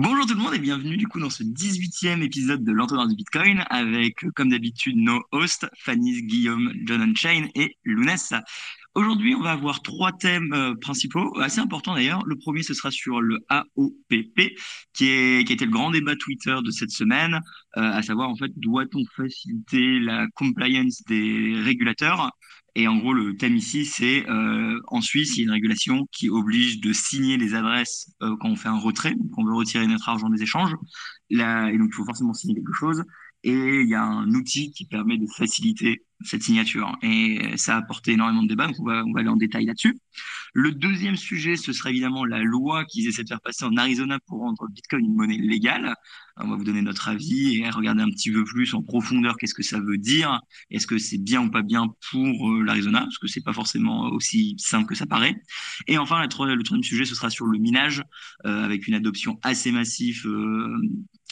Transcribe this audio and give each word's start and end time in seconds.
Bonjour 0.00 0.26
tout 0.26 0.34
le 0.34 0.40
monde 0.40 0.54
et 0.54 0.60
bienvenue 0.60 0.96
du 0.96 1.08
coup 1.08 1.18
dans 1.18 1.28
ce 1.28 1.42
18e 1.42 2.22
épisode 2.22 2.62
de 2.62 2.70
l'entonnoir 2.70 3.08
du 3.08 3.16
Bitcoin 3.16 3.64
avec 3.68 4.24
comme 4.36 4.48
d'habitude 4.48 4.96
nos 4.96 5.20
hosts 5.32 5.66
Fanny, 5.76 6.22
Guillaume, 6.22 6.72
John 6.86 7.16
Chain 7.16 7.48
et 7.56 7.76
Lounès. 7.82 8.32
Aujourd'hui, 8.98 9.36
on 9.36 9.42
va 9.42 9.52
avoir 9.52 9.80
trois 9.80 10.10
thèmes 10.10 10.52
euh, 10.52 10.74
principaux, 10.74 11.38
assez 11.38 11.60
importants 11.60 11.94
d'ailleurs. 11.94 12.24
Le 12.26 12.34
premier, 12.34 12.64
ce 12.64 12.74
sera 12.74 12.90
sur 12.90 13.20
le 13.20 13.38
AOPP, 13.48 14.56
qui, 14.92 15.08
est, 15.08 15.46
qui 15.46 15.52
a 15.52 15.54
été 15.54 15.66
le 15.66 15.70
grand 15.70 15.92
débat 15.92 16.16
Twitter 16.16 16.56
de 16.64 16.70
cette 16.72 16.90
semaine, 16.90 17.34
euh, 17.76 17.92
à 17.92 18.02
savoir 18.02 18.28
en 18.28 18.34
fait, 18.34 18.50
doit-on 18.56 19.04
faciliter 19.14 20.00
la 20.00 20.26
compliance 20.34 21.04
des 21.06 21.54
régulateurs? 21.62 22.32
Et 22.74 22.88
en 22.88 22.96
gros, 22.96 23.12
le 23.12 23.36
thème 23.36 23.54
ici, 23.54 23.84
c'est 23.86 24.28
euh, 24.28 24.80
en 24.88 25.00
Suisse, 25.00 25.36
il 25.36 25.38
y 25.38 25.42
a 25.42 25.44
une 25.44 25.52
régulation 25.52 26.08
qui 26.10 26.28
oblige 26.28 26.80
de 26.80 26.92
signer 26.92 27.36
les 27.36 27.54
adresses 27.54 28.10
quand 28.18 28.48
on 28.48 28.56
fait 28.56 28.68
un 28.68 28.80
retrait, 28.80 29.14
quand 29.32 29.42
on 29.42 29.46
veut 29.46 29.54
retirer 29.54 29.86
notre 29.86 30.08
argent 30.08 30.28
des 30.28 30.42
échanges. 30.42 30.74
Là, 31.30 31.70
et 31.70 31.78
donc, 31.78 31.90
il 31.92 31.94
faut 31.94 32.04
forcément 32.04 32.34
signer 32.34 32.56
quelque 32.56 32.74
chose. 32.74 33.04
Et 33.44 33.80
il 33.82 33.88
y 33.88 33.94
a 33.94 34.02
un 34.02 34.28
outil 34.34 34.72
qui 34.72 34.84
permet 34.84 35.16
de 35.16 35.26
faciliter 35.36 36.02
cette 36.24 36.42
signature. 36.42 36.96
Et 37.02 37.56
ça 37.56 37.76
a 37.76 37.78
apporté 37.78 38.12
énormément 38.12 38.42
de 38.42 38.48
débats, 38.48 38.66
donc 38.66 38.76
on 38.80 38.84
va, 38.84 39.02
aller 39.16 39.28
en 39.28 39.36
détail 39.36 39.66
là-dessus. 39.66 39.98
Le 40.52 40.72
deuxième 40.72 41.16
sujet, 41.16 41.56
ce 41.56 41.72
sera 41.72 41.90
évidemment 41.90 42.24
la 42.24 42.42
loi 42.42 42.84
qu'ils 42.84 43.06
essaient 43.06 43.22
de 43.22 43.28
faire 43.28 43.40
passer 43.40 43.64
en 43.64 43.76
Arizona 43.76 44.18
pour 44.26 44.40
rendre 44.40 44.66
Bitcoin 44.70 45.04
une 45.04 45.14
monnaie 45.14 45.36
légale. 45.38 45.94
On 46.36 46.48
va 46.48 46.56
vous 46.56 46.64
donner 46.64 46.82
notre 46.82 47.08
avis 47.08 47.58
et 47.58 47.70
regarder 47.70 48.02
un 48.02 48.10
petit 48.10 48.32
peu 48.32 48.44
plus 48.44 48.74
en 48.74 48.82
profondeur 48.82 49.36
qu'est-ce 49.36 49.54
que 49.54 49.62
ça 49.62 49.80
veut 49.80 49.98
dire. 49.98 50.40
Est-ce 50.70 50.86
que 50.86 50.98
c'est 50.98 51.18
bien 51.18 51.42
ou 51.42 51.50
pas 51.50 51.62
bien 51.62 51.88
pour 52.10 52.50
euh, 52.50 52.62
l'Arizona? 52.62 53.00
Parce 53.00 53.18
que 53.18 53.28
c'est 53.28 53.42
pas 53.42 53.52
forcément 53.52 54.08
aussi 54.10 54.54
simple 54.58 54.88
que 54.88 54.94
ça 54.94 55.06
paraît. 55.06 55.40
Et 55.86 55.98
enfin, 55.98 56.22
le 56.22 56.28
troisième 56.28 56.82
sujet, 56.82 57.04
ce 57.04 57.14
sera 57.14 57.30
sur 57.30 57.46
le 57.46 57.58
minage, 57.58 58.02
euh, 58.46 58.64
avec 58.64 58.86
une 58.88 58.94
adoption 58.94 59.38
assez 59.42 59.72
massive 59.72 60.26
euh, 60.26 60.76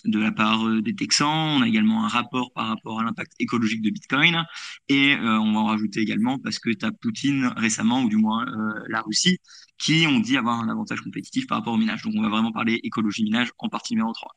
de 0.05 0.19
la 0.19 0.33
part 0.33 0.67
euh, 0.67 0.83
des 0.83 0.95
Texans. 0.95 1.57
On 1.59 1.63
a 1.63 1.69
également 1.69 2.05
un 2.05 2.09
rapport 2.09 2.53
par 2.53 2.69
rapport 2.69 3.01
à 3.01 3.05
l'impact 3.05 3.33
écologique 3.39 3.83
de 3.83 3.91
Bitcoin. 3.91 4.45
Et 4.89 5.15
euh, 5.15 5.39
on 5.39 5.53
va 5.53 5.61
en 5.61 5.67
rajouter 5.67 6.01
également 6.01 6.39
parce 6.39 6.59
que 6.59 6.71
tu 6.71 6.85
as 6.85 6.93
Poutine 6.93 7.53
récemment, 7.57 8.03
ou 8.03 8.09
du 8.09 8.17
moins 8.17 8.47
euh, 8.47 8.85
la 8.89 9.03
Russie, 9.03 9.39
qui 9.79 10.07
ont 10.07 10.21
dit 10.21 10.37
avoir 10.37 10.61
un 10.61 10.69
avantage 10.69 11.01
compétitif 11.01 11.47
par 11.47 11.59
rapport 11.59 11.75
au 11.75 11.77
minage. 11.77 12.03
Donc 12.03 12.15
on 12.17 12.23
va 12.23 12.29
vraiment 12.29 12.53
parler 12.53 12.81
écologie-minage 12.83 13.51
en 13.59 13.69
partie 13.69 13.95
numéro 13.95 14.13
3. 14.13 14.33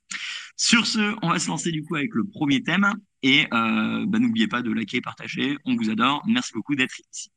Sur 0.55 0.85
ce, 0.85 1.15
on 1.21 1.29
va 1.29 1.39
se 1.39 1.47
lancer 1.47 1.71
du 1.71 1.83
coup 1.83 1.95
avec 1.95 2.13
le 2.13 2.23
premier 2.25 2.61
thème. 2.61 2.91
Et 3.21 3.47
bah, 3.51 4.19
n'oubliez 4.19 4.47
pas 4.47 4.61
de 4.61 4.71
liker 4.71 4.97
et 4.97 5.01
partager. 5.01 5.57
On 5.65 5.75
vous 5.75 5.89
adore. 5.89 6.23
Merci 6.27 6.53
beaucoup 6.53 6.75
d'être 6.75 6.99
ici. 6.99 7.31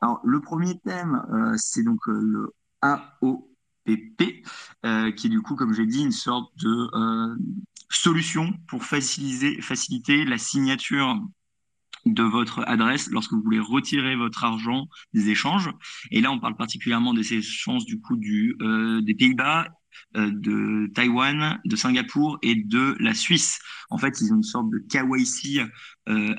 Alors 0.00 0.20
le 0.24 0.40
premier 0.40 0.78
thème, 0.80 1.22
c'est 1.56 1.82
donc 1.82 2.00
le 2.06 2.50
AO 2.82 3.53
PP, 3.84 4.42
euh, 4.84 5.10
qui 5.12 5.26
est 5.26 5.30
du 5.30 5.42
coup, 5.42 5.54
comme 5.54 5.74
j'ai 5.74 5.86
dit, 5.86 6.02
une 6.02 6.12
sorte 6.12 6.50
de 6.58 6.88
euh, 6.94 7.36
solution 7.90 8.52
pour 8.66 8.84
faciliter, 8.84 10.24
la 10.24 10.38
signature 10.38 11.20
de 12.06 12.22
votre 12.22 12.62
adresse 12.66 13.08
lorsque 13.10 13.32
vous 13.32 13.42
voulez 13.42 13.60
retirer 13.60 14.14
votre 14.14 14.44
argent 14.44 14.88
des 15.14 15.30
échanges. 15.30 15.70
Et 16.10 16.20
là, 16.20 16.30
on 16.32 16.38
parle 16.38 16.56
particulièrement 16.56 17.14
des 17.14 17.34
échanges 17.34 17.86
du 17.86 18.00
coup 18.00 18.16
du, 18.16 18.56
euh, 18.60 19.00
des 19.00 19.14
Pays-Bas, 19.14 19.68
de 20.14 20.90
Taïwan, 20.92 21.60
de 21.64 21.76
Singapour 21.76 22.38
et 22.42 22.56
de 22.56 22.96
la 22.98 23.14
Suisse. 23.14 23.58
En 23.90 23.98
fait, 23.98 24.20
ils 24.20 24.32
ont 24.32 24.36
une 24.36 24.42
sorte 24.42 24.68
de 24.70 24.78
KYC 24.78 25.60
euh, 26.08 26.34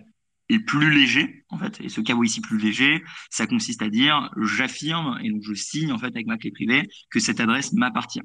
est 0.49 0.59
plus 0.59 0.91
léger, 0.91 1.45
en 1.49 1.57
fait. 1.57 1.79
Et 1.81 1.89
ce 1.89 2.01
ici 2.23 2.41
plus 2.41 2.57
léger, 2.57 3.03
ça 3.29 3.47
consiste 3.47 3.81
à 3.81 3.89
dire, 3.89 4.29
j'affirme, 4.41 5.19
et 5.23 5.29
donc 5.29 5.41
je 5.43 5.53
signe, 5.53 5.91
en 5.91 5.97
fait, 5.97 6.07
avec 6.07 6.27
ma 6.27 6.37
clé 6.37 6.51
privée, 6.51 6.87
que 7.09 7.19
cette 7.19 7.39
adresse 7.39 7.73
m'appartient. 7.73 8.21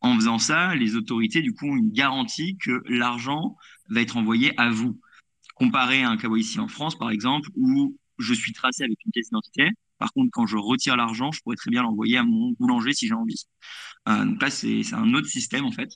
En 0.00 0.14
faisant 0.14 0.38
ça, 0.38 0.74
les 0.74 0.96
autorités, 0.96 1.40
du 1.40 1.54
coup, 1.54 1.66
ont 1.66 1.76
une 1.76 1.92
garantie 1.92 2.56
que 2.58 2.82
l'argent 2.86 3.56
va 3.88 4.00
être 4.00 4.16
envoyé 4.16 4.52
à 4.60 4.70
vous. 4.70 5.00
Comparé 5.54 6.02
à 6.02 6.10
un 6.10 6.36
ici 6.36 6.60
en 6.60 6.68
France, 6.68 6.98
par 6.98 7.10
exemple, 7.10 7.48
où 7.56 7.96
je 8.18 8.34
suis 8.34 8.52
tracé 8.52 8.84
avec 8.84 8.98
une 9.04 9.12
pièce 9.12 9.26
d'identité, 9.26 9.70
par 9.98 10.12
contre, 10.12 10.30
quand 10.32 10.46
je 10.46 10.56
retire 10.56 10.96
l'argent, 10.96 11.30
je 11.30 11.40
pourrais 11.42 11.54
très 11.54 11.70
bien 11.70 11.82
l'envoyer 11.82 12.16
à 12.16 12.24
mon 12.24 12.50
boulanger 12.58 12.92
si 12.92 13.06
j'ai 13.06 13.14
envie. 13.14 13.46
Euh, 14.08 14.24
donc 14.24 14.42
là, 14.42 14.50
c'est 14.50 14.82
un 14.92 15.14
autre 15.14 15.28
système 15.28 15.64
en 15.64 15.70
fait. 15.70 15.90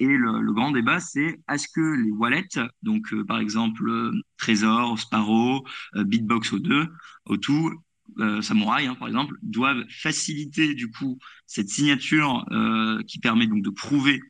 Et 0.00 0.06
le, 0.06 0.52
grand 0.52 0.72
débat, 0.72 0.98
c'est 0.98 1.40
est-ce 1.52 1.68
que 1.68 1.80
les 1.80 2.10
wallets, 2.10 2.48
donc 2.82 3.12
euh, 3.12 3.24
par 3.24 3.38
exemple 3.38 3.88
euh, 3.88 4.12
Trésor, 4.38 4.98
Sparrow, 4.98 5.64
Bitbox 5.94 6.52
O2, 6.54 6.88
O2, 7.28 8.42
Samurai 8.42 8.86
hein, 8.86 8.96
par 8.96 9.06
exemple, 9.06 9.36
doivent 9.42 9.84
faciliter 9.88 10.74
du 10.74 10.90
coup 10.90 11.18
cette 11.46 11.68
signature 11.68 12.44
qui 13.06 13.20
permet 13.20 13.46
donc 13.46 13.62
de 13.62 13.70
prouver 13.70 14.20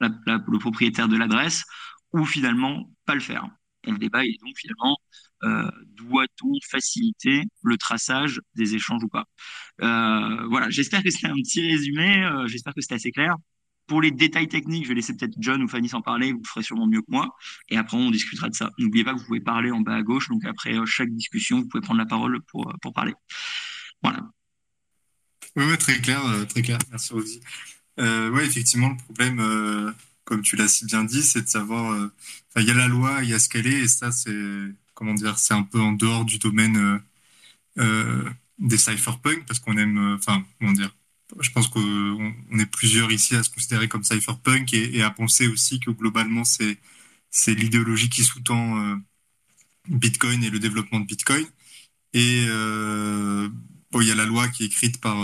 le 0.00 0.58
propriétaire 0.58 1.08
de 1.08 1.16
l'adresse 1.16 1.64
ou 2.12 2.26
finalement 2.26 2.92
pas 3.06 3.14
le 3.14 3.20
faire? 3.20 3.48
Et 3.84 3.90
le 3.90 3.98
débat 3.98 4.24
est 4.26 4.36
donc 4.42 4.54
finalement 4.58 4.98
euh, 5.42 5.70
doit-on 5.96 6.52
faciliter 6.70 7.44
le 7.62 7.76
traçage 7.78 8.40
des 8.54 8.74
échanges 8.74 9.02
ou 9.04 9.08
pas? 9.08 9.24
Euh, 9.82 10.46
Voilà, 10.48 10.68
j'espère 10.70 11.02
que 11.02 11.10
c'était 11.10 11.28
un 11.28 11.34
petit 11.34 11.66
résumé, 11.66 12.24
euh, 12.24 12.46
j'espère 12.46 12.74
que 12.74 12.80
c'était 12.82 12.96
assez 12.96 13.12
clair. 13.12 13.36
Pour 13.90 14.00
les 14.00 14.10
détails 14.10 14.48
techniques, 14.48 14.84
je 14.84 14.88
vais 14.88 14.94
laisser 14.94 15.14
peut-être 15.14 15.34
John 15.38 15.62
ou 15.62 15.68
Fanny 15.68 15.88
s'en 15.88 16.00
parler, 16.00 16.32
vous 16.32 16.42
ferez 16.44 16.62
sûrement 16.62 16.86
mieux 16.86 17.02
que 17.02 17.10
moi, 17.10 17.36
et 17.68 17.76
après 17.76 17.96
on 17.96 18.10
discutera 18.10 18.48
de 18.48 18.54
ça. 18.54 18.70
N'oubliez 18.78 19.04
pas 19.04 19.12
que 19.12 19.18
vous 19.18 19.26
pouvez 19.26 19.40
parler 19.40 19.70
en 19.70 19.80
bas 19.80 19.96
à 19.96 20.02
gauche, 20.02 20.28
donc 20.28 20.44
après 20.44 20.74
chaque 20.86 21.10
discussion, 21.10 21.60
vous 21.60 21.66
pouvez 21.66 21.82
prendre 21.82 21.98
la 21.98 22.06
parole 22.06 22.40
pour, 22.42 22.72
pour 22.80 22.92
parler. 22.94 23.14
Voilà. 24.02 24.30
Oui, 25.56 25.76
très 25.76 26.00
clair, 26.00 26.22
très 26.48 26.62
clair, 26.62 26.78
merci 26.90 27.12
Rosie. 27.12 27.40
oui, 27.98 28.42
effectivement, 28.42 28.90
le 28.90 28.96
problème, 28.96 29.94
comme 30.24 30.42
tu 30.42 30.56
l'as 30.56 30.68
si 30.68 30.86
bien 30.86 31.04
dit, 31.04 31.22
c'est 31.22 31.42
de 31.42 31.48
savoir, 31.48 32.10
il 32.56 32.64
y 32.64 32.70
a 32.70 32.74
la 32.74 32.88
loi, 32.88 33.18
il 33.22 33.28
y 33.28 33.34
a 33.34 33.38
ce 33.38 33.48
qu'elle 33.48 33.66
est, 33.66 33.80
et 33.80 33.88
ça, 33.88 34.12
c'est 34.12 34.32
comment 35.00 35.14
dire, 35.14 35.38
c'est 35.38 35.54
un 35.54 35.62
peu 35.62 35.80
en 35.80 35.92
dehors 35.92 36.26
du 36.26 36.38
domaine 36.38 36.76
euh, 36.76 36.98
euh, 37.78 38.30
des 38.58 38.76
cypherpunk 38.76 39.46
parce 39.46 39.58
qu'on 39.58 39.78
aime, 39.78 39.96
euh, 39.96 40.16
enfin, 40.16 40.44
comment 40.58 40.72
dire, 40.72 40.94
je 41.40 41.50
pense 41.50 41.68
qu'on 41.68 42.58
est 42.58 42.66
plusieurs 42.66 43.12
ici 43.12 43.36
à 43.36 43.42
se 43.42 43.50
considérer 43.50 43.88
comme 43.88 44.04
cypherpunk 44.04 44.74
et, 44.74 45.02
à 45.02 45.10
penser 45.10 45.46
aussi 45.48 45.80
que 45.80 45.90
globalement 45.90 46.44
c'est 46.44 46.78
c'est 47.30 47.54
l'idéologie 47.54 48.08
qui 48.10 48.24
sous-tend 48.24 48.98
Bitcoin 49.88 50.42
et 50.44 50.50
le 50.50 50.58
développement 50.58 51.00
de 51.00 51.06
Bitcoin. 51.06 51.46
Et 52.14 52.46
bon, 53.92 54.00
il 54.00 54.08
y 54.08 54.10
a 54.10 54.14
la 54.16 54.26
loi 54.26 54.48
qui 54.48 54.64
est 54.64 54.66
écrite 54.66 55.00
par 55.00 55.16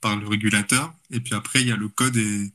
par 0.00 0.16
le 0.16 0.28
régulateur 0.28 0.94
et 1.10 1.20
puis 1.20 1.34
après 1.34 1.62
il 1.62 1.68
y 1.68 1.72
a 1.72 1.76
le 1.76 1.88
code 1.88 2.16
et 2.16 2.52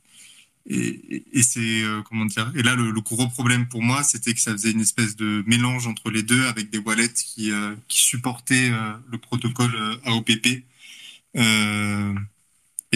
et, 0.68 1.42
c'est 1.42 1.82
euh, 1.82 2.02
comment 2.02 2.24
dire 2.24 2.50
Et 2.56 2.62
là, 2.62 2.74
le, 2.74 2.92
gros 3.00 3.28
problème 3.28 3.68
pour 3.68 3.82
moi, 3.82 4.02
c'était 4.02 4.34
que 4.34 4.40
ça 4.40 4.52
faisait 4.52 4.72
une 4.72 4.80
espèce 4.80 5.16
de 5.16 5.44
mélange 5.46 5.86
entre 5.86 6.10
les 6.10 6.22
deux, 6.22 6.44
avec 6.46 6.70
des 6.70 6.78
wallets 6.78 7.12
qui, 7.12 7.52
euh, 7.52 7.74
qui 7.88 8.00
supportaient 8.00 8.70
euh, 8.72 8.92
le 9.10 9.18
protocole 9.18 9.72
AOPP, 10.04 10.64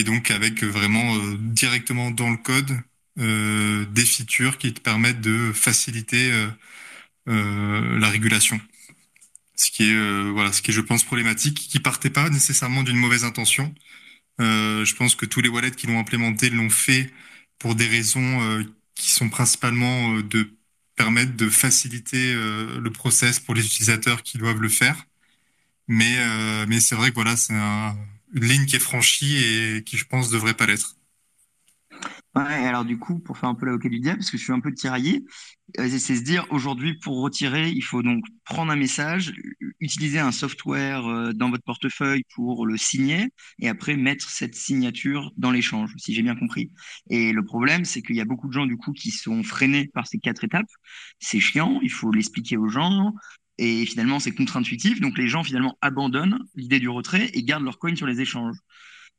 et 0.00 0.04
donc 0.04 0.30
avec 0.30 0.64
vraiment 0.64 1.16
directement 1.38 2.10
dans 2.10 2.30
le 2.30 2.36
code 2.36 2.80
des 3.16 4.04
features 4.04 4.56
qui 4.58 4.72
te 4.72 4.80
permettent 4.80 5.20
de 5.20 5.52
faciliter 5.52 6.32
la 7.26 8.08
régulation. 8.08 8.60
Ce 9.56 9.70
qui 9.70 9.90
est 9.90 10.30
voilà, 10.30 10.52
ce 10.52 10.62
qui 10.62 10.70
est, 10.70 10.74
je 10.74 10.80
pense, 10.80 11.04
problématique, 11.04 11.54
qui 11.54 11.80
partait 11.80 12.10
pas 12.10 12.30
nécessairement 12.30 12.82
d'une 12.82 12.96
mauvaise 12.96 13.24
intention. 13.24 13.74
je 14.38 14.94
pense 14.96 15.14
que 15.14 15.26
tous 15.26 15.40
les 15.40 15.48
wallets 15.48 15.72
qui 15.72 15.86
l'ont 15.86 15.98
implémenté 15.98 16.50
l'ont 16.50 16.70
fait 16.70 17.12
pour 17.60 17.76
des 17.76 17.86
raisons 17.86 18.42
euh, 18.42 18.64
qui 18.96 19.12
sont 19.12 19.28
principalement 19.28 20.16
euh, 20.16 20.22
de 20.24 20.50
permettre 20.96 21.36
de 21.36 21.48
faciliter 21.48 22.34
euh, 22.34 22.80
le 22.80 22.90
process 22.90 23.38
pour 23.38 23.54
les 23.54 23.64
utilisateurs 23.64 24.24
qui 24.24 24.38
doivent 24.38 24.60
le 24.60 24.68
faire. 24.68 25.06
Mais, 25.88 26.18
mais 26.68 26.78
c'est 26.78 26.94
vrai 26.94 27.10
que 27.10 27.16
voilà, 27.16 27.36
c'est 27.36 27.52
une 28.34 28.44
ligne 28.44 28.66
qui 28.66 28.76
est 28.76 28.80
franchie 28.80 29.36
et 29.36 29.84
qui, 29.84 29.96
je 29.96 30.06
pense, 30.06 30.30
devrait 30.30 30.54
pas 30.54 30.66
l'être. 30.66 30.96
Ouais, 32.36 32.42
alors 32.44 32.84
du 32.84 32.96
coup, 32.96 33.18
pour 33.18 33.38
faire 33.38 33.48
un 33.48 33.56
peu 33.56 33.66
l'avocat 33.66 33.88
du 33.88 33.98
diable, 33.98 34.18
parce 34.18 34.30
que 34.30 34.38
je 34.38 34.44
suis 34.44 34.52
un 34.52 34.60
peu 34.60 34.72
tiraillé, 34.72 35.24
euh, 35.80 35.88
c'est 35.98 36.14
se 36.14 36.22
dire 36.22 36.46
aujourd'hui 36.50 36.94
pour 36.94 37.20
retirer, 37.22 37.70
il 37.70 37.82
faut 37.82 38.02
donc 38.02 38.24
prendre 38.44 38.70
un 38.70 38.76
message, 38.76 39.32
utiliser 39.80 40.20
un 40.20 40.30
software 40.30 41.06
euh, 41.08 41.32
dans 41.32 41.50
votre 41.50 41.64
portefeuille 41.64 42.22
pour 42.36 42.66
le 42.66 42.76
signer 42.76 43.30
et 43.58 43.68
après 43.68 43.96
mettre 43.96 44.30
cette 44.30 44.54
signature 44.54 45.32
dans 45.36 45.50
l'échange, 45.50 45.92
si 45.96 46.14
j'ai 46.14 46.22
bien 46.22 46.36
compris. 46.36 46.70
Et 47.10 47.32
le 47.32 47.44
problème, 47.44 47.84
c'est 47.84 48.00
qu'il 48.00 48.14
y 48.14 48.20
a 48.20 48.24
beaucoup 48.24 48.46
de 48.46 48.52
gens 48.52 48.66
du 48.66 48.76
coup 48.76 48.92
qui 48.92 49.10
sont 49.10 49.42
freinés 49.42 49.88
par 49.92 50.06
ces 50.06 50.18
quatre 50.18 50.44
étapes. 50.44 50.70
C'est 51.18 51.40
chiant, 51.40 51.80
il 51.82 51.90
faut 51.90 52.12
l'expliquer 52.12 52.56
aux 52.56 52.68
gens. 52.68 53.12
Et 53.62 53.84
finalement, 53.84 54.18
c'est 54.18 54.32
contre-intuitif. 54.32 55.02
Donc, 55.02 55.18
les 55.18 55.28
gens, 55.28 55.44
finalement, 55.44 55.76
abandonnent 55.82 56.38
l'idée 56.54 56.80
du 56.80 56.88
retrait 56.88 57.30
et 57.34 57.42
gardent 57.42 57.64
leur 57.64 57.78
coin 57.78 57.94
sur 57.94 58.06
les 58.06 58.22
échanges. 58.22 58.56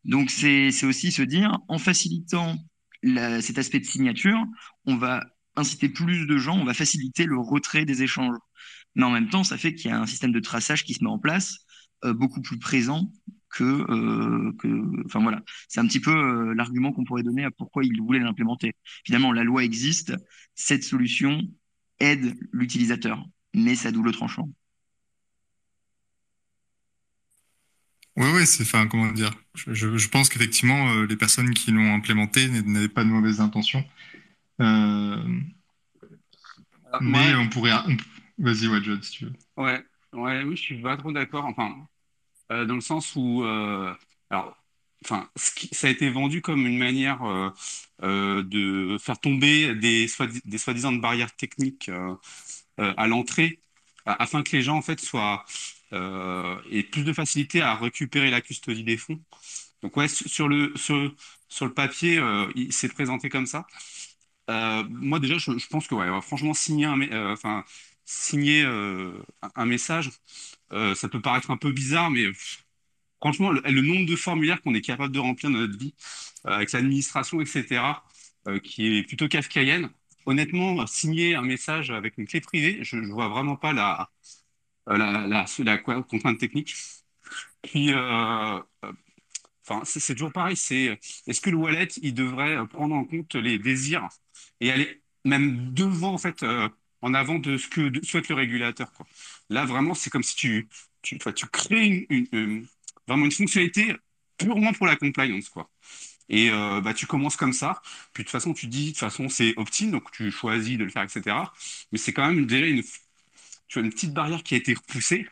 Donc, 0.04 0.32
c'est 0.32 0.84
aussi 0.84 1.12
se 1.12 1.22
dire, 1.22 1.60
en 1.68 1.78
facilitant 1.78 2.58
cet 3.04 3.60
aspect 3.60 3.80
de 3.80 3.86
signature, 3.86 4.44
on 4.86 4.96
va 4.96 5.24
inciter 5.56 5.90
plus 5.90 6.26
de 6.26 6.38
gens, 6.38 6.58
on 6.58 6.66
va 6.66 6.74
faciliter 6.74 7.26
le 7.26 7.38
retrait 7.38 7.86
des 7.86 8.02
échanges. 8.02 8.36
Mais 8.96 9.04
en 9.04 9.12
même 9.12 9.30
temps, 9.30 9.44
ça 9.44 9.60
fait 9.60 9.76
qu'il 9.76 9.92
y 9.92 9.94
a 9.94 10.00
un 10.00 10.08
système 10.08 10.32
de 10.32 10.40
traçage 10.40 10.86
qui 10.86 10.96
se 10.96 11.04
met 11.04 11.10
en 11.12 11.20
place, 11.20 11.60
euh, 12.04 12.14
beaucoup 12.16 12.42
plus 12.42 12.58
présent 12.58 13.12
que, 13.52 13.64
euh, 13.64 14.54
que 14.58 15.06
enfin 15.06 15.22
voilà, 15.22 15.44
c'est 15.68 15.80
un 15.80 15.86
petit 15.86 16.00
peu 16.00 16.12
euh, 16.12 16.56
l'argument 16.56 16.92
qu'on 16.94 17.04
pourrait 17.04 17.22
donner 17.22 17.44
à 17.44 17.52
pourquoi 17.52 17.84
ils 17.86 18.02
voulaient 18.02 18.20
l'implémenter. 18.20 18.74
Finalement, 19.06 19.32
la 19.34 19.44
loi 19.44 19.64
existe, 19.64 20.14
cette 20.56 20.84
solution 20.84 21.44
aide 22.00 22.36
l'utilisateur, 22.52 23.24
mais 23.54 23.76
ça 23.76 23.92
double 23.92 24.12
tranchant. 24.12 24.50
Oui, 28.18 28.28
oui, 28.36 28.46
c'est, 28.46 28.64
enfin, 28.64 28.88
comment 28.88 29.12
dire, 29.12 29.32
je, 29.56 29.98
je 29.98 30.10
pense 30.10 30.28
qu'effectivement, 30.30 30.90
euh, 30.92 31.06
les 31.08 31.16
personnes 31.16 31.54
qui 31.54 31.72
l'ont 31.72 31.94
implémenté 31.96 32.48
n'avaient 32.50 32.90
pas 32.90 33.04
de 33.04 33.10
mauvaises 33.10 33.40
intentions. 33.40 33.86
Euh, 34.62 35.18
Ah, 36.92 37.00
mais 37.02 37.34
Ouais, 37.34 37.36
on 37.36 37.50
pourrait, 37.50 37.74
on- 37.88 37.98
vas-y, 38.44 38.68
ouais, 38.68 38.82
John, 38.84 39.02
si 39.02 39.12
tu 39.12 39.26
veux. 39.26 39.34
ouais, 39.58 39.84
ouais, 40.14 40.44
oui, 40.44 40.56
je 40.56 40.62
suis 40.62 40.82
pas 40.82 40.98
trop 40.98 41.12
d'accord. 41.12 41.46
Enfin, 41.46 41.88
euh, 42.52 42.66
dans 42.66 42.76
le 42.76 42.82
sens 42.82 43.16
où, 43.18 43.44
euh, 43.46 43.94
alors, 44.32 44.58
enfin, 45.06 45.30
ce 45.38 45.52
qui- 45.54 45.70
ça 45.76 45.88
a 45.88 45.90
été 45.92 46.10
vendu 46.12 46.42
comme 46.44 46.68
une 46.68 46.78
manière 46.78 47.24
euh, 47.24 47.52
euh, 48.04 48.44
de 48.44 48.98
faire 49.00 49.20
tomber 49.20 49.76
des 49.76 50.08
soi, 50.08 50.28
des 50.46 50.60
soi-disant 50.60 50.94
barrières 50.94 51.36
techniques 51.36 51.90
à 52.98 53.08
l'entrée, 53.08 53.60
a- 54.06 54.22
afin 54.24 54.44
que 54.44 54.56
les 54.56 54.62
gens 54.64 54.82
soient 55.00 55.46
euh, 55.94 56.58
aient 56.72 56.84
plus 56.84 57.04
de 57.04 57.14
facilité 57.14 57.62
à 57.62 57.76
récupérer 57.76 58.30
la 58.32 58.42
custodie 58.42 58.84
des 58.84 58.98
fonds. 58.98 59.20
Donc 59.84 59.98
ouais, 59.98 60.08
sur 60.08 60.48
le 60.48 60.74
sur, 60.78 60.96
le 61.66 61.74
papier, 61.74 62.18
euh, 62.20 62.48
il 62.56 62.74
s'est 62.74 62.90
présenté 62.90 63.30
comme 63.30 63.46
ça. 63.48 63.68
Euh, 64.50 64.84
moi 64.90 65.20
déjà, 65.20 65.38
je, 65.38 65.52
pense 65.70 65.88
que 65.88 65.96
ouais, 65.96 66.08
franchement, 66.22 66.54
signer 66.54 66.86
un, 66.86 67.00
euh, 67.02 67.36
euh, 68.66 69.14
message, 69.66 70.12
euh, 70.74 70.96
ça 70.96 71.10
peut 71.10 71.22
paraître 71.22 71.52
un 71.52 71.58
peu 71.58 71.72
bizarre, 71.72 72.12
mais 72.12 72.26
franchement, 73.22 73.52
le, 73.52 73.82
nombre 73.82 74.06
de 74.08 74.16
formulaires 74.16 74.62
qu'on 74.62 74.74
est 74.74 74.82
capable 74.82 75.14
de 75.14 75.20
remplir 75.20 75.52
dans 75.52 75.60
notre 75.60 75.78
vie, 75.78 75.94
euh, 76.48 76.52
avec 76.52 76.72
l'administration, 76.72 77.42
etc., 77.42 78.04
euh, 78.48 78.60
qui 78.60 78.98
est 79.00 79.04
plutôt 79.04 79.28
kafkaïenne. 79.28 79.90
Honnêtement, 80.26 80.86
signer 80.88 81.36
un 81.36 81.42
message 81.44 81.92
avec 81.92 82.18
une 82.18 82.28
clé 82.28 82.42
privée, 82.42 82.80
je, 82.84 83.02
je 83.04 83.12
vois 83.12 83.28
vraiment 83.30 83.56
pas 83.56 83.74
la, 83.74 84.10
la, 84.88 85.28
la, 85.28 85.46
la 85.60 85.78
contrainte 85.80 86.40
technique. 86.40 86.76
Puis, 87.64 87.94
euh, 87.94 88.60
euh, 88.86 88.94
Enfin, 89.70 89.84
c'est 89.86 90.16
toujours 90.16 90.32
pareil. 90.34 90.56
Est-ce 90.56 91.42
que 91.42 91.50
le 91.50 91.58
wallet 91.58 91.88
il 92.02 92.14
devrait 92.14 92.58
euh, 92.58 92.66
prendre 92.66 92.96
en 92.96 93.06
compte 93.06 93.36
les 93.36 93.60
désirs 93.60 94.08
et 94.60 94.72
aller 94.72 95.02
même 95.26 95.74
devant 95.74 96.14
en 96.14 96.18
fait 96.18 96.44
euh, 96.44 96.68
en 97.02 97.14
avant 97.14 97.40
de 97.40 97.58
ce 97.58 97.68
que 97.68 97.92
souhaite 98.06 98.30
le 98.30 98.36
régulateur. 98.36 98.92
Là 99.50 99.66
vraiment 99.66 99.94
c'est 99.94 100.10
comme 100.10 100.24
si 100.24 100.36
tu 100.36 100.70
tu 101.04 101.20
tu 101.36 101.46
crées 101.48 102.08
une, 102.10 102.66
vraiment 103.08 103.26
une 103.26 103.32
fonctionnalité 103.32 103.96
purement 104.38 104.74
pour 104.74 104.88
la 104.88 104.96
compliance. 104.96 105.52
Et 106.32 106.50
euh, 106.52 106.82
bah 106.82 106.96
tu 106.96 107.08
commences 107.08 107.38
comme 107.38 107.54
ça. 107.54 107.82
Puis 108.14 108.24
de 108.24 108.28
toute 108.28 108.32
façon 108.34 108.54
tu 108.56 108.68
dis 108.68 108.88
de 108.88 108.92
toute 108.92 109.00
façon 109.00 109.30
c'est 109.30 109.54
opt-in 109.58 109.88
donc 109.90 110.12
tu 110.12 110.32
choisis 110.32 110.78
de 110.80 110.86
le 110.86 110.92
faire 110.92 111.04
etc. 111.04 111.54
Mais 111.94 112.00
c'est 112.00 112.14
quand 112.14 112.28
même 112.28 112.48
déjà 112.48 112.68
une 112.68 113.90
petite 113.90 114.14
barrière 114.14 114.44
qui 114.44 114.56
a 114.56 114.58
été 114.58 114.74
repoussée. 114.74 115.28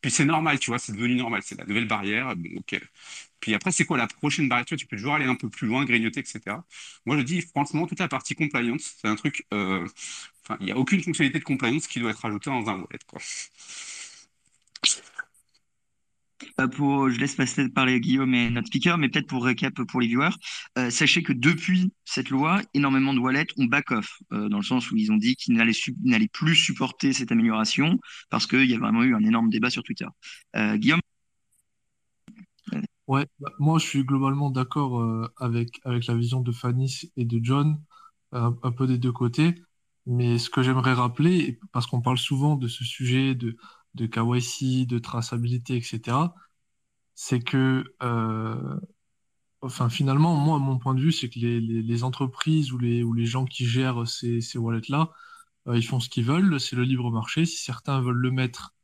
Puis 0.00 0.10
c'est 0.10 0.24
normal, 0.26 0.58
tu 0.60 0.70
vois, 0.70 0.78
c'est 0.78 0.92
devenu 0.92 1.16
normal, 1.16 1.42
c'est 1.44 1.58
la 1.58 1.64
nouvelle 1.66 1.88
barrière. 1.88 2.36
Bon. 2.36 2.48
Puis 3.40 3.54
après, 3.54 3.72
c'est 3.72 3.84
quoi 3.84 3.98
la 3.98 4.06
prochaine 4.08 4.48
barrière? 4.48 4.66
Tu 4.66 4.76
peux 4.86 4.96
toujours 4.96 5.14
aller 5.14 5.26
un 5.26 5.34
peu 5.36 5.48
plus 5.50 5.66
loin, 5.68 5.84
grignoter, 5.84 6.20
etc. 6.20 6.64
Moi, 7.06 7.16
je 7.18 7.22
dis, 7.22 7.42
franchement, 7.42 7.86
toute 7.86 8.00
la 8.00 8.08
partie 8.08 8.34
compliance, 8.34 8.96
c'est 9.00 9.08
un 9.08 9.16
truc, 9.16 9.46
euh, 9.54 9.86
il 10.60 10.66
n'y 10.66 10.72
a 10.72 10.78
aucune 10.78 11.02
fonctionnalité 11.02 11.38
de 11.40 11.44
compliance 11.44 11.86
qui 11.88 12.00
doit 12.00 12.10
être 12.12 12.24
ajoutée 12.24 12.50
dans 12.50 12.68
un 12.68 12.74
wallet. 12.76 12.98
Pour, 16.64 17.10
je 17.10 17.20
laisse 17.20 17.34
passer 17.34 17.68
parler 17.68 18.00
Guillaume 18.00 18.32
et 18.34 18.48
notre 18.48 18.68
speaker, 18.68 18.96
mais 18.96 19.10
peut-être 19.10 19.26
pour 19.26 19.44
récap 19.44 19.74
pour 19.74 20.00
les 20.00 20.06
viewers, 20.06 20.30
euh, 20.78 20.88
sachez 20.88 21.22
que 21.22 21.34
depuis 21.34 21.92
cette 22.06 22.30
loi, 22.30 22.62
énormément 22.72 23.12
de 23.12 23.18
wallets 23.18 23.46
ont 23.58 23.66
back-off, 23.66 24.22
euh, 24.32 24.48
dans 24.48 24.56
le 24.56 24.62
sens 24.62 24.90
où 24.90 24.96
ils 24.96 25.12
ont 25.12 25.18
dit 25.18 25.36
qu'ils 25.36 25.54
n'allaient 25.54 26.28
plus 26.28 26.54
supporter 26.54 27.12
cette 27.12 27.30
amélioration, 27.30 27.98
parce 28.30 28.46
qu'il 28.46 28.64
y 28.64 28.74
a 28.74 28.78
vraiment 28.78 29.02
eu 29.02 29.14
un 29.14 29.22
énorme 29.22 29.50
débat 29.50 29.68
sur 29.68 29.82
Twitter. 29.82 30.06
Euh, 30.56 30.76
Guillaume, 30.76 31.00
Ouais, 33.06 33.26
bah, 33.38 33.50
moi 33.60 33.78
je 33.78 33.86
suis 33.86 34.04
globalement 34.04 34.50
d'accord 34.50 35.30
avec, 35.36 35.80
avec 35.84 36.06
la 36.06 36.14
vision 36.16 36.40
de 36.40 36.50
Fanny 36.50 37.12
et 37.16 37.24
de 37.24 37.38
John, 37.40 37.80
un, 38.32 38.52
peu 38.72 38.86
des 38.86 38.98
deux 38.98 39.12
côtés. 39.12 39.54
Mais 40.06 40.38
ce 40.38 40.50
que 40.50 40.62
j'aimerais 40.62 40.92
rappeler, 40.92 41.58
parce 41.72 41.86
qu'on 41.86 42.00
parle 42.00 42.18
souvent 42.18 42.56
de 42.56 42.68
ce 42.68 42.84
sujet 42.84 43.34
de, 43.34 43.56
de 43.94 44.06
KYC, 44.06 44.86
de 44.86 44.98
traçabilité, 44.98 45.76
etc., 45.76 46.16
c'est 47.16 47.40
que, 47.40 47.84
euh, 48.02 48.80
enfin 49.62 49.88
finalement, 49.90 50.36
moi, 50.36 50.58
mon 50.58 50.78
point 50.78 50.94
de 50.94 51.00
vue, 51.00 51.12
c'est 51.12 51.28
que 51.30 51.40
les, 51.40 52.04
entreprises 52.04 52.72
ou 52.72 52.78
les, 52.78 53.26
gens 53.26 53.46
qui 53.46 53.66
gèrent 53.66 54.06
ces, 54.06 54.40
wallets-là, 54.56 55.10
euh, 55.68 55.78
ils 55.78 55.84
font 55.84 56.00
ce 56.00 56.08
qu'ils 56.10 56.24
veulent, 56.26 56.60
c'est 56.60 56.76
le 56.76 56.84
libre 56.84 57.10
marché. 57.10 57.46
Si 57.46 57.58
certains 57.64 58.00
veulent 58.00 58.16
le 58.16 58.30
mettre 58.30 58.74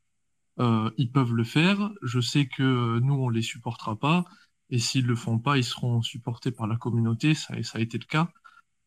euh, 0.61 0.90
ils 0.99 1.11
peuvent 1.12 1.34
le 1.34 1.44
faire. 1.44 1.93
Je 2.02 2.20
sais 2.20 2.46
que 2.46 2.99
nous, 3.00 3.14
on 3.14 3.29
les 3.31 3.43
supportera 3.43 3.96
pas. 3.99 4.25
Et 4.70 4.79
s'ils 4.79 5.06
le 5.06 5.17
font 5.17 5.38
pas, 5.38 5.58
ils 5.58 5.64
seront 5.64 6.02
supportés 6.02 6.52
par 6.52 6.67
la 6.67 6.76
communauté. 6.76 7.34
Ça, 7.34 7.55
a 7.75 7.81
été 7.81 7.99
le 7.99 8.06
cas. 8.06 8.29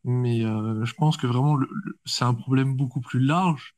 Mais 0.04 0.42
je 0.42 0.94
pense 0.96 1.18
que 1.18 1.28
vraiment, 1.28 1.60
c'est 2.06 2.26
un 2.26 2.34
problème 2.36 2.76
beaucoup 2.76 3.02
plus 3.02 3.20
large. 3.20 3.76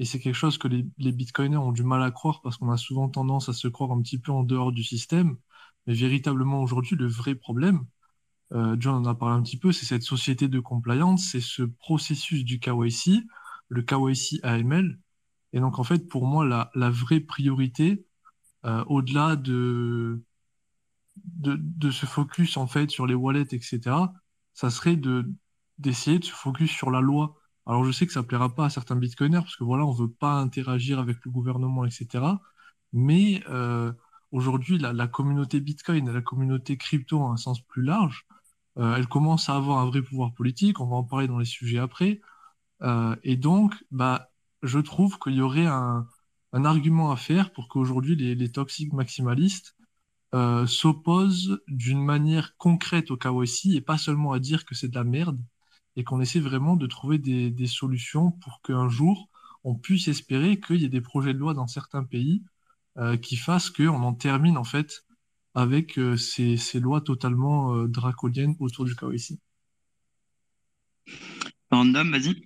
Et 0.00 0.06
c'est 0.06 0.20
quelque 0.20 0.34
chose 0.36 0.58
que 0.58 0.68
les, 0.68 0.86
les 0.98 1.12
bitcoiners 1.12 1.58
ont 1.58 1.72
du 1.72 1.84
mal 1.84 2.02
à 2.02 2.10
croire 2.12 2.42
parce 2.42 2.58
qu'on 2.58 2.72
a 2.72 2.78
souvent 2.78 3.08
tendance 3.10 3.50
à 3.50 3.54
se 3.54 3.68
croire 3.68 3.92
un 3.92 4.02
petit 4.02 4.18
peu 4.20 4.32
en 4.32 4.44
dehors 4.44 4.72
du 4.72 4.84
système. 4.84 5.38
Mais 5.86 5.94
véritablement, 5.94 6.62
aujourd'hui, 6.62 6.96
le 6.96 7.08
vrai 7.08 7.36
problème, 7.36 7.86
euh, 8.52 8.76
John 8.78 9.06
en 9.06 9.10
a 9.10 9.14
parlé 9.14 9.36
un 9.36 9.42
petit 9.42 9.58
peu, 9.58 9.72
c'est 9.72 9.86
cette 9.86 10.02
société 10.02 10.48
de 10.48 10.60
compliance, 10.60 11.24
c'est 11.32 11.40
ce 11.40 11.62
processus 11.64 12.44
du 12.44 12.60
KYC, 12.60 13.24
le 13.68 13.82
KYC 13.82 14.40
AML. 14.44 15.00
Et 15.52 15.60
donc, 15.60 15.78
en 15.78 15.84
fait, 15.84 16.08
pour 16.08 16.26
moi, 16.26 16.46
la, 16.46 16.70
la 16.74 16.90
vraie 16.90 17.20
priorité, 17.20 18.06
euh, 18.66 18.84
au-delà 18.88 19.36
de, 19.36 20.22
de, 21.24 21.56
de 21.58 21.90
se 21.90 22.06
focus, 22.06 22.56
en 22.56 22.66
fait, 22.66 22.90
sur 22.90 23.06
les 23.06 23.14
wallets, 23.14 23.42
etc., 23.42 24.14
ça 24.54 24.70
serait 24.70 24.96
de, 24.96 25.32
d'essayer 25.78 26.18
de 26.18 26.24
se 26.24 26.32
focus 26.32 26.70
sur 26.70 26.90
la 26.90 27.00
loi. 27.00 27.36
Alors, 27.70 27.84
je 27.84 27.92
sais 27.92 28.04
que 28.04 28.12
ça 28.12 28.24
plaira 28.24 28.52
pas 28.52 28.64
à 28.66 28.70
certains 28.70 28.96
bitcoiners, 28.96 29.42
parce 29.42 29.54
que 29.56 29.62
voilà, 29.62 29.86
on 29.86 29.92
veut 29.92 30.10
pas 30.10 30.40
interagir 30.40 30.98
avec 30.98 31.24
le 31.24 31.30
gouvernement, 31.30 31.84
etc. 31.84 32.40
Mais, 32.92 33.44
euh, 33.48 33.92
aujourd'hui, 34.32 34.78
la, 34.78 35.06
communauté 35.06 35.60
bitcoin 35.60 36.08
et 36.08 36.12
la 36.12 36.22
communauté 36.22 36.76
crypto, 36.76 37.20
en 37.20 37.32
un 37.32 37.36
sens 37.36 37.60
plus 37.60 37.82
large, 37.84 38.26
euh, 38.78 38.96
elle 38.96 39.06
commence 39.08 39.48
à 39.48 39.56
avoir 39.56 39.78
un 39.78 39.86
vrai 39.86 40.02
pouvoir 40.02 40.34
politique. 40.34 40.80
On 40.80 40.86
va 40.88 40.96
en 40.96 41.04
parler 41.04 41.28
dans 41.28 41.38
les 41.38 41.44
sujets 41.44 41.78
après. 41.78 42.20
Euh, 42.82 43.16
et 43.24 43.36
donc, 43.36 43.74
bah, 43.92 44.30
je 44.62 44.80
trouve 44.80 45.18
qu'il 45.20 45.34
y 45.34 45.42
aurait 45.42 45.66
un, 45.66 46.08
argument 46.52 47.12
à 47.12 47.16
faire 47.16 47.52
pour 47.52 47.68
qu'aujourd'hui 47.68 48.16
les, 48.16 48.34
les 48.34 48.52
toxiques 48.52 48.92
maximalistes 48.92 49.76
s'opposent 50.66 51.60
d'une 51.68 52.02
manière 52.04 52.56
concrète 52.56 53.10
au 53.10 53.16
KYC 53.16 53.76
et 53.76 53.80
pas 53.80 53.98
seulement 53.98 54.32
à 54.32 54.40
dire 54.40 54.64
que 54.64 54.74
c'est 54.74 54.88
de 54.88 54.94
la 54.96 55.04
merde 55.04 55.40
et 55.96 56.04
qu'on 56.04 56.20
essaie 56.20 56.40
vraiment 56.40 56.76
de 56.76 56.86
trouver 56.86 57.18
des, 57.18 57.50
des 57.50 57.66
solutions 57.66 58.32
pour 58.32 58.62
qu'un 58.62 58.88
jour 58.88 59.28
on 59.64 59.74
puisse 59.74 60.08
espérer 60.08 60.58
qu'il 60.60 60.80
y 60.80 60.84
ait 60.84 60.88
des 60.88 61.00
projets 61.00 61.34
de 61.34 61.38
loi 61.38 61.54
dans 61.54 61.66
certains 61.66 62.04
pays 62.04 62.42
euh, 62.98 63.16
qui 63.16 63.36
fassent 63.36 63.70
qu'on 63.70 64.02
en 64.02 64.14
termine 64.14 64.56
en 64.56 64.64
fait 64.64 65.04
avec 65.54 65.98
euh, 65.98 66.16
ces, 66.16 66.56
ces 66.56 66.80
lois 66.80 67.00
totalement 67.00 67.74
euh, 67.74 67.88
draconiennes 67.88 68.56
autour 68.60 68.84
du 68.84 68.94
KYC. 68.94 69.38
Random, 71.70 72.10
vas-y. 72.10 72.42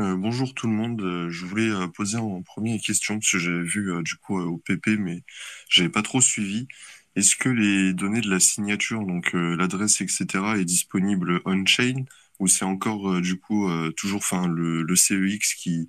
Euh, 0.00 0.16
bonjour 0.16 0.54
tout 0.54 0.66
le 0.66 0.72
monde. 0.72 1.00
Euh, 1.02 1.30
je 1.30 1.44
voulais 1.44 1.68
euh, 1.68 1.86
poser 1.88 2.16
en 2.18 2.42
première 2.42 2.80
question 2.80 3.14
parce 3.18 3.30
que 3.30 3.38
j'avais 3.38 3.62
vu 3.62 3.92
euh, 3.92 4.02
du 4.02 4.16
coup 4.16 4.38
euh, 4.40 4.44
au 4.46 4.58
PP, 4.58 4.96
mais 4.98 5.22
j'avais 5.68 5.90
pas 5.90 6.02
trop 6.02 6.20
suivi. 6.20 6.66
Est-ce 7.14 7.36
que 7.36 7.48
les 7.48 7.92
données 7.92 8.22
de 8.22 8.30
la 8.30 8.40
signature, 8.40 9.04
donc 9.04 9.34
euh, 9.34 9.54
l'adresse, 9.56 10.00
etc., 10.00 10.26
est 10.56 10.64
disponible 10.64 11.42
on-chain 11.44 12.04
ou 12.38 12.48
c'est 12.48 12.64
encore 12.64 13.12
euh, 13.12 13.20
du 13.20 13.38
coup 13.38 13.68
euh, 13.68 13.92
toujours, 13.92 14.18
enfin 14.18 14.48
le, 14.48 14.82
le 14.82 14.96
CEX 14.96 15.54
qui, 15.54 15.88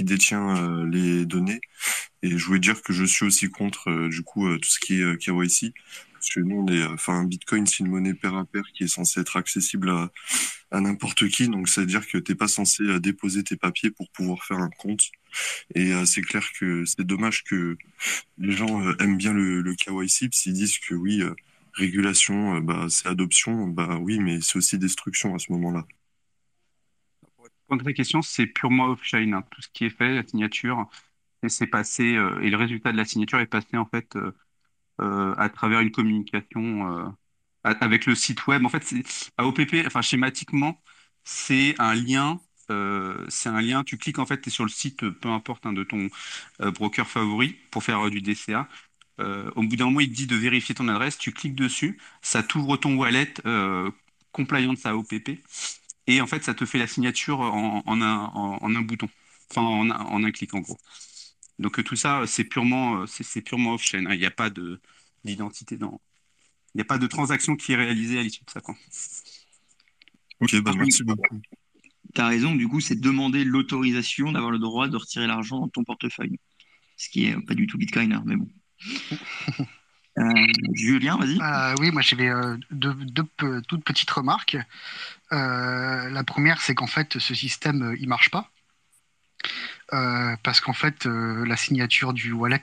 détient 0.00 0.84
les 0.86 1.24
données? 1.24 1.60
Et 2.22 2.36
je 2.36 2.44
voulais 2.46 2.58
dire 2.58 2.82
que 2.82 2.92
je 2.92 3.04
suis 3.04 3.24
aussi 3.24 3.48
contre 3.48 4.08
du 4.08 4.22
coup 4.22 4.48
tout 4.58 4.68
ce 4.68 4.80
qui 4.80 5.00
est 5.00 5.16
KYC 5.18 5.72
parce 6.12 6.28
que 6.34 6.40
nous, 6.40 6.56
on 6.56 6.66
est, 6.66 6.84
enfin 6.86 7.22
Bitcoin, 7.24 7.64
c'est 7.66 7.78
une 7.80 7.90
monnaie 7.90 8.14
pair 8.14 8.34
à 8.34 8.44
pair 8.44 8.64
qui 8.74 8.84
est 8.84 8.88
censée 8.88 9.20
être 9.20 9.36
accessible 9.36 9.90
à 9.90 10.80
n'importe 10.80 11.28
qui. 11.28 11.48
Donc, 11.48 11.68
ça 11.68 11.82
veut 11.82 11.86
dire 11.86 12.06
que 12.08 12.18
t'es 12.18 12.34
pas 12.34 12.48
censé 12.48 12.98
déposer 12.98 13.44
tes 13.44 13.56
papiers 13.56 13.90
pour 13.90 14.10
pouvoir 14.10 14.42
faire 14.42 14.58
un 14.58 14.70
compte. 14.70 15.02
Et 15.74 15.92
euh, 15.92 16.04
c'est 16.04 16.22
clair 16.22 16.44
que 16.58 16.84
c'est 16.84 17.06
dommage 17.06 17.44
que 17.44 17.76
les 18.38 18.52
gens 18.52 18.82
euh, 18.82 18.94
aiment 19.00 19.16
bien 19.16 19.32
le, 19.32 19.62
le 19.62 19.74
KYC, 19.74 20.32
s'ils 20.32 20.52
disent 20.52 20.78
que 20.78 20.94
oui, 20.94 21.22
euh, 21.22 21.34
régulation, 21.74 22.56
euh, 22.56 22.60
bah, 22.60 22.86
c'est 22.88 23.08
adoption, 23.08 23.68
bah 23.68 23.98
oui, 24.00 24.18
mais 24.18 24.40
c'est 24.40 24.56
aussi 24.56 24.78
destruction 24.78 25.34
à 25.34 25.38
ce 25.38 25.52
moment-là. 25.52 25.84
Pour 27.66 27.80
à 27.80 27.82
ta 27.82 27.92
question, 27.92 28.22
c'est 28.22 28.46
purement 28.46 28.86
off-chain, 28.86 29.32
hein. 29.32 29.44
Tout 29.50 29.62
ce 29.62 29.68
qui 29.72 29.86
est 29.86 29.90
fait, 29.90 30.14
la 30.14 30.26
signature, 30.26 30.88
et 31.42 31.48
c'est 31.48 31.66
passé, 31.66 32.04
et 32.04 32.50
le 32.50 32.56
résultat 32.56 32.92
de 32.92 32.96
la 32.96 33.04
signature 33.04 33.40
est 33.40 33.46
passé 33.46 33.76
en 33.76 33.86
fait 33.86 34.16
à 34.98 35.48
travers 35.48 35.80
une 35.80 35.90
communication 35.90 37.14
avec 37.64 38.06
le 38.06 38.14
site 38.14 38.46
web. 38.46 38.64
En 38.64 38.68
fait, 38.68 38.84
c'est 38.84 39.02
AOPP, 39.38 39.86
enfin 39.86 40.02
schématiquement, 40.02 40.80
c'est 41.24 41.74
un 41.78 41.94
lien. 41.94 42.40
C'est 42.68 43.48
un 43.48 43.60
lien, 43.60 43.84
tu 43.84 43.98
cliques 43.98 44.18
en 44.18 44.26
fait, 44.26 44.40
tu 44.40 44.48
es 44.48 44.52
sur 44.52 44.64
le 44.64 44.70
site, 44.70 45.08
peu 45.10 45.28
importe, 45.28 45.66
hein, 45.66 45.72
de 45.72 45.84
ton 45.84 46.08
broker 46.58 47.08
favori 47.08 47.56
pour 47.70 47.82
faire 47.82 48.10
du 48.10 48.20
DCA. 48.20 48.68
au 49.18 49.62
bout 49.62 49.76
d'un 49.76 49.86
moment, 49.86 50.00
il 50.00 50.10
te 50.10 50.14
dit 50.14 50.26
de 50.26 50.36
vérifier 50.36 50.74
ton 50.74 50.88
adresse, 50.88 51.18
tu 51.18 51.32
cliques 51.32 51.54
dessus, 51.54 51.98
ça 52.22 52.42
t'ouvre 52.42 52.76
ton 52.76 52.96
wallet 52.96 53.34
compliant 54.32 54.74
à 54.84 54.90
AOPP, 54.90 55.38
et 56.06 56.20
en 56.20 56.26
fait, 56.26 56.44
ça 56.44 56.54
te 56.54 56.66
fait 56.66 56.78
la 56.78 56.86
signature 56.86 57.40
en, 57.40 57.82
un, 58.00 58.82
bouton, 58.82 59.08
enfin 59.50 59.62
en, 59.62 59.90
en, 59.90 60.24
un 60.24 60.30
clic 60.30 60.54
en 60.54 60.60
gros. 60.60 60.78
Donc 61.58 61.82
tout 61.84 61.96
ça, 61.96 62.24
c'est 62.26 62.44
purement, 62.44 63.04
purement 63.44 63.74
off-chain. 63.74 64.06
Hein. 64.06 64.14
Il 64.14 64.20
n'y 64.20 64.26
a 64.26 64.30
pas 64.30 64.50
d'identité 65.24 65.76
dans, 65.76 66.00
il 66.74 66.78
n'y 66.78 66.82
a 66.82 66.84
pas 66.84 66.98
de 66.98 67.06
transaction 67.06 67.56
qui 67.56 67.72
est 67.72 67.76
réalisée 67.76 68.18
à 68.18 68.22
l'issue 68.22 68.44
de 68.44 68.50
ça. 68.50 68.60
Quoi. 68.60 68.76
Ok, 70.40 70.60
bah, 70.60 70.72
merci 70.76 71.04
beaucoup. 71.04 71.40
Tu 72.14 72.20
as 72.20 72.26
raison, 72.26 72.54
du 72.54 72.68
coup, 72.68 72.80
c'est 72.80 73.00
demander 73.00 73.44
l'autorisation 73.44 74.32
d'avoir 74.32 74.50
le 74.50 74.58
droit 74.58 74.88
de 74.88 74.96
retirer 74.96 75.26
l'argent 75.26 75.60
dans 75.60 75.68
ton 75.68 75.84
portefeuille. 75.84 76.38
Ce 76.96 77.08
qui 77.08 77.28
n'est 77.28 77.40
pas 77.42 77.54
du 77.54 77.66
tout 77.66 77.78
Bitcoin, 77.78 78.12
hein, 78.12 78.22
mais 78.26 78.36
bon. 78.36 78.48
Euh, 80.16 80.30
Julien, 80.74 81.16
vas-y. 81.16 81.40
Euh, 81.40 81.74
oui, 81.80 81.90
moi 81.90 82.00
j'avais 82.00 82.28
euh, 82.28 82.56
deux, 82.70 82.94
toutes 83.66 83.82
petites 83.82 84.12
remarques. 84.12 84.56
la 85.32 86.22
première, 86.24 86.60
c'est 86.60 86.76
qu'en 86.76 86.86
fait, 86.86 87.18
ce 87.18 87.34
système, 87.34 87.96
il 87.98 88.08
marche 88.08 88.30
pas. 88.30 88.48
parce 89.90 90.60
qu'en 90.60 90.72
fait, 90.72 91.06
la 91.06 91.56
signature 91.56 92.12
du 92.12 92.30
wallet, 92.30 92.62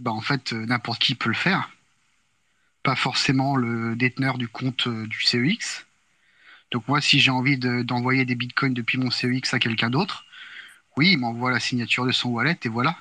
bah, 0.00 0.10
en 0.10 0.20
fait, 0.20 0.52
n'importe 0.52 1.00
qui 1.00 1.14
peut 1.14 1.28
le 1.28 1.36
faire 1.36 1.70
pas 2.82 2.96
forcément 2.96 3.56
le 3.56 3.94
déteneur 3.96 4.38
du 4.38 4.48
compte 4.48 4.86
euh, 4.86 5.06
du 5.06 5.22
CEX. 5.22 5.86
Donc 6.70 6.86
moi, 6.88 7.00
si 7.00 7.20
j'ai 7.20 7.30
envie 7.30 7.58
d'envoyer 7.58 8.24
des 8.24 8.34
bitcoins 8.34 8.74
depuis 8.74 8.98
mon 8.98 9.10
CEX 9.10 9.54
à 9.54 9.58
quelqu'un 9.58 9.90
d'autre, 9.90 10.24
oui, 10.96 11.12
il 11.12 11.18
m'envoie 11.18 11.50
la 11.50 11.60
signature 11.60 12.06
de 12.06 12.12
son 12.12 12.30
wallet 12.30 12.58
et 12.64 12.68
voilà. 12.68 12.96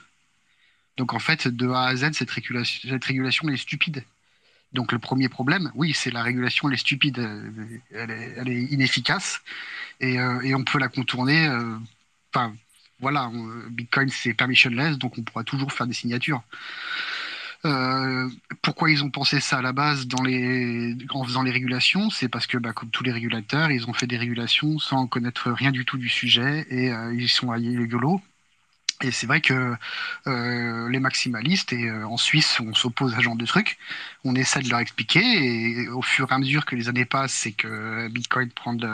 Donc 0.98 1.14
en 1.14 1.20
fait, 1.20 1.48
de 1.48 1.70
A 1.70 1.86
à 1.86 1.96
Z, 1.96 2.12
cette 2.14 2.32
régulation, 2.32 2.90
cette 2.90 3.06
régulation 3.06 3.48
elle 3.48 3.56
est 3.56 3.58
stupide. 3.58 4.04
Donc 4.74 4.92
le 4.92 5.00
premier 5.00 5.30
problème, 5.30 5.72
oui, 5.76 5.94
c'est 5.94 6.12
la 6.12 6.22
régulation, 6.22 6.68
elle 6.68 6.76
est 6.76 6.78
stupide, 6.78 7.18
elle 7.92 8.48
est, 8.48 8.64
inefficace 8.66 9.42
et, 10.00 10.20
euh, 10.20 10.42
et, 10.42 10.54
on 10.54 10.64
peut 10.64 10.78
la 10.78 10.90
contourner. 10.90 11.48
Euh, 11.48 11.76
enfin, 12.34 12.54
voilà, 13.00 13.32
Bitcoin 13.70 14.10
c'est 14.10 14.34
permissionless, 14.34 14.98
donc 14.98 15.18
on 15.18 15.24
pourra 15.24 15.44
toujours 15.44 15.72
faire 15.74 15.88
des 15.88 15.94
signatures. 15.94 16.44
Euh, 17.66 18.30
pourquoi 18.62 18.90
ils 18.90 19.04
ont 19.04 19.10
pensé 19.10 19.42
ça 19.42 19.58
à 19.60 19.62
la 19.62 19.74
base 19.74 20.08
dans 20.08 20.24
les, 20.24 20.96
en 21.10 21.24
faisant 21.26 21.44
les 21.44 21.52
régulations? 21.52 22.10
C'est 22.10 22.30
parce 22.30 22.48
que, 22.48 22.58
bah, 22.58 22.74
comme 22.74 22.90
tous 22.90 23.04
les 23.04 23.12
régulateurs, 23.12 23.72
ils 23.72 23.88
ont 23.90 23.94
fait 23.94 24.08
des 24.08 24.18
régulations 24.18 24.80
sans 24.80 25.08
connaître 25.08 25.52
rien 25.52 25.72
du 25.72 25.86
tout 25.86 25.98
du 25.98 26.10
sujet 26.10 26.66
et 26.70 26.92
euh, 26.92 27.14
ils 27.14 27.30
sont 27.30 27.52
allés 27.52 27.72
YOLO. 27.72 28.22
Et 29.02 29.12
c'est 29.12 29.28
vrai 29.28 29.42
que 29.42 29.76
euh, 30.28 30.90
les 30.90 31.00
maximalistes, 31.00 31.72
et 31.74 31.90
en 31.92 32.18
Suisse, 32.18 32.60
on 32.60 32.74
s'oppose 32.74 33.14
à 33.14 33.18
ce 33.18 33.22
genre 33.24 33.36
de 33.38 33.46
trucs, 33.46 33.78
on 34.26 34.36
essaie 34.36 34.62
de 34.62 34.70
leur 34.70 34.80
expliquer, 34.80 35.22
et 35.22 35.88
au 35.90 36.02
fur 36.02 36.30
et 36.32 36.34
à 36.36 36.38
mesure 36.38 36.66
que 36.66 36.76
les 36.76 36.90
années 36.90 37.06
passent 37.06 37.34
c'est 37.34 37.54
que 37.54 38.10
Bitcoin 38.10 38.50
prend 38.52 38.74
de, 38.74 38.90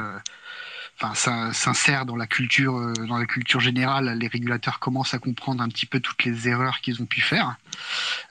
enfin, 0.99 1.13
ça 1.15 1.53
s'insère 1.53 2.05
dans 2.05 2.15
la 2.15 2.27
culture, 2.27 2.77
euh, 2.77 2.93
dans 2.93 3.17
la 3.17 3.25
culture 3.25 3.59
générale. 3.59 4.17
Les 4.17 4.27
régulateurs 4.27 4.79
commencent 4.79 5.13
à 5.13 5.19
comprendre 5.19 5.61
un 5.61 5.69
petit 5.69 5.85
peu 5.85 5.99
toutes 5.99 6.23
les 6.23 6.47
erreurs 6.47 6.81
qu'ils 6.81 7.01
ont 7.01 7.05
pu 7.05 7.21
faire. 7.21 7.57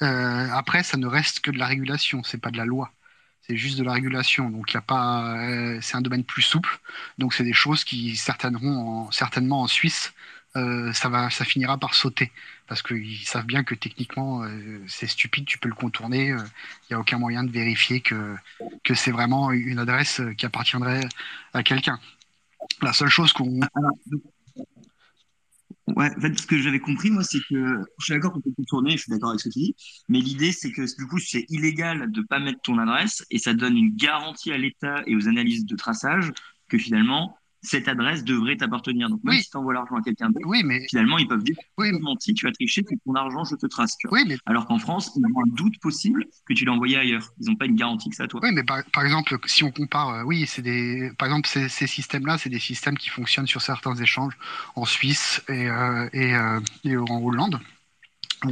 Euh, 0.03 0.49
après, 0.53 0.83
ça 0.83 0.97
ne 0.97 1.07
reste 1.07 1.41
que 1.41 1.51
de 1.51 1.59
la 1.59 1.67
régulation, 1.67 2.23
c'est 2.23 2.39
pas 2.39 2.51
de 2.51 2.57
la 2.57 2.65
loi. 2.65 2.93
C'est 3.43 3.57
juste 3.57 3.79
de 3.79 3.85
la 3.85 3.93
régulation, 3.93 4.49
donc 4.49 4.73
il 4.73 4.77
a 4.79 4.81
pas. 4.81 5.37
Euh, 5.37 5.79
c'est 5.83 5.97
un 5.97 6.01
domaine 6.01 6.25
plus 6.25 6.43
souple, 6.43 6.81
donc 7.19 7.35
c'est 7.35 7.45
des 7.45 7.53
choses 7.53 7.85
qui 7.85 8.17
certainement 8.17 9.07
en, 9.07 9.11
certainement 9.11 9.61
en 9.63 9.67
Suisse, 9.67 10.15
ça 10.55 11.09
va, 11.09 11.31
ça 11.31 11.45
finira 11.45 11.79
par 11.79 11.95
sauter 11.95 12.31
parce 12.69 12.81
qu'ils 12.81 13.27
savent 13.27 13.45
bien 13.45 13.65
que 13.65 13.75
techniquement 13.75 14.45
c'est 14.87 15.09
stupide, 15.09 15.47
tu 15.47 15.59
peux 15.59 15.69
le 15.69 15.75
contourner, 15.75 16.29
il 16.29 16.37
n'y 16.91 16.95
a 16.95 17.01
aucun 17.01 17.19
moyen 17.19 17.43
de 17.43 17.51
vérifier 17.51 18.01
que, 18.01 18.37
que 18.85 18.95
c'est 18.95 19.11
vraiment 19.11 19.51
une 19.51 19.81
adresse 19.81 20.23
qui 20.39 20.47
appartiendrait 20.47 21.01
à 21.55 21.65
quelqu'un. 21.65 21.99
La 22.85 22.93
seule 22.93 23.09
chose 23.09 23.33
qu'on. 23.33 23.61
Ouais, 25.89 26.11
en 26.17 26.21
fait, 26.21 26.39
ce 26.39 26.47
que 26.47 26.59
j'avais 26.59 26.81
compris, 26.81 27.11
moi, 27.11 27.23
c'est 27.23 27.41
que 27.49 27.83
je 27.99 28.05
suis 28.05 28.15
d'accord 28.15 28.33
qu'on 28.33 28.41
peut 28.41 28.53
contourner, 28.57 28.93
je 28.93 29.03
suis 29.03 29.11
d'accord 29.11 29.31
avec 29.31 29.41
ce 29.41 29.49
que 29.49 29.53
tu 29.53 29.59
dis, 29.61 29.77
mais 30.09 30.19
l'idée, 30.19 30.51
c'est 30.51 30.73
que 30.73 30.83
du 30.97 31.07
coup, 31.07 31.19
c'est 31.19 31.45
illégal 31.51 32.11
de 32.11 32.21
ne 32.21 32.27
pas 32.27 32.41
mettre 32.41 32.61
ton 32.63 32.79
adresse 32.79 33.25
et 33.31 33.39
ça 33.39 33.53
donne 33.53 33.77
une 33.77 33.95
garantie 33.95 34.51
à 34.51 34.57
l'État 34.57 35.03
et 35.07 35.15
aux 35.15 35.29
analyses 35.29 35.67
de 35.67 35.77
traçage 35.77 36.33
que 36.69 36.79
finalement, 36.79 37.37
cette 37.65 37.89
adresse 37.89 38.25
devrait 38.25 38.57
t'appartenir. 38.57 39.09
Donc, 39.09 39.23
même 39.25 39.39
si 39.39 39.51
tu 39.51 39.57
envoies 39.57 39.75
l'argent 39.75 39.97
à 39.97 40.03
quelqu'un 40.03 40.29
d'autre, 40.31 40.47
oui, 40.47 40.63
mais... 40.65 40.87
finalement, 40.89 41.19
ils 41.19 41.27
peuvent 41.27 41.43
dire 41.43 41.57
Oui, 41.79 41.91
menti, 42.01 42.35
tu 42.35 42.47
as 42.47 42.53
triché, 42.53 42.85
c'est 42.89 42.97
ton 43.05 43.15
argent, 43.15 43.45
je 43.45 43.57
te 43.57 43.67
trace. 43.67 43.97
Oui, 44.11 44.25
mais... 44.27 44.37
Alors 44.47 44.67
qu'en 44.67 44.79
France, 44.79 45.11
ils 45.17 45.25
ont 45.25 45.41
un 45.41 45.55
doute 45.55 45.79
possible 45.81 46.25
que 46.47 46.55
tu 46.55 46.65
l'as 46.65 46.73
envoyé 46.73 46.97
ailleurs. 46.97 47.33
Ils 47.41 47.49
n'ont 47.49 47.57
pas 47.57 47.67
une 47.67 47.77
garantie 47.77 48.11
que 48.11 48.23
à 48.23 48.29
toi. 48.29 48.41
Oui, 48.43 48.51
mais 48.53 48.63
par, 48.63 49.05
exemple, 49.05 49.37
si 49.47 49.65
on 49.65 49.71
compare, 49.71 50.09
euh, 50.11 50.23
oui, 50.25 50.47
c'est 50.47 50.63
des. 50.63 51.11
Par 51.19 51.27
exemple, 51.29 51.49
ces, 51.49 51.69
systèmes-là, 51.87 52.39
c'est 52.39 52.51
des 52.51 52.59
systèmes 52.59 52.97
qui 52.99 53.09
fonctionnent 53.09 53.47
sur 53.47 53.63
certains 53.63 53.95
échanges 53.97 54.37
en 54.77 54.85
Suisse 54.85 55.43
et, 55.49 55.69
euh, 55.69 56.09
et, 56.13 56.35
euh, 56.35 56.61
et 56.85 56.97
en 56.97 57.23
Hollande 57.23 57.61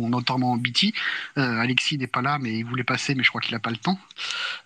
notamment 0.01 0.57
BT. 0.57 0.93
Euh, 1.39 1.59
Alexis 1.59 1.99
n'est 1.99 2.07
pas 2.07 2.23
là, 2.23 2.39
mais 2.39 2.59
il 2.59 2.65
voulait 2.65 2.85
passer, 2.85 3.15
mais 3.15 3.23
je 3.23 3.29
crois 3.29 3.41
qu'il 3.41 3.55
n'a 3.55 3.61
pas 3.61 3.71
le 3.71 3.77
temps. 3.77 3.99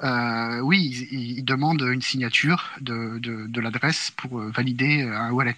Euh, 0.02 0.60
oui, 0.60 1.08
il, 1.10 1.44
demande 1.44 1.80
une 1.82 2.02
signature 2.02 2.70
de, 2.80 3.18
de, 3.18 3.60
l'adresse 3.60 4.10
pour 4.10 4.40
euh, 4.40 4.50
valider 4.50 5.02
un 5.02 5.30
wallet. 5.30 5.56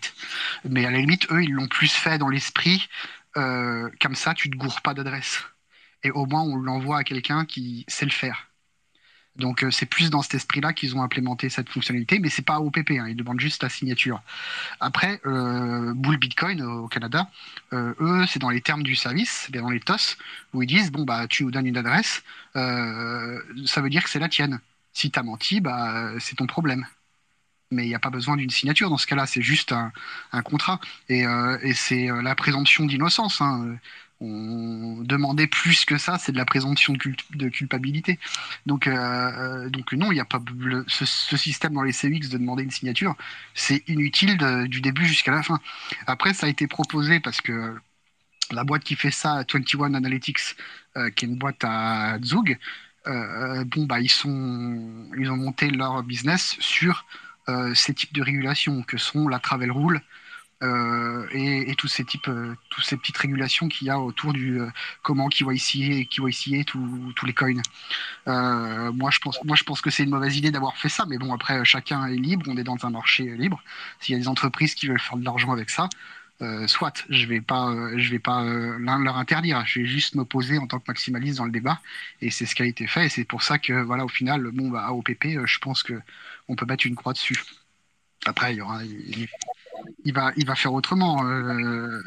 Mais 0.69 0.85
à 0.85 0.91
la 0.91 0.99
limite, 0.99 1.31
eux, 1.31 1.43
ils 1.43 1.53
l'ont 1.53 1.69
plus 1.69 1.93
fait 1.93 2.19
dans 2.19 2.29
l'esprit. 2.29 2.89
comme 3.35 4.15
ça, 4.15 4.35
tu 4.35 4.49
ne 4.49 4.55
te 4.55 4.59
gourres 4.59 4.83
pas 4.83 4.95
d'adresse. 4.95 5.45
Et 6.05 6.11
au 6.11 6.27
moins, 6.27 6.43
on 6.43 6.57
l'envoie 6.57 6.99
à 6.99 7.05
quelqu'un 7.05 7.45
qui 7.45 7.85
sait 7.89 8.05
le 8.05 8.11
faire. 8.13 8.49
Donc 9.39 9.63
euh, 9.63 9.71
c'est 9.71 9.87
plus 9.87 10.11
dans 10.11 10.23
cet 10.23 10.35
esprit-là 10.35 10.73
qu'ils 10.73 10.97
ont 10.97 11.03
implémenté 11.03 11.49
cette 11.49 11.69
fonctionnalité, 11.69 12.19
mais 12.19 12.29
c'est 12.29 12.43
pas 12.43 12.61
OPP, 12.61 12.91
hein, 12.91 13.07
ils 13.09 13.17
demandent 13.17 13.41
juste 13.41 13.63
la 13.63 13.69
signature. 13.69 14.21
Après, 14.81 15.21
euh, 15.27 15.95
Bull 15.95 16.19
Bitcoin 16.19 16.63
au 16.63 16.89
Canada, 16.89 17.31
euh, 17.73 17.95
eux, 18.01 18.27
c'est 18.27 18.41
dans 18.41 18.51
les 18.51 18.61
termes 18.61 18.83
du 18.83 18.97
service, 18.97 19.49
dans 19.53 19.71
les 19.71 19.81
TOS, 19.81 20.17
où 20.53 20.63
ils 20.63 20.67
disent 20.67 20.91
bon 20.91 21.05
bah 21.05 21.27
tu 21.29 21.45
nous 21.45 21.51
donnes 21.51 21.67
une 21.67 21.77
adresse, 21.77 22.23
ça 22.55 23.81
veut 23.81 23.91
dire 23.91 24.03
que 24.03 24.11
c'est 24.11 24.19
la 24.19 24.29
tienne. 24.29 24.61
Si 24.93 25.11
tu 25.11 25.19
as 25.19 25.23
menti, 25.23 25.61
bah 25.61 26.13
c'est 26.19 26.37
ton 26.37 26.47
problème 26.47 26.87
mais 27.71 27.85
il 27.85 27.89
n'y 27.89 27.95
a 27.95 27.99
pas 27.99 28.09
besoin 28.09 28.35
d'une 28.39 28.49
signature 28.49 28.89
dans 28.89 28.97
ce 28.97 29.07
cas-là, 29.07 29.27
c'est 29.27 29.43
juste 29.43 29.73
un, 29.73 29.93
contrat. 30.43 30.81
Et, 31.11 31.27
c'est 31.75 32.09
la 32.23 32.35
présomption 32.35 32.87
d'innocence. 32.87 33.43
Hein 33.43 33.77
on 34.21 35.03
demandait 35.03 35.47
plus 35.47 35.85
que 35.85 35.97
ça, 35.97 36.19
c'est 36.19 36.33
de 36.33 36.39
la 36.39 36.45
présomption 36.45 36.93
de, 36.93 37.49
culpabilité. 37.49 38.19
Donc, 38.67 38.87
euh, 38.87 38.93
euh, 38.93 39.71
donc 39.71 39.93
non, 39.93 40.11
il 40.11 40.17
n'y 40.17 40.21
a 40.21 40.25
pas 40.25 40.43
ce, 40.89 41.37
système 41.37 41.75
dans 41.75 41.83
les 41.83 41.93
CX 41.93 42.29
de 42.29 42.39
demander 42.39 42.65
une 42.65 42.71
signature, 42.71 43.15
c'est 43.55 43.89
inutile 43.89 44.37
du 44.69 44.81
début 44.81 45.07
jusqu'à 45.07 45.33
la 45.33 45.43
fin. 45.43 45.61
Après, 46.07 46.35
ça 46.35 46.47
a 46.47 46.49
été 46.49 46.67
proposé 46.67 47.21
parce 47.21 47.41
que 47.41 47.77
la 48.51 48.65
boîte 48.65 48.83
qui 48.83 48.97
fait 48.97 49.11
ça, 49.11 49.45
21 49.53 49.95
Analytics, 49.95 50.57
euh, 50.97 51.11
qui 51.11 51.25
est 51.25 51.29
une 51.29 51.37
boîte 51.37 51.63
à 51.63 52.19
Zug, 52.25 52.59
bon 53.07 53.87
bah 53.87 54.01
ils 54.01 54.11
ils 55.17 55.31
ont 55.31 55.37
monté 55.37 55.71
leur 55.71 56.03
business 56.03 56.57
sur 56.61 57.07
ces 57.75 57.95
types 57.95 58.13
de 58.13 58.21
régulations 58.21 58.83
que 58.83 58.99
sont 58.99 59.29
la 59.29 59.39
travel 59.39 59.73
rule, 59.73 60.03
euh, 60.63 61.27
et, 61.31 61.75
tous 61.77 61.87
ces 61.87 62.05
types, 62.05 62.27
euh, 62.29 62.57
toutes 62.71 62.85
ces 62.85 62.97
petites 62.97 63.17
régulations 63.17 63.69
qu'il 63.69 63.87
y 63.87 63.91
a 63.91 64.01
autour 64.01 64.33
du 64.33 64.61
euh, 64.61 64.69
comment 65.03 65.29
qui 65.29 65.45
KYC, 65.45 66.09
KYC 66.09 66.65
tous 66.67 67.13
tous 67.15 67.27
les 67.27 67.33
coins. 67.33 67.63
moi, 68.27 69.11
je 69.11 69.19
pense, 69.21 69.43
moi, 69.45 69.57
je 69.57 69.65
pense 69.65 69.81
que 69.81 69.91
c'est 69.91 70.03
une 70.05 70.11
mauvaise 70.11 70.37
idée 70.37 70.51
d'avoir 70.51 70.77
fait 70.77 70.89
ça, 70.89 71.07
mais 71.07 71.19
bon, 71.19 71.33
après, 71.33 71.65
chacun 71.65 72.07
est 72.07 72.17
libre, 72.17 72.47
on 72.49 72.57
est 72.57 72.65
dans 72.65 72.85
un 72.85 72.91
marché 72.91 73.25
libre. 73.37 73.63
S'il 74.01 74.15
y 74.15 74.17
a 74.17 74.21
des 74.21 74.29
entreprises 74.29 74.75
qui 74.75 74.89
veulent 74.89 75.01
faire 75.01 75.17
de 75.17 75.25
l'argent 75.25 75.53
avec 75.53 75.71
ça, 75.71 75.89
soit, 76.67 77.05
je 77.09 77.27
vais 77.27 77.41
pas, 77.41 77.75
je 77.97 78.11
vais 78.11 78.19
pas 78.19 78.43
leur 78.43 79.17
interdire. 79.17 79.65
Je 79.67 79.81
vais 79.81 79.87
juste 79.87 80.15
m'opposer 80.15 80.59
en 80.59 80.67
tant 80.67 80.79
que 80.79 80.85
maximaliste 80.89 81.39
dans 81.39 81.45
le 81.47 81.53
débat, 81.53 81.81
et 82.21 82.31
c'est 82.31 82.47
ce 82.47 82.55
qui 82.55 82.63
a 82.63 82.67
été 82.67 82.87
fait. 82.87 83.07
Et 83.07 83.09
c'est 83.09 83.25
pour 83.25 83.43
ça 83.43 83.59
que, 83.59 83.83
voilà, 83.83 84.05
au 84.05 84.09
final, 84.09 84.43
bon, 84.53 84.71
bah, 84.71 84.87
AOPP, 84.87 85.47
je 85.47 85.59
pense 85.61 85.83
que 85.83 86.01
on 86.49 86.57
peut 86.57 86.67
mettre 86.67 86.87
une 86.87 86.97
croix 86.97 87.13
dessus. 87.13 87.43
Après, 88.27 88.55
il 88.55 88.59
y 88.59 88.61
aura, 88.61 88.85
il 88.85 89.29
va, 90.13 90.33
il 90.37 90.47
va 90.47 90.55
faire 90.55 90.73
autrement. 90.73 91.27
Euh. 91.27 92.01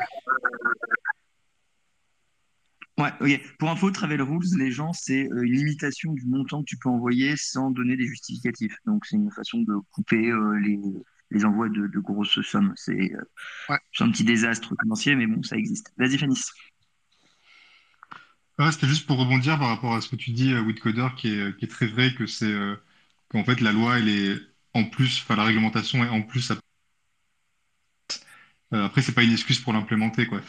Ouais, 2.98 3.12
ok. 3.20 3.42
Pour 3.58 3.70
info, 3.70 3.92
Travel 3.92 4.22
Rules, 4.22 4.58
les 4.58 4.72
gens, 4.72 4.94
c'est 4.94 5.28
euh, 5.32 5.44
une 5.44 5.54
limitation 5.54 6.14
du 6.14 6.26
montant 6.28 6.60
que 6.62 6.66
tu 6.66 6.78
peux 6.78 6.90
envoyer 6.90 7.36
sans 7.38 7.72
donner 7.72 7.96
des 7.96 8.06
justificatifs. 8.06 8.76
Donc, 8.86 9.06
c'est 9.06 9.16
une 9.16 9.32
façon 9.32 9.60
de 9.60 9.74
couper 9.92 10.30
euh, 10.30 10.60
les, 10.60 10.80
les, 11.32 11.46
envois 11.46 11.70
de, 11.70 11.88
grosses 12.00 12.42
sommes. 12.42 12.74
C'est 12.76 13.12
un 14.00 14.12
petit 14.12 14.24
désastre 14.24 14.76
financier, 14.82 15.16
mais 15.16 15.26
bon, 15.26 15.42
ça 15.42 15.58
existe. 15.58 15.94
Vas-y, 15.98 16.18
Fanis. 16.18 16.42
Ouais, 18.62 18.72
c'était 18.72 18.88
juste 18.88 19.08
pour 19.08 19.18
rebondir 19.18 19.58
par 19.58 19.70
rapport 19.70 19.96
à 19.96 20.02
ce 20.02 20.10
que 20.10 20.16
tu 20.16 20.32
dis, 20.32 20.54
euh, 20.54 20.62
Whitcoder, 20.62 21.08
qui 21.18 21.30
est, 21.30 21.58
qui 21.58 21.66
est 21.66 21.68
très 21.68 21.88
vrai 21.88 22.14
que 22.14 22.28
c'est 22.28 22.46
euh, 22.46 22.76
qu'en 23.30 23.44
fait 23.44 23.60
la 23.60 23.72
loi, 23.72 23.98
elle 23.98 24.08
est 24.08 24.38
en 24.76 24.84
plus, 24.84 25.20
enfin 25.22 25.36
la 25.36 25.46
réglementation 25.46 26.04
est 26.04 26.10
en 26.10 26.22
plus. 26.22 26.52
Euh, 28.74 28.86
après, 28.86 29.02
c'est 29.02 29.12
pas 29.12 29.24
une 29.24 29.32
excuse 29.34 29.60
pour 29.60 29.74
l'implémenter, 29.74 30.28
quoi. 30.28 30.42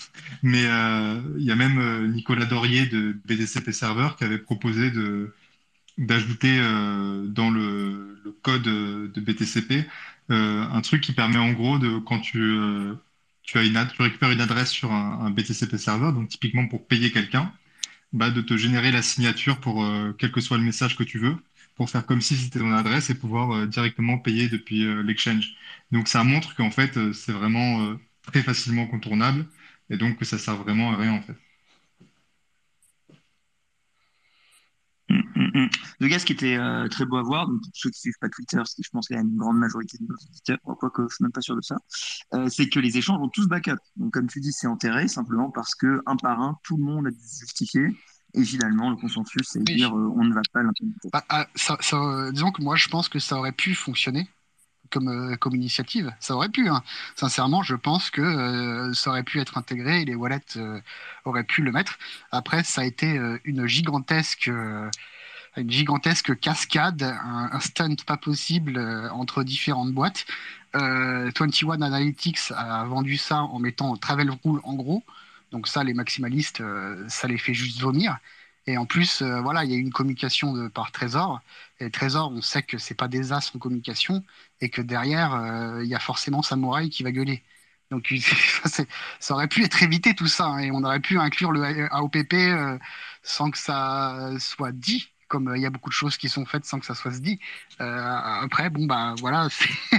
Mais 0.43 0.65
euh, 0.67 1.21
il 1.39 1.45
y 1.45 1.51
a 1.51 1.57
même 1.57 1.79
euh, 1.79 2.07
Nicolas 2.07 2.47
Dorier 2.47 2.87
de 2.87 3.17
BDCP 3.25 3.73
Server 3.73 4.11
qui 4.17 4.25
avait 4.25 4.39
proposé 4.39 4.93
d'ajouter 5.99 6.59
dans 7.29 7.51
le, 7.51 8.09
code 8.43 8.63
de 8.63 9.21
BTCP 9.21 9.87
un 10.29 10.81
truc 10.81 11.01
qui 11.03 11.13
permet 11.13 11.39
en 11.39 11.53
gros 11.53 11.79
de 11.79 11.99
quand 11.99 12.21
tu 12.21 12.51
as 13.55 13.63
une 13.63 13.77
récupères 13.99 14.31
une 14.31 14.41
adresse 14.41 14.71
sur 14.71 14.93
un, 14.93 15.31
BTCP 15.31 15.77
serveur, 15.79 16.13
donc 16.13 16.29
typiquement 16.29 16.67
pour 16.67 16.87
payer 16.87 17.13
quelqu'un, 17.13 17.53
bah, 18.13 18.31
de 18.31 18.41
te 18.41 18.57
générer 18.57 18.91
la 18.91 19.03
signature 19.03 19.61
pour 19.61 19.87
quel 20.19 20.33
que 20.33 20.41
soit 20.41 20.59
le 20.59 20.65
message 20.65 20.97
que 20.97 21.05
tu 21.05 21.19
veux, 21.19 21.37
pour 21.77 21.91
faire 21.91 22.07
comme 22.07 22.21
si 22.21 22.37
c'était 22.37 22.59
ton 22.59 22.73
adresse 22.73 23.11
et 23.11 23.15
pouvoir 23.15 23.67
directement 23.69 24.19
payer 24.19 24.49
depuis 24.49 24.85
l'exchange. 25.05 25.55
Donc 25.93 26.09
ça 26.09 26.25
montre 26.25 26.55
qu'en 26.57 26.71
fait 26.71 27.13
c'est 27.13 27.33
vraiment 27.33 27.97
très 28.23 28.43
facilement 28.43 28.87
contournable 28.87 29.47
et 29.91 29.97
donc 29.97 30.17
que 30.19 30.25
ça 30.25 30.39
sert 30.39 30.57
vraiment 30.57 30.93
à 30.93 30.97
rien 30.97 31.13
en 31.13 31.23
fait. 31.23 31.37
Mm, 35.09 35.21
mm, 35.37 35.51
mm. 35.65 35.71
Le 36.01 36.09
gars, 36.09 36.19
ce 36.19 36.25
qui 36.25 36.33
était 36.33 36.57
euh, 36.57 36.89
très 36.89 37.05
beau 37.05 37.17
à 37.17 37.23
voir, 37.23 37.47
donc 37.47 37.61
pour 37.61 37.71
ceux 37.75 37.91
qui 37.91 38.01
suivent 38.01 38.19
pas 38.21 38.29
Twitter, 38.29 38.61
ce 38.65 38.75
qui 38.77 38.83
je 38.83 38.91
pense 38.91 39.09
qu'il 39.09 39.17
y 39.17 39.19
a 39.19 39.23
une 39.23 39.37
grande 39.37 39.59
majorité 39.59 39.99
de 39.99 40.05
nos 40.05 40.15
auditeurs, 40.15 40.59
quoique 40.63 41.03
je 41.09 41.15
suis 41.15 41.23
même 41.23 41.33
pas 41.33 41.41
sûr 41.43 41.57
de 41.57 41.61
ça, 41.61 41.77
euh, 42.35 42.49
c'est 42.49 42.69
que 42.69 42.81
les 42.81 42.97
échanges 42.97 43.21
ont 43.21 43.29
tous 43.29 43.47
backup. 43.47 43.77
Donc 43.97 44.13
comme 44.13 44.29
tu 44.29 44.41
dis, 44.41 44.53
c'est 44.53 44.67
enterré 44.67 45.09
simplement 45.09 45.51
parce 45.51 45.75
que 45.75 46.01
un 46.07 46.17
par 46.17 46.41
un, 46.41 46.57
tout 46.63 46.77
le 46.77 46.85
monde 46.85 47.07
a 47.09 47.11
dû 47.11 47.19
se 47.19 47.41
justifier. 47.41 47.89
Et 48.35 48.45
finalement, 48.45 48.89
le 48.89 48.97
consensus, 48.97 49.43
c'est 49.47 49.59
de 49.59 49.71
Oui. 49.71 49.77
dire 49.77 49.95
euh, 49.95 50.11
on 50.17 50.25
ne 50.25 50.33
va 50.33 50.41
pas 50.53 50.63
l'implémenter. 50.63 51.11
Bah, 51.13 51.23
ah, 51.29 51.47
ça, 51.55 51.77
ça, 51.81 51.97
euh, 51.99 52.33
disons 52.33 52.51
que 52.51 52.63
moi, 52.63 52.77
je 52.77 52.89
pense 52.89 53.11
que 53.11 53.19
ça 53.19 53.37
aurait 53.37 53.53
pu 53.53 53.75
fonctionner 53.75 54.27
comme, 54.93 55.09
euh, 55.33 55.37
comme 55.37 55.55
initiative. 55.57 56.13
Ça 56.21 56.37
aurait 56.37 56.51
pu. 56.51 56.69
hein. 56.69 56.83
Sincèrement, 57.17 57.63
je 57.63 57.75
pense 57.75 58.11
que 58.11 58.21
euh, 58.23 58.93
ça 58.95 59.11
aurait 59.11 59.25
pu 59.25 59.41
être 59.41 59.59
intégré 59.59 60.03
et 60.03 60.05
les 60.05 60.15
wallets 60.15 60.41
euh, 60.57 60.81
auraient 61.25 61.45
pu 61.45 61.63
le 61.63 61.73
mettre. 61.73 61.99
Après, 62.31 62.65
ça 62.65 62.83
a 62.83 62.85
été 62.85 63.19
une 63.45 63.67
gigantesque, 63.67 64.51
une 65.57 65.71
gigantesque 65.71 66.39
cascade, 66.41 67.03
un, 67.03 67.51
un 67.53 67.61
stunt 67.61 67.97
pas 68.07 68.17
possible 68.17 68.79
entre 69.13 69.43
différentes 69.45 69.93
boîtes. 69.93 70.25
Euh, 70.75 71.31
21 71.39 71.83
Analytics 71.83 72.39
a 72.57 72.85
vendu 72.85 73.17
ça 73.19 73.43
en 73.43 73.59
mettant 73.59 73.97
Travel 73.97 74.31
Rule 74.45 74.61
en 74.65 74.75
gros. 74.75 75.05
Donc 75.51 75.69
ça, 75.69 75.85
les 75.85 75.93
maximalistes, 75.95 76.63
ça 77.09 77.29
les 77.29 77.37
fait 77.39 77.53
juste 77.55 77.81
vomir. 77.81 78.17
Et 78.67 78.77
en 78.79 78.87
plus, 78.87 79.23
euh, 79.23 79.41
voilà, 79.41 79.65
il 79.65 79.71
y 79.71 79.75
a 79.75 79.77
eu 79.77 79.81
une 79.81 79.93
communication 79.93 80.53
de, 80.53 80.69
par 80.69 80.93
Trésor. 80.93 81.41
Et 81.81 81.91
Trésor, 81.91 82.31
on 82.33 82.41
sait 82.43 82.63
que 82.63 82.79
c'est 82.79 82.95
pas 82.95 83.09
des 83.09 83.33
as 83.33 83.55
en 83.55 83.59
communication 83.59 84.25
et 84.61 84.71
que 84.71 84.81
derrière, 84.83 85.35
euh, 85.35 85.83
il 85.85 85.89
y 85.91 85.95
a 85.95 85.99
forcément 85.99 86.43
Samouraï 86.43 86.89
qui 86.91 87.03
va 87.03 87.11
gueuler. 87.13 87.43
Donc 87.91 88.13
ça, 89.21 89.35
aurait 89.35 89.49
pu 89.49 89.65
être 89.65 89.83
évité 89.83 90.15
tout 90.15 90.29
ça 90.29 90.47
hein, 90.47 90.59
et 90.61 90.71
on 90.71 90.85
aurait 90.85 91.01
pu 91.01 91.19
inclure 91.19 91.53
le 91.53 91.93
AOPP 91.93 92.35
euh, 92.35 92.79
sans 93.23 93.51
que 93.51 93.59
ça 93.59 94.31
soit 94.39 94.73
dit, 94.73 95.12
comme 95.33 95.49
euh, 95.49 95.57
il 95.57 95.63
y 95.63 95.67
a 95.67 95.71
beaucoup 95.71 95.89
de 95.89 95.95
choses 95.95 96.19
qui 96.19 96.29
sont 96.29 96.45
faites 96.45 96.67
sans 96.67 96.79
que 96.79 96.85
ça 96.85 96.95
soit 96.95 97.13
se 97.13 97.21
dit. 97.21 97.41
Euh, 97.81 98.17
après, 98.43 98.69
bon 98.69 98.85
bah 98.85 99.15
voilà, 99.19 99.49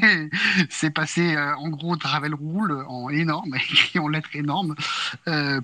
c'est 0.70 0.92
passé 0.92 1.36
euh, 1.36 1.56
en 1.56 1.70
gros 1.70 1.98
Travel 1.98 2.36
Rule 2.36 2.86
en 2.88 3.10
énorme, 3.10 3.56
écrit 3.72 3.98
en 3.98 4.08
lettres 4.08 4.36
énormes, 4.36 4.76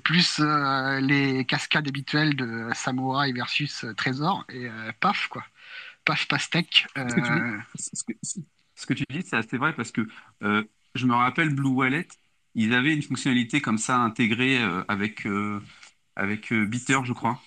plus 0.03 0.39
les 0.39 1.45
cascades 1.45 1.87
habituelles 1.87 2.35
de 2.35 2.69
Samouraï 2.73 3.31
versus 3.31 3.85
Trésor 3.95 4.45
et 4.49 4.67
paf 4.99 5.27
quoi, 5.27 5.43
paf 6.03 6.27
pastèque. 6.27 6.87
Ce 6.95 7.13
que 7.13 7.21
tu 7.21 7.31
dis, 7.31 7.93
ce 7.93 8.03
que, 8.03 8.13
ce 8.75 8.85
que 8.87 8.93
tu 8.93 9.03
dis, 9.09 9.21
c'est 9.21 9.37
assez 9.37 9.57
vrai 9.57 9.73
parce 9.73 9.91
que 9.91 10.07
je 10.41 11.05
me 11.05 11.13
rappelle 11.13 11.53
Blue 11.53 11.69
Wallet, 11.69 12.07
ils 12.55 12.73
avaient 12.73 12.93
une 12.93 13.03
fonctionnalité 13.03 13.61
comme 13.61 13.77
ça 13.77 13.97
intégrée 13.99 14.57
avec, 14.87 15.27
euh, 15.27 15.61
avec 16.15 16.51
euh, 16.51 16.65
Bitter, 16.65 16.99
je 17.05 17.13
crois, 17.13 17.41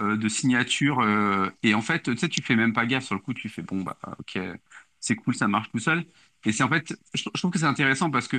Euh, 0.00 0.16
de 0.16 0.28
signature. 0.28 1.00
euh, 1.00 1.50
et 1.62 1.74
en 1.74 1.82
fait, 1.82 2.02
tu 2.02 2.16
sais, 2.16 2.28
tu 2.28 2.42
fais 2.42 2.56
même 2.56 2.72
pas 2.72 2.86
gaffe 2.86 3.04
sur 3.04 3.14
le 3.14 3.20
coup, 3.20 3.34
tu 3.34 3.48
fais 3.48 3.62
bon, 3.62 3.82
bah, 3.82 3.96
ok, 4.18 4.38
c'est 5.00 5.16
cool, 5.16 5.34
ça 5.34 5.48
marche 5.48 5.70
tout 5.70 5.78
seul. 5.78 6.04
Et 6.44 6.52
c'est 6.52 6.62
en 6.62 6.68
fait, 6.68 6.94
je, 7.14 7.22
je 7.34 7.38
trouve 7.40 7.50
que 7.52 7.58
c'est 7.58 7.64
intéressant 7.66 8.10
parce 8.10 8.28
que 8.28 8.36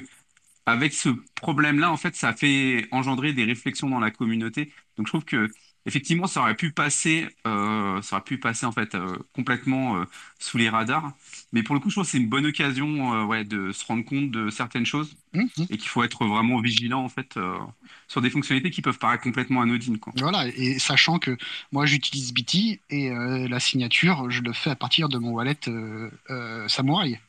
avec 0.65 0.93
ce 0.93 1.09
problème-là, 1.35 1.91
en 1.91 1.97
fait, 1.97 2.15
ça 2.15 2.33
fait 2.33 2.87
engendrer 2.91 3.33
des 3.33 3.45
réflexions 3.45 3.89
dans 3.89 3.99
la 3.99 4.11
communauté. 4.11 4.73
Donc, 4.97 5.07
je 5.07 5.11
trouve 5.11 5.25
que 5.25 5.49
effectivement, 5.89 6.27
ça 6.27 6.41
aurait 6.41 6.55
pu 6.55 6.71
passer, 6.71 7.27
euh, 7.47 8.01
ça 8.01 8.15
aurait 8.15 8.23
pu 8.23 8.37
passer 8.37 8.65
en 8.65 8.71
fait 8.71 8.93
euh, 8.93 9.17
complètement 9.33 9.97
euh, 9.97 10.05
sous 10.37 10.57
les 10.57 10.69
radars. 10.69 11.11
Mais 11.51 11.63
pour 11.63 11.73
le 11.73 11.81
coup, 11.81 11.89
je 11.89 11.95
trouve 11.95 12.05
que 12.05 12.11
c'est 12.11 12.19
une 12.19 12.29
bonne 12.29 12.45
occasion, 12.45 13.25
ouais, 13.25 13.43
de 13.43 13.71
se 13.71 13.83
rendre 13.85 14.05
compte 14.05 14.29
de 14.29 14.49
certaines 14.51 14.85
choses 14.85 15.15
hum. 15.33 15.49
et 15.69 15.77
qu'il 15.77 15.89
faut 15.89 16.03
être 16.03 16.25
vraiment 16.25 16.61
vigilant 16.61 17.03
en 17.03 17.09
fait 17.09 17.39
sur 18.07 18.21
des 18.21 18.29
fonctionnalités 18.29 18.69
qui 18.69 18.83
peuvent 18.83 18.99
paraître 18.99 19.23
complètement 19.23 19.61
anodines, 19.61 19.97
quoi. 19.97 20.13
Voilà, 20.17 20.47
et 20.47 20.77
sachant 20.77 21.17
que 21.17 21.35
moi 21.71 21.87
j'utilise 21.87 22.33
BT 22.33 22.79
et 22.91 23.09
la 23.09 23.59
signature, 23.59 24.29
je 24.29 24.41
le 24.41 24.53
fais 24.53 24.69
à 24.69 24.75
partir 24.75 25.09
de 25.09 25.17
mon 25.17 25.31
wallet 25.31 25.57
Samouraï. 26.67 27.19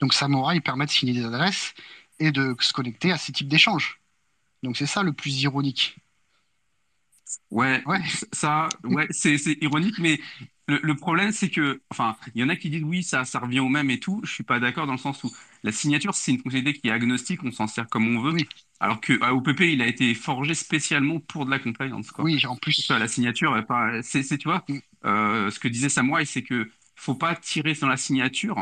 Donc 0.00 0.12
Samouraï 0.12 0.60
permet 0.60 0.86
de 0.86 0.90
signer 0.90 1.12
des 1.12 1.24
adresses 1.24 1.74
et 2.18 2.32
de 2.32 2.56
se 2.58 2.72
connecter 2.72 3.12
à 3.12 3.16
ces 3.16 3.32
types 3.32 3.48
d'échanges. 3.48 4.00
Donc 4.64 4.76
c'est 4.76 4.86
ça 4.86 5.04
le 5.04 5.12
plus 5.12 5.42
ironique. 5.42 5.96
Ouais, 7.50 7.82
Ouais. 7.84 7.98
ça, 8.32 8.68
ouais, 8.84 9.06
c'est 9.10 9.38
c'est 9.38 9.56
ironique, 9.60 9.98
mais 9.98 10.20
le, 10.68 10.78
le 10.82 10.94
problème, 10.96 11.32
c'est 11.32 11.48
que, 11.50 11.80
enfin, 11.90 12.16
il 12.34 12.40
y 12.40 12.44
en 12.44 12.48
a 12.48 12.56
qui 12.56 12.70
disent 12.70 12.82
oui, 12.84 13.02
ça, 13.02 13.24
ça 13.24 13.38
revient 13.38 13.60
au 13.60 13.68
même 13.68 13.90
et 13.90 14.00
tout. 14.00 14.20
Je 14.24 14.32
suis 14.32 14.44
pas 14.44 14.58
d'accord 14.60 14.86
dans 14.86 14.92
le 14.92 14.98
sens 14.98 15.22
où 15.24 15.30
la 15.62 15.72
signature, 15.72 16.14
c'est 16.14 16.32
une 16.32 16.38
fonctionnalité 16.38 16.78
qui 16.80 16.88
est 16.88 16.90
agnostique, 16.90 17.42
on 17.44 17.50
s'en 17.52 17.66
sert 17.66 17.88
comme 17.88 18.16
on 18.16 18.20
veut. 18.20 18.32
Oui. 18.32 18.48
Alors 18.80 19.00
que 19.00 19.20
AOPP, 19.22 19.60
il 19.72 19.82
a 19.82 19.86
été 19.86 20.14
forgé 20.14 20.54
spécialement 20.54 21.20
pour 21.20 21.46
de 21.46 21.50
la 21.50 21.58
compliance, 21.58 22.10
quoi. 22.10 22.24
Oui, 22.24 22.44
en 22.46 22.56
plus, 22.56 22.72
Ça, 22.86 22.98
la 22.98 23.08
signature, 23.08 23.56
c'est, 24.02 24.22
tu 24.38 24.48
vois, 24.48 24.64
Mm. 24.68 24.78
euh, 25.04 25.50
ce 25.50 25.58
que 25.60 25.68
disait 25.68 25.88
Samurai, 25.88 26.24
c'est 26.24 26.42
que 26.42 26.68
faut 26.96 27.14
pas 27.14 27.34
tirer 27.36 27.74
sur 27.74 27.88
la 27.88 27.96
signature 27.96 28.56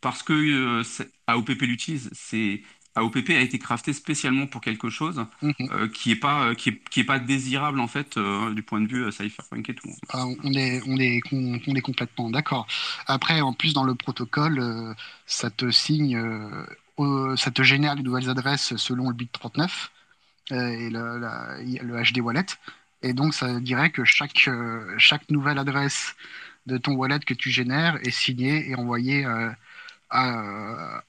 parce 0.00 0.22
que 0.22 0.32
euh, 0.32 0.82
AOPP 1.26 1.66
l'utilise. 1.66 2.10
C'est 2.12 2.62
AOPP 2.96 3.30
a 3.30 3.40
été 3.40 3.58
crafté 3.58 3.92
spécialement 3.92 4.46
pour 4.46 4.60
quelque 4.60 4.90
chose 4.90 5.24
mhm. 5.42 5.54
euh, 5.60 5.88
qui 5.88 6.10
est 6.10 6.16
pas 6.16 6.44
euh, 6.44 6.54
qui 6.54 6.70
est, 6.70 6.88
qui 6.90 7.00
est 7.00 7.04
pas 7.04 7.18
désirable 7.18 7.80
en 7.80 7.86
fait 7.86 8.16
euh, 8.16 8.52
du 8.52 8.62
point 8.62 8.80
de 8.80 8.88
vue 8.88 9.04
euh, 9.04 9.10
cypherpunk 9.10 9.68
et 9.70 9.74
tout. 9.74 9.88
Ah, 10.08 10.24
on 10.26 10.52
est, 10.52 10.82
on 10.86 10.96
est, 10.98 11.20
on, 11.32 11.60
on 11.66 11.74
est 11.74 11.80
complètement 11.80 12.30
d'accord. 12.30 12.66
Après, 13.06 13.40
en 13.40 13.52
plus, 13.52 13.74
dans 13.74 13.84
le 13.84 13.94
protocole, 13.94 14.94
ça 15.26 15.50
te 15.50 15.70
signe, 15.70 16.20
ça 17.36 17.50
te 17.50 17.62
génère 17.62 17.94
les 17.94 18.02
nouvelles 18.02 18.28
adresses 18.28 18.76
selon 18.76 19.08
le 19.08 19.14
bit 19.14 19.30
39 19.32 19.92
euh, 20.52 20.68
et 20.68 20.90
le, 20.90 21.18
la- 21.18 21.58
le 21.62 22.02
HD 22.02 22.20
wallet. 22.20 22.46
Et 23.02 23.12
donc, 23.12 23.34
ça 23.34 23.60
dirait 23.60 23.90
que 23.90 24.04
chaque, 24.04 24.48
chaque 24.98 25.30
nouvelle 25.30 25.58
adresse 25.58 26.14
de 26.66 26.76
ton 26.76 26.92
wallet 26.94 27.20
que 27.20 27.34
tu 27.34 27.50
génères 27.50 27.96
est 28.06 28.10
signée 28.10 28.68
et 28.68 28.74
envoyée 28.74 29.24
à, 29.24 29.54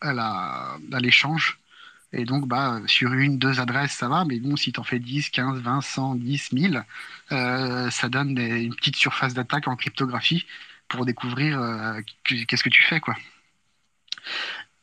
à 0.01 0.99
l'échange. 0.99 1.59
Et 2.13 2.25
donc, 2.25 2.47
bah, 2.47 2.81
sur 2.87 3.13
une, 3.13 3.37
deux 3.37 3.59
adresses, 3.61 3.93
ça 3.93 4.09
va, 4.09 4.25
mais 4.25 4.39
bon, 4.39 4.55
si 4.57 4.73
tu 4.73 4.79
en 4.79 4.83
fais 4.83 4.99
10, 4.99 5.29
15, 5.29 5.59
20, 5.61 5.81
100, 5.81 6.15
10, 6.15 6.51
1000, 6.51 6.83
euh, 7.31 7.89
ça 7.89 8.09
donne 8.09 8.37
une 8.37 8.75
petite 8.75 8.97
surface 8.97 9.33
d'attaque 9.33 9.67
en 9.67 9.75
cryptographie 9.77 10.45
pour 10.89 11.05
découvrir 11.05 11.59
euh, 11.61 12.01
qu- 12.25 12.45
qu'est-ce 12.45 12.63
que 12.63 12.69
tu 12.69 12.83
fais, 12.83 12.99
quoi. 12.99 13.15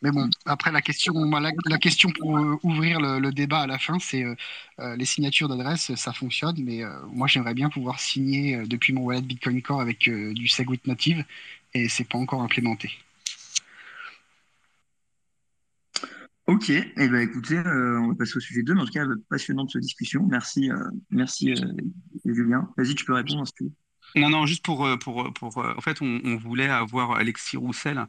Mais 0.03 0.11
bon, 0.12 0.31
après, 0.47 0.71
la 0.71 0.81
question, 0.81 1.12
la, 1.41 1.51
la 1.67 1.79
question 1.79 2.11
pour 2.11 2.38
euh, 2.38 2.57
ouvrir 2.62 3.01
le, 3.01 3.31
débat 3.33 3.62
à 3.62 3.67
la 3.67 3.79
fin, 3.79 3.99
c'est 3.99 4.25
euh, 4.25 4.97
les 4.97 5.05
signatures 5.05 5.49
d'adresse, 5.49 5.93
ça 5.97 6.12
fonctionne, 6.12 6.57
mais 6.62 6.83
moi, 7.12 7.27
j'aimerais 7.27 7.55
bien 7.55 7.69
pouvoir 7.69 7.99
signer 7.99 8.62
depuis 8.67 8.93
mon 8.93 9.03
wallet 9.03 9.23
Bitcoin 9.23 9.61
Core 9.61 9.81
avec 9.81 10.09
du 10.09 10.47
Segwit 10.49 10.87
native, 10.87 11.25
et 11.75 11.88
c'est 11.88 12.05
pas 12.09 12.19
encore 12.19 12.43
implémenté. 12.43 12.93
Ok, 16.49 16.71
et 16.71 16.93
eh 16.97 17.09
ben 17.09 17.21
écoutez, 17.21 17.59
euh, 17.59 18.01
on 18.01 18.09
va 18.09 18.15
passer 18.15 18.39
au 18.39 18.41
sujet 18.41 18.63
2, 18.63 18.75
mais 18.75 18.81
en 18.81 18.87
tout 18.87 18.93
cas, 18.93 19.05
passionnante 19.29 19.77
discussion. 19.77 20.27
Merci, 20.31 20.71
euh, 20.71 20.77
merci 21.11 21.53
euh, 21.53 21.67
Julien. 22.25 22.71
Vas-y, 22.79 22.95
tu 22.95 23.05
peux 23.05 23.13
répondre 23.13 23.47
si 23.47 23.53
tu 23.53 23.65
veux. 23.65 23.73
Non 24.17 24.31
non 24.31 24.47
juste 24.47 24.65
pour 24.65 24.89
pour 25.01 25.31
pour 25.35 25.59
en 25.59 25.81
fait 25.83 26.01
on 26.01 26.37
voulait 26.39 26.71
avoir 26.71 27.17
Alexis 27.17 27.59
Roussel 27.59 28.07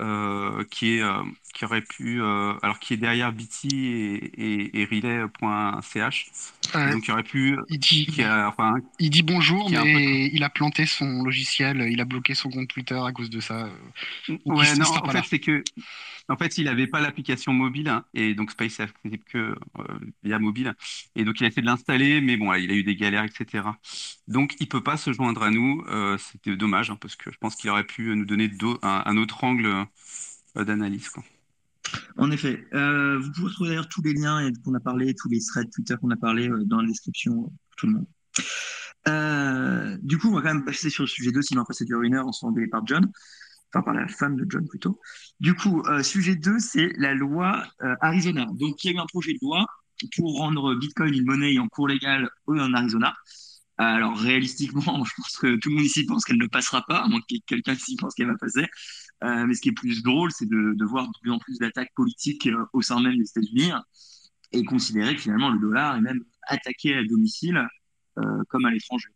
euh, 0.00 0.64
qui 0.70 0.96
est 0.96 1.02
euh, 1.02 1.22
qui 1.54 1.64
aurait 1.64 1.82
pu 1.82 2.20
euh, 2.22 2.54
alors 2.62 2.78
qui 2.78 2.94
est 2.94 2.96
derrière 2.96 3.32
BT 3.32 3.68
et, 3.68 4.14
et, 4.74 4.80
et 4.82 4.84
Relay.ch 4.86 6.30
Donc 6.86 7.06
il 7.06 7.12
aurait 7.12 7.22
pu. 7.22 7.56
il 7.68 7.78
dit, 7.78 8.06
qui 8.06 8.22
a- 8.22 8.48
enfin, 8.48 8.74
il 8.98 9.10
dit 9.10 9.22
bonjour, 9.22 9.70
mais 9.70 10.26
il 10.32 10.42
a 10.44 10.50
planté 10.50 10.86
son 10.86 11.22
logiciel, 11.22 11.86
il 11.90 12.00
a 12.00 12.04
bloqué 12.04 12.34
son 12.34 12.50
compte 12.50 12.68
Twitter 12.68 12.98
à 13.04 13.12
cause 13.12 13.30
de 13.30 13.40
ça. 13.40 13.68
Ou 14.28 14.36
Ouais, 14.58 14.76
non, 14.76 14.86
en 14.96 15.08
fait, 15.08 15.22
c'est 15.22 15.38
que, 15.40 15.62
en 16.28 16.36
fait, 16.36 16.58
il 16.58 16.68
avait 16.68 16.86
pas 16.86 17.00
l'application 17.00 17.52
mobile, 17.52 17.88
hein, 17.88 18.04
et 18.14 18.34
donc 18.34 18.50
Space 18.52 18.78
est 18.80 18.84
accessible 18.84 19.24
que 19.24 19.54
via 20.22 20.38
mobile, 20.38 20.74
et 21.16 21.24
donc 21.24 21.40
il 21.40 21.44
a 21.44 21.48
essayé 21.48 21.62
de 21.62 21.66
l'installer, 21.66 22.20
mais 22.20 22.36
bon, 22.36 22.52
il 22.54 22.70
a 22.70 22.74
eu 22.74 22.84
des 22.84 22.96
galères, 22.96 23.24
etc. 23.24 23.78
Donc 24.28 24.54
il 24.60 24.68
peut 24.68 24.82
pas 24.82 24.96
se 24.96 25.12
joindre 25.12 25.42
à 25.42 25.50
nous, 25.50 25.84
c'était 26.18 26.56
dommage, 26.56 26.90
hein, 26.90 26.96
parce 27.00 27.16
que 27.16 27.30
je 27.32 27.38
pense 27.38 27.56
qu'il 27.56 27.70
aurait 27.70 27.84
pu 27.84 28.14
nous 28.14 28.24
donner 28.24 28.50
un, 28.82 29.02
un 29.06 29.16
autre 29.16 29.44
angle 29.44 29.86
d'analyse, 30.56 31.08
quoi. 31.08 31.22
En 32.16 32.30
effet, 32.30 32.66
euh, 32.74 33.18
vous 33.18 33.32
pouvez 33.32 33.48
retrouver 33.48 33.70
d'ailleurs 33.70 33.88
tous 33.88 34.02
les 34.02 34.12
liens 34.12 34.46
et- 34.46 34.52
qu'on 34.64 34.74
a 34.74 34.80
parlé, 34.80 35.14
tous 35.14 35.28
les 35.28 35.40
threads 35.40 35.70
Twitter 35.70 35.96
qu'on 36.00 36.10
a 36.10 36.16
parlé 36.16 36.48
euh, 36.48 36.64
dans 36.64 36.80
la 36.80 36.88
description 36.88 37.32
euh, 37.32 37.46
pour 37.46 37.76
tout 37.76 37.86
le 37.86 37.92
monde. 37.94 38.06
Euh, 39.08 39.96
du 40.02 40.18
coup, 40.18 40.28
on 40.28 40.34
va 40.34 40.42
quand 40.42 40.54
même 40.54 40.64
passer 40.64 40.90
sur 40.90 41.04
le 41.04 41.08
sujet 41.08 41.32
2, 41.32 41.42
sinon 41.42 41.62
après 41.62 41.74
ça 41.74 41.84
dure 41.84 42.02
une 42.02 42.14
heure, 42.14 42.26
on 42.26 42.32
se 42.32 42.46
fait 42.54 42.66
par 42.66 42.86
John, 42.86 43.10
enfin 43.72 43.82
par 43.82 43.94
la 43.94 44.06
femme 44.08 44.36
de 44.36 44.44
John 44.48 44.68
plutôt. 44.68 45.00
Du 45.40 45.54
coup, 45.54 45.82
euh, 45.86 46.02
sujet 46.02 46.36
2, 46.36 46.58
c'est 46.58 46.92
la 46.98 47.14
loi 47.14 47.64
euh, 47.82 47.94
Arizona. 48.00 48.46
Donc, 48.54 48.84
il 48.84 48.90
y 48.90 48.94
a 48.94 48.96
eu 48.96 49.00
un 49.00 49.06
projet 49.06 49.32
de 49.32 49.38
loi 49.40 49.64
pour 50.16 50.36
rendre 50.38 50.74
Bitcoin 50.74 51.14
une 51.14 51.24
monnaie 51.24 51.58
en 51.58 51.68
cours 51.68 51.88
légal 51.88 52.28
en 52.46 52.74
Arizona. 52.74 53.14
Alors, 53.82 54.14
réalistiquement, 54.18 54.82
je 55.04 55.12
pense 55.16 55.38
que 55.38 55.56
tout 55.56 55.70
le 55.70 55.76
monde 55.76 55.84
ici 55.84 56.04
pense 56.04 56.24
qu'elle 56.24 56.36
ne 56.36 56.46
passera 56.46 56.84
pas, 56.86 56.98
à 56.98 57.08
moins 57.08 57.20
ait 57.30 57.40
quelqu'un 57.46 57.74
qui 57.74 57.96
pense 57.96 58.14
qu'elle 58.14 58.26
va 58.26 58.36
passer. 58.36 58.66
Euh, 59.24 59.46
mais 59.46 59.54
ce 59.54 59.62
qui 59.62 59.70
est 59.70 59.72
plus 59.72 60.02
drôle, 60.02 60.30
c'est 60.32 60.46
de, 60.46 60.74
de 60.76 60.84
voir 60.84 61.06
de 61.06 61.12
plus 61.22 61.30
en 61.30 61.38
plus 61.38 61.58
d'attaques 61.58 61.92
politiques 61.94 62.46
euh, 62.46 62.66
au 62.74 62.82
sein 62.82 63.00
même 63.00 63.16
des 63.16 63.24
États-Unis 63.24 63.72
et 64.52 64.64
considérer 64.64 65.14
que 65.14 65.22
finalement 65.22 65.50
le 65.50 65.58
dollar 65.60 65.96
est 65.96 66.00
même 66.02 66.22
attaqué 66.42 66.94
à 66.94 67.04
domicile 67.04 67.66
euh, 68.18 68.22
comme 68.50 68.66
à 68.66 68.70
l'étranger. 68.70 69.08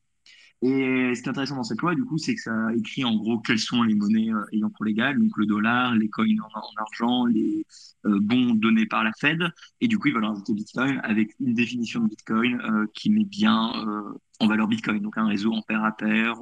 Et 0.67 1.15
ce 1.15 1.21
qui 1.21 1.27
est 1.27 1.29
intéressant 1.29 1.57
dans 1.57 1.63
cette 1.63 1.83
loi, 1.83 1.95
du 1.95 2.05
coup, 2.05 2.17
c'est 2.17 2.35
que 2.35 2.41
ça 2.41 2.75
écrit 2.75 3.05
en 3.05 3.15
gros 3.17 3.39
quelles 3.39 3.59
sont 3.59 3.83
les 3.83 3.95
monnaies 3.95 4.33
euh, 4.33 4.45
ayant 4.51 4.71
cours 4.71 4.87
légal, 4.87 5.19
donc 5.19 5.37
le 5.37 5.45
dollar, 5.45 5.95
les 5.95 6.09
coins 6.09 6.25
en, 6.25 6.59
en 6.59 6.81
argent, 6.81 7.27
les 7.27 7.67
euh, 8.07 8.19
bons 8.19 8.55
donnés 8.55 8.87
par 8.87 9.05
la 9.05 9.11
Fed, 9.21 9.43
et 9.83 9.89
du 9.89 9.99
coup, 9.99 10.09
ils 10.09 10.15
veulent 10.15 10.25
rajouter 10.25 10.55
Bitcoin 10.55 11.03
avec 11.05 11.35
une 11.39 11.53
définition 11.53 12.01
de 12.01 12.09
Bitcoin 12.09 12.63
euh, 12.63 12.87
qui 12.95 13.11
met 13.11 13.27
bien 13.27 13.75
euh, 13.87 14.19
en 14.41 14.47
valeur 14.47 14.67
Bitcoin, 14.67 15.03
donc 15.03 15.19
un 15.19 15.27
réseau 15.27 15.53
en 15.53 15.61
pair 15.61 15.85
à 15.85 15.95
pair, 15.95 16.37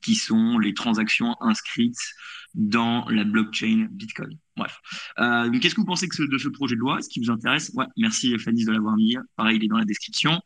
qui 0.00 0.14
sont 0.14 0.58
les 0.58 0.72
transactions 0.72 1.36
inscrites 1.42 2.00
dans 2.54 3.06
la 3.10 3.24
blockchain 3.24 3.88
Bitcoin. 3.90 4.38
Bref. 4.56 4.80
Qu'est-ce 5.60 5.74
que 5.74 5.80
vous 5.80 5.86
pensez 5.86 6.08
ce- 6.10 6.22
de 6.22 6.38
ce 6.38 6.48
projet 6.48 6.74
de 6.74 6.80
loi? 6.80 6.98
Est-ce 6.98 7.10
qui 7.10 7.20
vous 7.20 7.30
intéresse? 7.30 7.70
Ouais, 7.74 7.86
merci 7.98 8.36
Fanny 8.38 8.64
de 8.64 8.72
l'avoir 8.72 8.96
mis. 8.96 9.14
Pareil, 9.36 9.58
il 9.58 9.64
est 9.64 9.68
dans 9.68 9.78
la 9.78 9.84
description. 9.84 10.40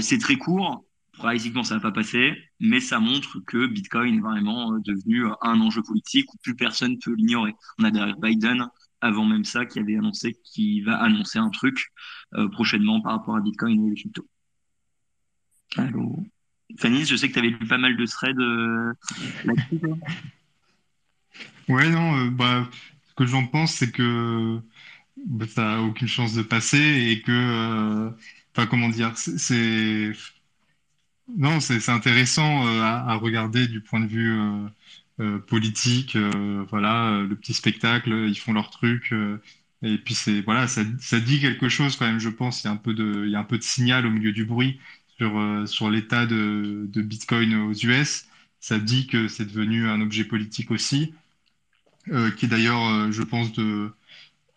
C'est 0.00 0.18
très 0.18 0.36
court. 0.36 0.86
Pratiquement, 1.18 1.62
ça 1.62 1.74
va 1.74 1.80
pas 1.80 1.92
passer, 1.92 2.32
mais 2.58 2.80
ça 2.80 2.98
montre 2.98 3.38
que 3.46 3.66
Bitcoin 3.66 4.16
est 4.16 4.20
vraiment 4.20 4.72
euh, 4.74 4.78
devenu 4.84 5.26
euh, 5.26 5.32
un 5.42 5.60
enjeu 5.60 5.82
politique 5.82 6.32
où 6.32 6.38
plus 6.42 6.56
personne 6.56 6.98
peut 6.98 7.14
l'ignorer. 7.14 7.54
On 7.78 7.84
a 7.84 7.90
d'ailleurs 7.90 8.16
Biden, 8.18 8.66
avant 9.00 9.26
même 9.26 9.44
ça, 9.44 9.66
qui 9.66 9.78
avait 9.78 9.96
annoncé 9.96 10.34
qu'il 10.42 10.84
va 10.84 10.96
annoncer 11.02 11.38
un 11.38 11.50
truc 11.50 11.88
euh, 12.34 12.48
prochainement 12.48 13.00
par 13.02 13.12
rapport 13.12 13.36
à 13.36 13.40
Bitcoin 13.40 13.86
et 13.86 13.90
les 13.90 13.96
cryptos. 13.96 14.26
Allô? 15.76 16.16
Fanny, 16.78 17.04
je 17.04 17.16
sais 17.16 17.28
que 17.28 17.34
tu 17.34 17.38
avais 17.38 17.50
lu 17.50 17.58
pas 17.66 17.78
mal 17.78 17.96
de 17.96 18.06
threads 18.06 18.38
euh, 18.38 18.92
là-dessus. 19.44 19.80
Ouais, 21.68 21.88
non, 21.88 22.16
euh, 22.26 22.30
bah, 22.30 22.68
ce 23.08 23.14
que 23.14 23.24
j'en 23.26 23.46
pense, 23.46 23.74
c'est 23.74 23.90
que 23.92 24.60
bah, 25.26 25.46
ça 25.46 25.76
a 25.76 25.80
aucune 25.80 26.08
chance 26.08 26.34
de 26.34 26.42
passer 26.42 26.78
et 27.10 27.22
que, 27.22 27.30
euh, 27.32 28.10
enfin, 28.54 28.66
comment 28.66 28.88
dire, 28.88 29.16
c'est, 29.16 29.38
c'est- 29.38 30.12
non, 31.36 31.60
c'est 31.60 31.88
intéressant 31.88 32.66
euh, 32.66 32.82
à, 32.82 33.14
regarder 33.14 33.66
du 33.66 33.80
point 33.80 34.00
de 34.00 34.06
vue 34.06 34.38
euh, 34.38 34.68
euh, 35.20 35.38
politique. 35.38 36.16
voilà, 36.70 37.22
le 37.28 37.34
petit 37.36 37.54
spectacle, 37.54 38.10
ils 38.28 38.38
font 38.38 38.52
leur 38.52 38.70
truc. 38.70 39.14
et 39.82 39.98
puis 39.98 40.14
c'est, 40.14 40.40
voilà, 40.42 40.68
ça, 40.68 40.84
dit 41.20 41.40
quelque 41.40 41.68
chose 41.68 41.96
quand 41.96 42.06
même, 42.06 42.20
je 42.20 42.28
pense. 42.28 42.62
Il 42.64 42.66
y 42.66 42.70
a 42.70 42.72
un 42.72 42.76
peu 42.76 42.94
de, 42.94 43.60
signal 43.60 44.06
au 44.06 44.10
milieu 44.10 44.32
du 44.32 44.44
bruit 44.44 44.80
sur, 45.66 45.90
l'état 45.90 46.26
de, 46.26 46.88
Bitcoin 46.96 47.54
aux 47.54 47.72
US. 47.74 48.26
Ça 48.60 48.78
dit 48.78 49.06
que 49.06 49.28
c'est 49.28 49.46
devenu 49.46 49.88
un 49.88 50.00
objet 50.00 50.24
politique 50.24 50.70
aussi 50.70 51.14
qui 52.36 52.46
est 52.46 52.48
d'ailleurs, 52.48 53.12
je 53.12 53.22
pense, 53.22 53.52
de, 53.52 53.92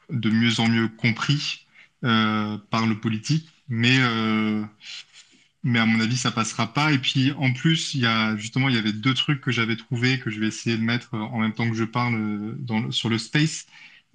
de 0.10 0.30
mieux 0.30 0.60
en 0.60 0.68
mieux 0.68 0.88
compris 0.88 1.68
par 2.02 2.88
le 2.88 3.00
politique. 3.00 3.50
Mais, 3.70 4.00
mais 5.66 5.80
à 5.80 5.88
mon 5.88 6.00
avis, 6.00 6.18
ça 6.18 6.32
passera 6.32 6.74
pas. 6.74 6.94
Et 6.94 7.00
puis, 7.00 7.34
en 7.34 7.52
plus, 7.54 7.96
il 7.96 8.02
y 8.02 8.06
a 8.08 8.38
justement, 8.38 8.70
il 8.70 8.76
y 8.76 8.78
avait 8.80 8.94
deux 8.94 9.16
trucs 9.16 9.42
que 9.42 9.52
j'avais 9.52 9.76
trouvés 9.78 10.20
que 10.20 10.30
je 10.32 10.40
vais 10.40 10.48
essayer 10.48 10.78
de 10.78 10.84
mettre 10.84 11.16
en 11.16 11.40
même 11.40 11.54
temps 11.54 11.70
que 11.70 11.76
je 11.76 11.84
parle 11.86 12.16
euh, 12.16 12.92
sur 12.92 13.10
le 13.10 13.18
space, 13.18 13.66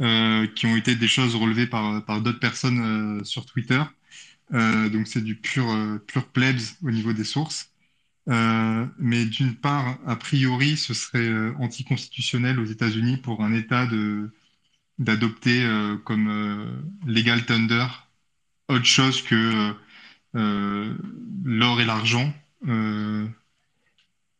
euh, 0.00 0.46
qui 0.48 0.66
ont 0.66 0.76
été 0.76 0.94
des 0.96 1.08
choses 1.08 1.34
relevées 1.36 1.66
par, 1.66 2.02
d'autres 2.22 2.38
personnes 2.40 3.20
euh, 3.20 3.24
sur 3.24 3.46
Twitter. 3.46 3.82
Euh, 4.54 4.88
donc, 4.90 5.08
c'est 5.08 5.22
du 5.24 5.36
pur, 5.36 5.70
euh, 5.70 5.98
pur 5.98 6.28
plebs 6.28 6.60
au 6.82 6.90
niveau 6.90 7.12
des 7.12 7.24
sources. 7.24 7.72
Euh, 8.28 8.86
mais 8.98 9.24
d'une 9.26 9.56
part, 9.56 9.98
a 10.06 10.16
priori, 10.16 10.76
ce 10.76 10.94
serait 10.94 11.18
euh, 11.20 11.54
anticonstitutionnel 11.58 12.60
aux 12.60 12.66
États-Unis 12.66 13.18
pour 13.18 13.42
un 13.44 13.54
État 13.54 13.86
de 13.86 14.30
d'adopter 14.98 15.64
euh, 15.64 15.96
comme 15.98 16.28
euh, 16.28 16.82
legal 17.06 17.46
tender 17.46 17.86
autre 18.68 18.84
chose 18.84 19.22
que 19.22 19.34
euh, 19.34 19.72
euh, 19.72 19.74
l'or 20.34 21.80
et 21.80 21.84
l'argent. 21.84 22.32
Euh, 22.68 23.26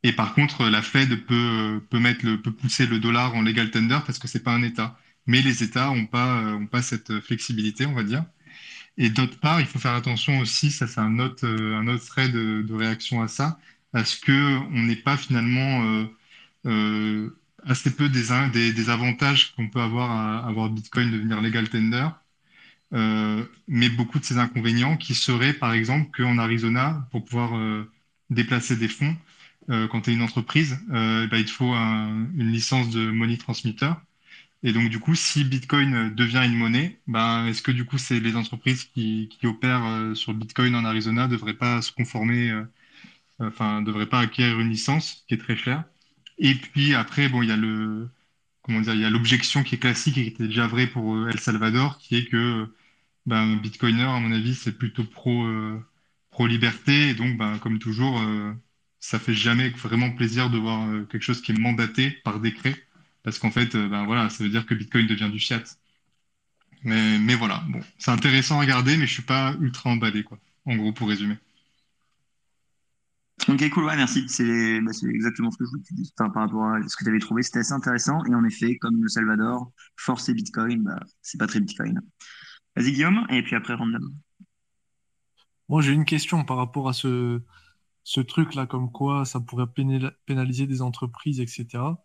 et 0.03 0.13
par 0.13 0.35
contre, 0.35 0.67
la 0.69 0.83
Fed 0.83 1.27
peut 1.27 1.81
euh, 1.85 2.37
peut 2.43 2.53
pousser 2.53 2.87
le 2.87 2.99
dollar 2.99 3.35
en 3.35 3.43
legal 3.43 3.71
tender 3.71 3.99
parce 4.07 4.19
que 4.19 4.29
c'est 4.29 4.43
pas 4.43 4.53
un 4.55 4.63
État. 4.63 4.99
Mais 5.27 5.43
les 5.43 5.63
États 5.63 5.91
ont 5.91 6.07
pas 6.07 6.41
euh, 6.43 6.55
ont 6.57 6.67
pas 6.67 6.83
cette 6.83 7.21
flexibilité, 7.21 7.87
on 7.87 7.93
va 7.95 8.03
dire. 8.03 8.25
Et 8.97 9.11
d'autre 9.11 9.39
part, 9.41 9.61
il 9.61 9.67
faut 9.67 9.79
faire 9.79 9.95
attention 9.95 10.39
aussi, 10.41 10.71
ça 10.71 10.87
c'est 10.87 11.01
un 11.01 11.19
autre, 11.19 11.47
euh, 11.47 11.77
un 11.77 11.89
autre 11.89 12.05
trait 12.07 12.29
de, 12.29 12.67
réaction 12.73 13.23
à 13.23 13.29
ça, 13.29 13.59
à 13.93 14.05
ce 14.05 14.19
que 14.21 14.59
on 14.59 14.83
n'ait 14.83 14.97
pas 14.97 15.17
finalement 15.17 15.83
euh, 15.85 16.07
euh, 16.67 17.39
assez 17.65 17.95
peu 17.95 18.09
des, 18.09 18.29
des, 18.53 18.73
des 18.73 18.91
avantages 18.91 19.55
qu'on 19.55 19.69
peut 19.69 19.81
avoir 19.81 20.11
à 20.11 20.47
avoir 20.47 20.71
Bitcoin 20.71 21.11
devenir 21.11 21.41
legal 21.41 21.69
tender, 21.71 21.97
euh, 22.07 22.09
mais 22.93 23.89
beaucoup 23.89 24.19
de 24.19 24.25
ces 24.25 24.39
inconvénients 24.39 24.97
qui 24.97 25.15
seraient 25.15 25.53
par 25.55 25.73
exemple 25.73 26.11
qu'en 26.17 26.39
Arizona, 26.39 27.07
pour 27.11 27.25
pouvoir 27.25 27.57
euh, 27.57 27.91
déplacer 28.31 28.77
des 28.77 28.89
fonds, 28.89 29.17
euh, 29.71 29.89
quand 29.89 30.03
tu 30.03 30.11
es 30.11 30.15
une 30.15 30.23
entreprise, 30.23 30.79
euh, 30.93 31.27
bah, 31.29 31.39
il 31.39 31.45
te 31.47 31.51
faut 31.51 31.73
un- 31.73 32.29
une 32.37 32.51
licence 32.53 32.91
de 32.91 33.11
money 33.11 33.37
transmitter. 33.37 33.93
Et 34.63 34.73
donc, 34.73 34.91
du 34.91 34.99
coup, 35.01 35.15
si 35.15 35.45
Bitcoin 35.45 35.95
euh, 35.95 36.11
devient 36.11 36.43
une 36.45 36.57
monnaie, 36.57 37.01
ben, 37.07 37.47
est-ce 37.47 37.63
que 37.63 37.73
du 37.73 37.85
coup, 37.87 37.99
c'est 37.99 38.21
les 38.21 38.37
entreprises 38.37 38.85
qui, 38.85 39.29
qui 39.31 39.47
opèrent 39.47 39.87
euh, 39.87 40.15
sur 40.15 40.35
Bitcoin 40.35 40.75
en 40.77 40.85
Arizona 40.85 41.27
ne 41.27 41.33
devraient 41.33 41.55
pas 41.55 41.83
se 41.83 41.93
conformer, 41.93 42.51
euh, 42.51 42.65
enfin, 43.41 43.83
devraient 43.83 44.09
pas 44.09 44.21
acquérir 44.21 44.61
une 44.61 44.71
licence 44.71 45.25
qui 45.29 45.35
est 45.35 45.39
très 45.39 45.57
chère? 45.57 45.85
Et 46.39 46.55
puis 46.55 46.95
après, 46.95 47.29
bon, 47.29 47.43
il 47.43 47.49
y 47.49 47.53
a 47.53 47.57
le, 47.57 48.09
comment 48.63 48.81
dire, 48.81 48.95
il 48.95 49.01
y 49.01 49.05
a 49.05 49.11
l'objection 49.11 49.63
qui 49.65 49.77
est 49.77 49.79
classique 49.79 50.19
et 50.19 50.25
qui 50.25 50.29
était 50.31 50.47
déjà 50.49 50.67
vraie 50.69 50.87
pour 50.89 51.15
euh, 51.17 51.29
El 51.31 51.41
Salvador, 51.41 51.99
qui 51.99 52.17
est 52.17 52.27
que 52.27 52.69
ben, 53.27 53.57
Bitcoiner, 53.57 54.05
à 54.05 54.21
mon 54.21 54.33
avis, 54.33 54.55
c'est 54.55 54.77
plutôt 54.77 55.05
euh, 55.27 55.79
pro-liberté. 56.31 57.11
Et 57.11 57.15
donc, 57.15 57.37
ben, 57.39 57.59
comme 57.59 57.79
toujours, 57.79 58.21
euh, 58.21 58.53
ça 59.01 59.19
fait 59.19 59.35
jamais 59.35 59.71
vraiment 59.71 60.11
plaisir 60.11 60.51
de 60.51 60.59
voir 60.59 60.89
euh, 60.89 61.05
quelque 61.05 61.23
chose 61.23 61.41
qui 61.43 61.53
est 61.53 61.59
mandaté 61.59 62.11
par 62.25 62.41
décret. 62.41 62.77
Parce 63.23 63.39
qu'en 63.39 63.51
fait, 63.51 63.75
euh, 63.75 63.89
ben 63.89 64.07
voilà, 64.07 64.31
ça 64.31 64.45
veut 64.45 64.51
dire 64.51 64.67
que 64.67 64.75
Bitcoin 64.75 65.07
devient 65.07 65.31
du 65.31 65.39
fiat. 65.39 65.63
Mais, 66.83 67.35
voilà, 67.35 67.63
bon, 67.69 67.81
c'est 67.99 68.11
intéressant 68.11 68.57
à 68.57 68.61
regarder, 68.61 68.97
mais 68.97 69.07
je 69.07 69.13
suis 69.13 69.23
pas 69.23 69.55
ultra 69.61 69.91
emballé, 69.91 70.23
quoi. 70.23 70.39
En 70.65 70.77
gros, 70.77 70.93
pour 70.93 71.09
résumer. 71.09 71.37
Ok, 73.49 73.69
cool, 73.71 73.85
merci. 73.85 74.25
C'est 74.29 74.81
bah, 74.81 74.93
c'est 74.93 75.07
exactement 75.09 75.51
ce 75.51 75.59
que 75.59 75.65
je 75.65 75.71
voulais 75.71 75.83
dire. 75.91 76.11
Par 76.17 76.35
rapport 76.35 76.69
à 76.69 76.89
ce 76.89 76.97
que 76.97 77.05
tu 77.05 77.11
avais 77.11 77.19
trouvé, 77.19 77.43
c'était 77.43 77.59
assez 77.59 77.73
intéressant. 77.73 78.25
Et 78.25 78.35
en 78.35 78.45
effet, 78.45 78.77
comme 78.77 79.03
le 79.03 79.09
Salvador, 79.09 79.71
forcer 79.97 80.33
Bitcoin, 80.33 80.83
bah, 80.83 81.01
c'est 81.21 81.39
pas 81.39 81.47
très 81.47 81.61
Bitcoin. 81.61 82.01
Vas-y, 82.77 82.93
Guillaume, 82.93 83.27
et 83.31 83.43
puis 83.43 83.57
après, 83.57 83.75
random. 83.75 84.15
Moi, 85.69 85.83
j'ai 85.83 85.93
une 85.93 86.05
question 86.05 86.45
par 86.45 86.57
rapport 86.57 86.89
à 86.89 86.93
ce, 86.93 87.43
ce 88.05 88.21
truc-là, 88.21 88.67
comme 88.67 88.91
quoi 88.93 89.25
ça 89.25 89.41
pourrait 89.41 89.67
pénal- 89.67 90.17
pénaliser 90.27 90.67
des 90.67 90.83
entreprises, 90.83 91.41
etc. 91.41 92.03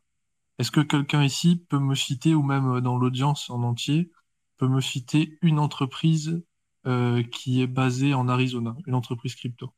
Est-ce 0.60 0.72
que 0.72 0.82
quelqu'un 0.82 1.24
ici 1.24 1.66
peut 1.70 1.80
me 1.80 1.96
citer, 1.96 2.36
ou 2.36 2.44
même 2.44 2.82
dans 2.82 2.98
l'audience 2.98 3.50
en 3.50 3.64
entier, 3.64 4.12
peut 4.58 4.68
me 4.68 4.82
citer 4.82 5.38
une 5.42 5.60
entreprise 5.60 6.44
euh, 6.88 7.24
qui 7.24 7.62
est 7.62 7.68
basée 7.68 8.14
en 8.14 8.28
Arizona, 8.30 8.76
une 8.88 8.96
entreprise 8.96 9.36
crypto? 9.36 9.74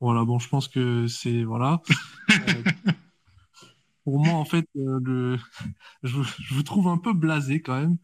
Voilà, 0.00 0.24
bon, 0.24 0.38
je 0.38 0.48
pense 0.48 0.68
que 0.68 1.06
c'est, 1.06 1.44
voilà. 1.44 1.80
Euh, 2.48 2.62
pour 4.04 4.18
moi, 4.24 4.34
en 4.34 4.44
fait, 4.44 4.66
euh, 4.76 5.00
le, 5.02 5.36
je, 6.02 6.22
je 6.22 6.54
vous 6.54 6.62
trouve 6.62 6.88
un 6.88 6.98
peu 6.98 7.12
blasé 7.12 7.62
quand 7.62 7.80
même, 7.80 7.98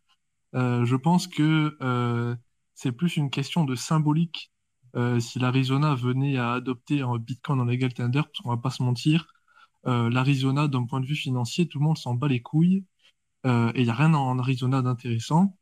Euh, 0.56 0.84
je 0.87 0.96
pense 0.96 1.28
que 1.28 1.76
euh, 1.82 2.37
c'est 2.74 2.92
plus 2.92 3.16
une 3.18 3.30
question 3.30 3.64
de 3.64 3.74
symbolique. 3.76 4.52
Euh, 4.96 5.20
si 5.20 5.38
l'Arizona 5.40 5.94
venait 5.96 6.38
à 6.38 6.52
adopter 6.54 7.02
un 7.02 7.18
Bitcoin 7.18 7.61
en 7.61 7.66
legal 7.66 7.94
tender, 7.94 8.22
parce 8.22 8.38
qu'on 8.42 8.50
va 8.50 8.58
pas 8.58 8.70
se 8.70 8.82
mentir, 8.82 9.26
euh, 9.88 10.11
l'Arizona, 10.11 10.68
d'un 10.68 10.87
point 10.87 11.00
de 11.00 11.06
vue 11.06 11.16
financier, 11.16 11.68
tout 11.68 11.78
le 11.80 11.84
monde 11.87 11.98
s'en 11.98 12.14
bat 12.14 12.28
les 12.28 12.42
couilles 12.42 12.84
euh, 13.46 13.72
et 13.74 13.80
il 13.82 13.84
n'y 13.87 13.90
a 13.90 13.94
rien 13.94 14.14
en 14.14 14.38
Arizona 14.40 14.82
d'intéressant. 14.82 15.56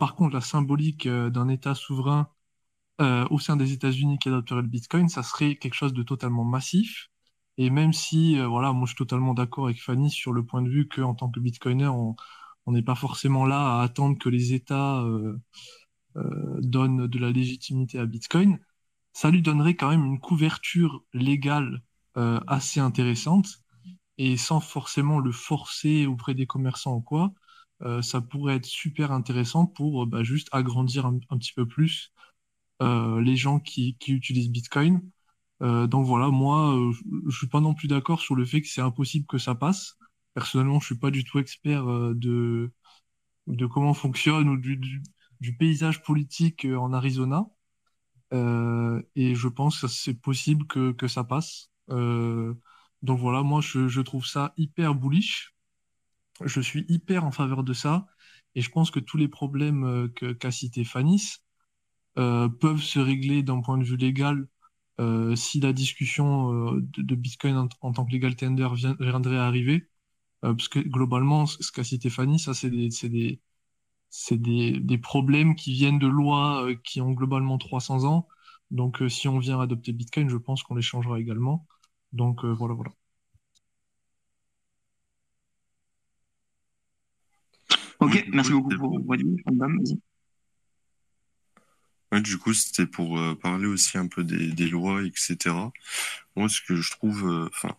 Par 0.00 0.16
contre, 0.16 0.34
la 0.34 0.42
symbolique 0.42 1.08
d'un 1.08 1.48
État 1.48 1.74
souverain 1.74 2.28
au 3.00 3.38
sein 3.40 3.56
des 3.56 3.72
États-Unis 3.74 4.18
qui 4.18 4.30
adopterait 4.30 4.62
le 4.62 4.68
Bitcoin, 4.68 5.10
ça 5.10 5.22
serait 5.24 5.56
quelque 5.56 5.74
chose 5.74 5.94
de 5.94 6.02
totalement 6.04 6.44
massif. 6.46 7.09
Et 7.60 7.68
même 7.68 7.92
si, 7.92 8.38
euh, 8.38 8.46
voilà, 8.48 8.72
moi 8.72 8.86
je 8.86 8.92
suis 8.92 8.96
totalement 8.96 9.34
d'accord 9.34 9.66
avec 9.66 9.82
Fanny 9.82 10.10
sur 10.10 10.32
le 10.32 10.42
point 10.46 10.62
de 10.62 10.70
vue 10.70 10.88
qu'en 10.88 11.14
tant 11.14 11.28
que 11.30 11.40
Bitcoiner, 11.40 11.88
on 11.88 12.16
n'est 12.68 12.82
pas 12.82 12.94
forcément 12.94 13.44
là 13.44 13.80
à 13.80 13.82
attendre 13.82 14.18
que 14.18 14.30
les 14.30 14.54
États 14.54 15.02
euh, 15.02 15.36
euh, 16.16 16.58
donnent 16.62 17.06
de 17.06 17.18
la 17.18 17.30
légitimité 17.30 17.98
à 17.98 18.06
Bitcoin, 18.06 18.58
ça 19.12 19.30
lui 19.30 19.42
donnerait 19.42 19.74
quand 19.76 19.90
même 19.90 20.06
une 20.06 20.20
couverture 20.20 21.04
légale 21.12 21.82
assez 22.46 22.80
intéressante 22.80 23.62
et 24.18 24.36
sans 24.36 24.60
forcément 24.60 25.20
le 25.20 25.32
forcer 25.32 26.06
auprès 26.06 26.34
des 26.34 26.46
commerçants 26.46 26.96
ou 26.96 27.00
quoi, 27.02 27.32
ça 28.02 28.20
pourrait 28.20 28.56
être 28.56 28.66
super 28.66 29.12
intéressant 29.12 29.66
pour 29.66 30.06
bah, 30.06 30.22
juste 30.22 30.48
agrandir 30.52 31.06
un, 31.06 31.18
petit 31.38 31.52
peu 31.54 31.66
plus 31.66 32.12
les 32.80 33.36
gens 33.36 33.60
qui 33.60 33.96
utilisent 34.08 34.50
Bitcoin. 34.50 35.00
Euh, 35.62 35.86
donc 35.86 36.06
voilà, 36.06 36.28
moi, 36.28 36.74
euh, 36.76 36.92
je 37.28 37.36
suis 37.36 37.48
pas 37.48 37.60
non 37.60 37.74
plus 37.74 37.88
d'accord 37.88 38.20
sur 38.20 38.34
le 38.34 38.44
fait 38.44 38.62
que 38.62 38.68
c'est 38.68 38.80
impossible 38.80 39.26
que 39.26 39.38
ça 39.38 39.54
passe. 39.54 39.96
Personnellement, 40.34 40.80
je 40.80 40.86
suis 40.86 40.98
pas 40.98 41.10
du 41.10 41.24
tout 41.24 41.38
expert 41.38 41.88
euh, 41.90 42.14
de, 42.14 42.72
de 43.48 43.66
comment 43.66 43.94
fonctionne 43.94 44.48
ou 44.50 44.56
du, 44.58 44.76
du, 44.76 45.02
du 45.40 45.56
paysage 45.56 46.02
politique 46.02 46.64
euh, 46.66 46.76
en 46.78 46.92
Arizona. 46.92 47.46
Euh, 48.32 49.02
et 49.16 49.34
je 49.34 49.48
pense 49.48 49.80
que 49.80 49.88
c'est 49.88 50.14
possible 50.20 50.66
que, 50.66 50.92
que 50.92 51.08
ça 51.08 51.24
passe. 51.24 51.70
Euh, 51.90 52.54
donc 53.02 53.18
voilà, 53.20 53.42
moi, 53.42 53.60
je, 53.60 53.88
je 53.88 54.00
trouve 54.00 54.26
ça 54.26 54.54
hyper 54.56 54.94
bullish. 54.94 55.54
Je 56.44 56.60
suis 56.60 56.84
hyper 56.88 57.24
en 57.24 57.32
faveur 57.32 57.64
de 57.64 57.72
ça. 57.72 58.06
Et 58.54 58.62
je 58.62 58.70
pense 58.70 58.90
que 58.90 59.00
tous 59.00 59.16
les 59.16 59.28
problèmes 59.28 60.10
qu'a 60.40 60.50
cité 60.50 60.84
Fanis 60.84 61.36
peuvent 62.14 62.82
se 62.82 62.98
régler 63.00 63.42
d'un 63.42 63.60
point 63.60 63.78
de 63.78 63.84
vue 63.84 63.96
légal 63.96 64.46
euh, 65.00 65.34
si 65.36 65.60
la 65.60 65.72
discussion 65.72 66.74
euh, 66.74 66.80
de, 66.98 67.14
Bitcoin 67.14 67.56
en, 67.56 67.92
tant 67.92 68.04
que 68.04 68.12
legal 68.12 68.36
tender 68.36 68.68
viendrait 69.00 69.38
à 69.38 69.46
arriver. 69.46 69.88
Euh, 70.44 70.54
parce 70.54 70.68
que 70.68 70.80
globalement, 70.80 71.46
ce 71.46 71.72
qu'a 71.72 71.84
cité 71.84 72.10
Fanny, 72.10 72.38
ça, 72.38 72.54
c'est 72.54 72.70
des, 72.70 72.90
des, 74.80 74.98
problèmes 74.98 75.54
qui 75.56 75.72
viennent 75.72 75.98
de 75.98 76.06
lois 76.06 76.68
qui 76.84 77.00
ont 77.00 77.12
globalement 77.12 77.58
300 77.58 78.04
ans. 78.04 78.28
Donc, 78.70 79.02
si 79.08 79.28
on 79.28 79.38
vient 79.38 79.60
adopter 79.60 79.92
Bitcoin, 79.92 80.28
je 80.28 80.36
pense 80.36 80.62
qu'on 80.62 80.74
les 80.76 80.82
changera 80.82 81.20
également. 81.20 81.66
Donc, 82.12 82.44
voilà, 82.44 82.74
voilà. 82.74 82.92
Ok, 88.00 88.24
merci 88.32 88.52
coup, 88.52 88.62
beaucoup 88.62 88.76
pour 88.76 89.00
votre. 89.06 89.22
Ouais, 92.12 92.20
du 92.20 92.38
coup, 92.38 92.52
c'était 92.54 92.86
pour 92.86 93.18
euh, 93.18 93.34
parler 93.36 93.66
aussi 93.66 93.96
un 93.96 94.08
peu 94.08 94.24
des, 94.24 94.48
des 94.48 94.68
lois, 94.68 95.02
etc. 95.04 95.54
Moi, 96.36 96.48
ce 96.48 96.60
que 96.60 96.74
je 96.74 96.90
trouve, 96.90 97.28
euh, 97.28 97.48
enfin, 97.52 97.76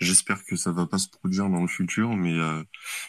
j'espère 0.00 0.44
que 0.44 0.56
ça 0.56 0.72
va 0.72 0.86
pas 0.86 0.98
se 0.98 1.08
produire 1.08 1.48
dans 1.50 1.60
le 1.60 1.68
futur, 1.68 2.16
mais 2.16 2.32
euh, 2.32 2.62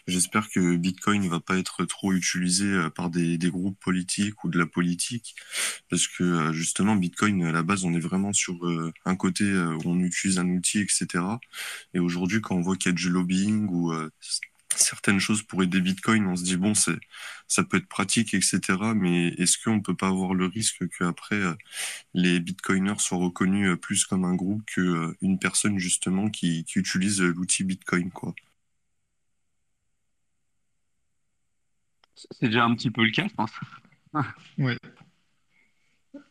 j'espère 0.08 0.50
que 0.50 0.76
Bitcoin 0.76 1.28
va 1.30 1.40
pas 1.40 1.58
être 1.58 1.86
trop 1.86 2.12
utilisé 2.14 2.66
euh, 2.66 2.90
par 2.90 3.10
des, 3.10 3.38
des 3.38 3.50
groupes 3.50 3.80
politiques 3.80 4.44
ou 4.44 4.50
de 4.50 4.60
la 4.60 4.66
politique, 4.66 5.36
parce 5.90 6.08
que 6.08 6.52
justement, 6.54 6.96
Bitcoin, 6.98 7.46
à 7.46 7.52
la 7.54 7.64
base, 7.64 7.86
on 7.86 7.94
est 7.94 8.00
vraiment 8.00 8.34
sur 8.34 8.56
un 9.06 9.16
côté 9.16 9.46
où 9.54 9.82
on 9.86 10.00
utilise 10.00 10.40
un 10.40 10.50
outil, 10.50 10.80
etc. 10.80 11.24
Et 11.94 12.00
aujourd'hui, 12.00 12.42
quand 12.42 12.56
on 12.56 12.62
voit 12.62 12.76
qu'il 12.76 12.92
y 12.92 12.94
a 12.94 12.98
du 12.98 13.10
lobbying 13.10 13.68
ou 13.70 13.94
certaines 14.80 15.20
choses 15.20 15.44
pour 15.44 15.64
aider 15.64 15.82
Bitcoin, 15.82 16.28
on 16.28 16.36
se 16.36 16.44
dit 16.44 16.58
bon, 16.58 16.74
c'est, 16.74 16.98
ça 17.48 17.64
peut 17.64 17.78
être 17.78 17.88
pratique, 17.88 18.34
etc. 18.34 18.60
Mais 18.96 19.30
est-ce 19.38 19.58
qu'on 19.58 19.82
peut 19.82 19.96
pas 19.96 20.08
avoir 20.08 20.34
le 20.34 20.46
risque 20.48 20.88
qu'après 20.98 21.36
euh, 21.36 21.54
les 22.14 22.40
Bitcoiners 22.40 23.00
soient 23.00 23.18
reconnus 23.18 23.70
euh, 23.70 23.76
plus 23.78 24.06
comme 24.06 24.26
un 24.26 24.36
groupe 24.36 24.64
que 24.66 24.82
euh, 24.82 25.18
une 25.22 25.40
personne 25.40 25.80
justement 25.80 26.30
qui, 26.30 26.64
qui 26.66 26.80
utilise 26.80 27.22
l'outil 27.22 27.64
Bitcoin, 27.64 28.12
quoi? 28.12 28.34
C'est 32.16 32.48
déjà 32.48 32.64
un 32.66 32.74
petit 32.76 32.90
peu 32.92 33.04
le 33.06 33.12
cas, 33.12 33.28
je 33.28 33.34
pense. 33.34 33.52
Ouais. 34.58 34.78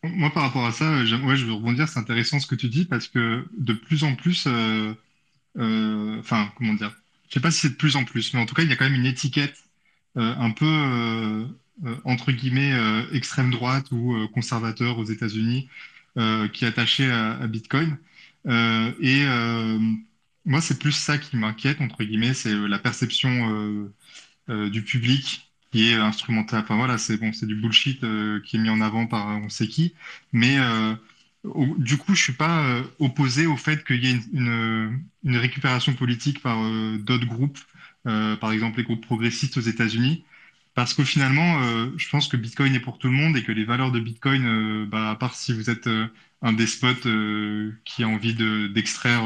Moi, 0.02 0.30
par 0.30 0.44
rapport 0.44 0.66
à 0.66 0.72
ça, 0.72 0.90
ouais, 0.90 1.06
je 1.06 1.46
veux 1.46 1.52
rebondir. 1.52 1.88
C'est 1.88 1.98
intéressant 1.98 2.40
ce 2.40 2.46
que 2.46 2.54
tu 2.54 2.68
dis 2.68 2.84
parce 2.84 3.08
que 3.08 3.46
de 3.56 3.72
plus 3.72 4.04
en 4.04 4.14
plus, 4.14 4.46
euh, 4.46 4.94
euh, 5.58 6.18
enfin, 6.18 6.52
comment 6.56 6.74
dire, 6.74 6.94
je 7.28 7.34
sais 7.34 7.40
pas 7.40 7.50
si 7.50 7.60
c'est 7.60 7.70
de 7.70 7.74
plus 7.74 7.96
en 7.96 8.04
plus, 8.04 8.32
mais 8.34 8.40
en 8.40 8.46
tout 8.46 8.54
cas, 8.54 8.62
il 8.62 8.68
y 8.68 8.72
a 8.72 8.76
quand 8.76 8.84
même 8.84 8.94
une 8.94 9.06
étiquette 9.06 9.56
euh, 10.16 10.34
un 10.38 10.50
peu 10.50 10.64
euh, 10.64 11.44
euh, 11.84 11.96
entre 12.04 12.32
guillemets 12.32 12.72
extrême 13.12 13.50
droite 13.50 13.90
ou 13.92 14.16
conservateur 14.32 14.98
aux 14.98 15.04
États-Unis 15.04 15.68
qui 16.52 16.64
est 16.64 16.68
attachée 16.68 17.10
à, 17.10 17.46
Bitcoin. 17.46 17.98
Et 18.46 19.26
moi, 20.44 20.60
c'est 20.60 20.78
plus 20.78 20.92
ça 20.92 21.18
qui 21.18 21.36
m'inquiète 21.36 21.80
entre 21.80 22.04
guillemets, 22.04 22.34
c'est 22.34 22.54
la 22.54 22.78
perception 22.78 23.90
du 24.48 24.82
public 24.82 25.50
qui 25.72 25.90
est 25.90 25.94
instrumental. 25.94 26.60
Enfin 26.62 26.76
voilà, 26.76 26.96
c'est 26.96 27.18
bon, 27.18 27.30
du 27.42 27.54
bullshit 27.56 28.00
qui 28.44 28.56
est 28.56 28.60
mis 28.60 28.70
en 28.70 28.80
avant 28.80 29.06
par 29.06 29.26
on 29.26 29.50
sait 29.50 29.68
qui. 29.68 29.94
Mais 30.32 30.56
du 31.78 31.96
coup, 31.98 32.14
je 32.14 32.22
suis 32.22 32.32
pas 32.32 32.64
euh, 32.64 32.82
opposé 32.98 33.46
au 33.46 33.56
fait 33.56 33.84
qu'il 33.84 34.04
y 34.04 34.10
ait 34.10 34.20
une, 34.32 35.00
récupération 35.24 35.94
politique 35.94 36.40
par 36.40 36.58
euh, 36.62 36.98
d'autres 36.98 37.26
groupes, 37.26 37.58
euh, 38.06 38.36
par 38.36 38.52
exemple 38.52 38.78
les 38.78 38.84
groupes 38.84 39.04
progressistes 39.04 39.56
aux 39.56 39.62
États-Unis. 39.62 40.24
Parce 40.74 40.92
que 40.92 41.04
finalement, 41.04 41.62
je 41.96 42.06
pense 42.10 42.28
que 42.28 42.36
Bitcoin 42.36 42.74
est 42.74 42.80
pour 42.80 42.98
tout 42.98 43.06
le 43.06 43.14
monde 43.14 43.34
et 43.38 43.42
que 43.42 43.50
les 43.50 43.64
valeurs 43.64 43.92
de 43.92 43.98
Bitcoin, 43.98 44.84
bah, 44.84 45.10
à 45.10 45.16
part 45.16 45.34
si 45.34 45.54
vous 45.54 45.70
êtes 45.70 45.88
un 46.42 46.52
despote 46.52 47.06
qui 47.86 48.04
a 48.04 48.08
envie 48.08 48.34
de, 48.34 48.66
d'extraire 48.66 49.22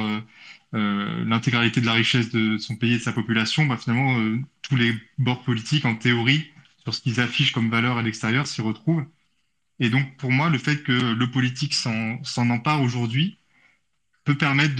l'intégralité 0.72 1.80
de 1.80 1.86
la 1.86 1.94
richesse 1.94 2.30
de 2.30 2.56
son 2.56 2.76
pays 2.76 2.92
et 2.92 2.98
de 2.98 3.02
sa 3.02 3.12
population, 3.12 3.66
bah, 3.66 3.76
finalement, 3.76 4.16
tous 4.62 4.76
les 4.76 4.94
bords 5.18 5.42
politiques, 5.42 5.86
en 5.86 5.96
théorie, 5.96 6.46
sur 6.84 6.94
ce 6.94 7.00
qu'ils 7.00 7.20
affichent 7.20 7.50
comme 7.50 7.68
valeur 7.68 7.98
à 7.98 8.02
l'extérieur, 8.02 8.46
s'y 8.46 8.60
retrouvent. 8.60 9.04
Et 9.80 9.88
donc, 9.88 10.16
pour 10.18 10.30
moi, 10.30 10.50
le 10.50 10.58
fait 10.58 10.82
que 10.82 10.92
le 10.92 11.30
politique 11.30 11.74
s'en, 11.74 12.20
empare 12.36 12.82
aujourd'hui 12.82 13.38
peut 14.24 14.36
permettre 14.36 14.74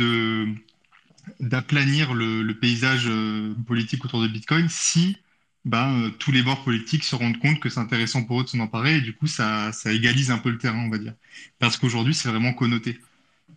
d'aplanir 1.41 2.13
le, 2.15 2.53
paysage 2.53 3.07
euh, 3.09 3.55
politique 3.67 4.05
autour 4.05 4.23
de 4.23 4.29
Bitcoin 4.29 4.69
si 4.69 5.17
ben, 5.65 6.03
euh, 6.03 6.11
tous 6.11 6.33
les 6.33 6.43
bords 6.43 6.65
politiques 6.65 7.05
se 7.05 7.17
rendent 7.17 7.39
compte 7.39 7.61
que 7.61 7.69
c'est 7.69 7.81
intéressant 7.81 8.25
pour 8.25 8.41
eux 8.41 8.45
de 8.45 8.49
s'en 8.49 8.61
emparer 8.61 8.97
et 8.99 9.01
du 9.01 9.15
coup, 9.15 9.27
ça, 9.27 9.71
égalise 9.87 10.31
un 10.31 10.39
peu 10.39 10.51
le 10.51 10.59
terrain, 10.59 10.85
on 10.85 10.91
va 10.91 10.99
dire. 10.99 11.15
Parce 11.59 11.77
qu'aujourd'hui, 11.77 12.15
c'est 12.15 12.29
vraiment 12.29 12.53
connoté. 12.53 12.99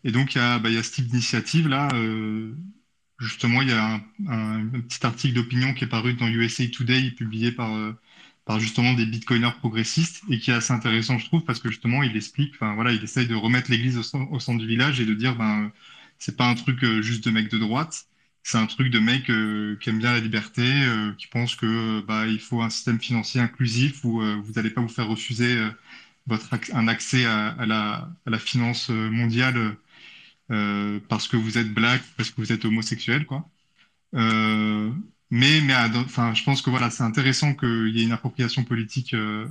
Et 0.04 0.12
donc, 0.12 0.36
il 0.36 0.38
y 0.38 0.42
a, 0.42 0.56
a 0.56 0.84
ce 0.84 0.92
type 0.92 1.08
d'initiative-là. 1.08 1.90
euh, 1.94 2.54
justement, 3.20 3.62
il 3.62 3.70
y 3.70 3.74
a 3.74 4.02
un, 4.28 4.66
petit 4.88 5.06
article 5.06 5.36
d'opinion 5.36 5.74
qui 5.74 5.84
est 5.86 5.88
paru 5.88 6.14
dans 6.14 6.28
USA 6.28 6.68
Today, 6.68 7.12
publié 7.12 7.52
par, 7.52 7.72
par 8.46 8.60
justement 8.60 8.94
des 8.94 9.06
bitcoiners 9.06 9.54
progressistes 9.60 10.24
et 10.30 10.40
qui 10.40 10.52
est 10.52 10.54
assez 10.54 10.74
intéressant, 10.74 11.18
je 11.18 11.26
trouve, 11.26 11.44
parce 11.44 11.60
que 11.60 11.70
justement, 11.70 12.04
il 12.04 12.16
explique, 12.18 12.54
enfin 12.56 12.76
voilà, 12.76 12.92
il 12.92 13.04
essaye 13.04 13.28
de 13.28 13.36
remettre 13.36 13.72
l'église 13.72 13.98
au, 13.98 14.04
cen- 14.04 14.28
au 14.32 14.40
centre 14.40 14.60
du 14.60 14.68
village 14.68 15.00
et 15.00 15.06
de 15.06 15.14
dire, 15.14 15.36
ben, 15.36 15.72
c'est 16.20 16.36
pas 16.38 16.48
un 16.50 16.56
truc 16.56 16.84
euh, 16.84 17.02
juste 17.02 17.24
de 17.26 17.32
mecs 17.32 17.50
de 17.50 17.58
droite, 17.58 18.08
c'est 18.44 18.58
un 18.58 18.66
truc 18.68 18.90
de 18.90 19.00
mecs 19.00 19.30
euh, 19.30 19.78
qui 19.78 19.90
aiment 19.90 20.00
bien 20.00 20.12
la 20.14 20.20
liberté, 20.20 20.64
euh, 20.66 21.14
qui 21.14 21.28
pensent 21.28 21.56
que 21.56 22.02
bah, 22.02 22.28
il 22.28 22.40
faut 22.40 22.62
un 22.62 22.70
système 22.70 23.00
financier 23.00 23.42
inclusif 23.42 24.04
où 24.04 24.22
vous 24.22 24.54
n'allez 24.54 24.70
pas 24.70 24.82
vous 24.82 24.90
faire 24.90 25.08
refuser 25.08 25.58
votre 26.28 26.50
un 26.74 26.88
accès 26.88 27.26
à, 27.26 27.66
la, 27.66 28.40
finance 28.40 28.90
mondiale 28.90 29.78
parce 31.10 31.28
que 31.28 31.38
vous 31.38 31.58
êtes 31.58 31.74
black, 31.74 32.02
parce 32.18 32.32
que 32.32 32.42
vous 32.42 32.52
êtes 32.52 32.66
homosexuel, 32.66 33.26
quoi. 33.26 33.50
Mais, 35.34 35.62
mais 35.62 35.74
enfin, 35.96 36.36
je 36.36 36.44
pense 36.44 36.62
que 36.62 36.70
voilà, 36.70 36.92
c'est 36.92 37.02
intéressant 37.02 37.56
qu'il 37.56 37.90
y 37.90 38.02
ait 38.02 38.04
une 38.04 38.12
appropriation 38.12 38.64
politique, 38.64 39.16
euh, 39.16 39.48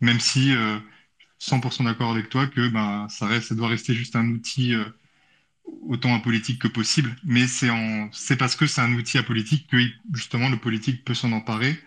même 0.00 0.20
si 0.20 0.54
euh, 0.54 0.78
100% 1.40 1.86
d'accord 1.86 2.12
avec 2.12 2.28
toi 2.28 2.46
que 2.46 2.68
bah, 2.68 3.08
ça 3.10 3.26
reste, 3.26 3.48
ça 3.48 3.56
doit 3.56 3.66
rester 3.66 3.94
juste 3.94 4.14
un 4.14 4.28
outil 4.28 4.74
euh, 4.74 4.84
autant 5.88 6.14
apolitique 6.14 6.60
que 6.62 6.68
possible. 6.68 7.16
Mais 7.24 7.48
c'est 7.48 7.68
en, 7.68 8.08
c'est 8.12 8.36
parce 8.36 8.54
que 8.54 8.68
c'est 8.68 8.80
un 8.80 8.94
outil 8.94 9.18
apolitique 9.18 9.66
que 9.66 9.76
justement 10.12 10.48
le 10.48 10.56
politique 10.56 11.04
peut 11.04 11.14
s'en 11.14 11.32
emparer 11.32 11.80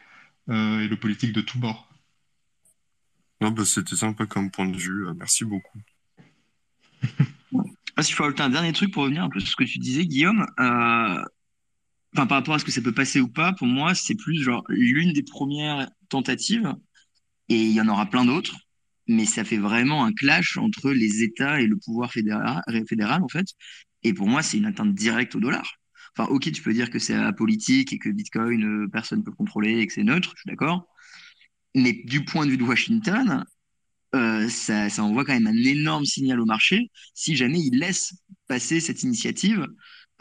euh, 0.50 0.82
et 0.82 0.90
le 0.90 0.98
politique 0.98 1.32
de 1.32 1.40
tous 1.40 1.58
bords. 1.58 1.88
Non, 3.40 3.52
bah, 3.52 3.64
c'était 3.64 3.96
sympa 3.96 4.26
comme 4.26 4.52
point 4.52 4.68
de 4.68 4.76
vue. 4.76 5.06
Merci 5.16 5.46
beaucoup. 5.46 5.80
Ah, 7.96 8.04
si 8.04 8.12
je 8.12 8.18
peux 8.18 8.26
ajouter 8.26 8.44
un 8.44 8.50
dernier 8.50 8.74
truc 8.74 8.92
pour 8.92 9.04
revenir 9.04 9.24
un 9.24 9.30
peu 9.30 9.40
sur 9.40 9.50
ce 9.50 9.56
que 9.56 9.64
tu 9.64 9.80
disais, 9.80 10.06
Guillaume, 10.06 10.46
euh, 10.60 11.24
par 12.26 12.38
rapport 12.38 12.56
à 12.56 12.60
ce 12.60 12.66
que 12.66 12.72
ça 12.72 12.82
peut 12.82 12.94
passer 12.94 13.20
ou 13.20 13.28
pas, 13.28 13.54
pour 13.54 13.68
moi, 13.68 13.94
c'est 13.94 14.16
plus 14.16 14.42
genre 14.42 14.64
l'une 14.70 15.14
des 15.14 15.24
premières 15.24 15.90
tentatives 16.10 16.74
Et 17.50 17.62
il 17.62 17.72
y 17.74 17.82
en 17.82 17.88
aura 17.88 18.08
plein 18.08 18.26
d'autres, 18.26 18.56
mais 19.08 19.26
ça 19.26 19.44
fait 19.44 19.58
vraiment 19.58 20.06
un 20.06 20.14
clash 20.14 20.58
entre 20.58 20.92
les 20.92 21.24
États 21.24 21.62
et 21.62 21.68
le 21.68 21.78
pouvoir 21.78 22.12
fédéral, 22.12 22.64
fédéral 22.90 23.24
en 23.24 23.30
fait. 23.30 23.48
Et 24.04 24.14
pour 24.14 24.28
moi, 24.28 24.42
c'est 24.44 24.58
une 24.58 24.66
atteinte 24.66 24.94
directe 24.96 25.36
au 25.36 25.40
dollar. 25.40 25.78
Enfin, 26.18 26.30
ok, 26.32 26.52
tu 26.52 26.62
peux 26.62 26.74
dire 26.74 26.90
que 26.90 27.00
c'est 27.00 27.14
apolitique 27.14 27.94
et 27.94 28.00
que 28.00 28.10
Bitcoin, 28.10 28.64
euh, 28.64 28.88
personne 28.92 29.20
ne 29.20 29.24
peut 29.24 29.32
contrôler 29.32 29.80
et 29.80 29.88
que 29.88 29.94
c'est 29.94 30.04
neutre, 30.04 30.32
je 30.36 30.42
suis 30.42 30.50
d'accord. 30.50 30.88
Mais 31.76 31.94
du 32.06 32.26
point 32.26 32.46
de 32.46 32.52
vue 32.52 32.58
de 32.58 32.64
Washington, 32.64 33.46
euh, 34.16 34.50
ça, 34.50 34.90
ça, 34.90 35.04
envoie 35.04 35.26
quand 35.26 35.34
même 35.34 35.48
un 35.48 35.64
énorme 35.64 36.06
signal 36.06 36.40
au 36.40 36.46
marché 36.46 36.90
si 37.14 37.36
jamais 37.36 37.60
ils 37.60 37.78
laissent 37.78 38.14
passer 38.48 38.80
cette 38.80 39.04
initiative. 39.04 39.68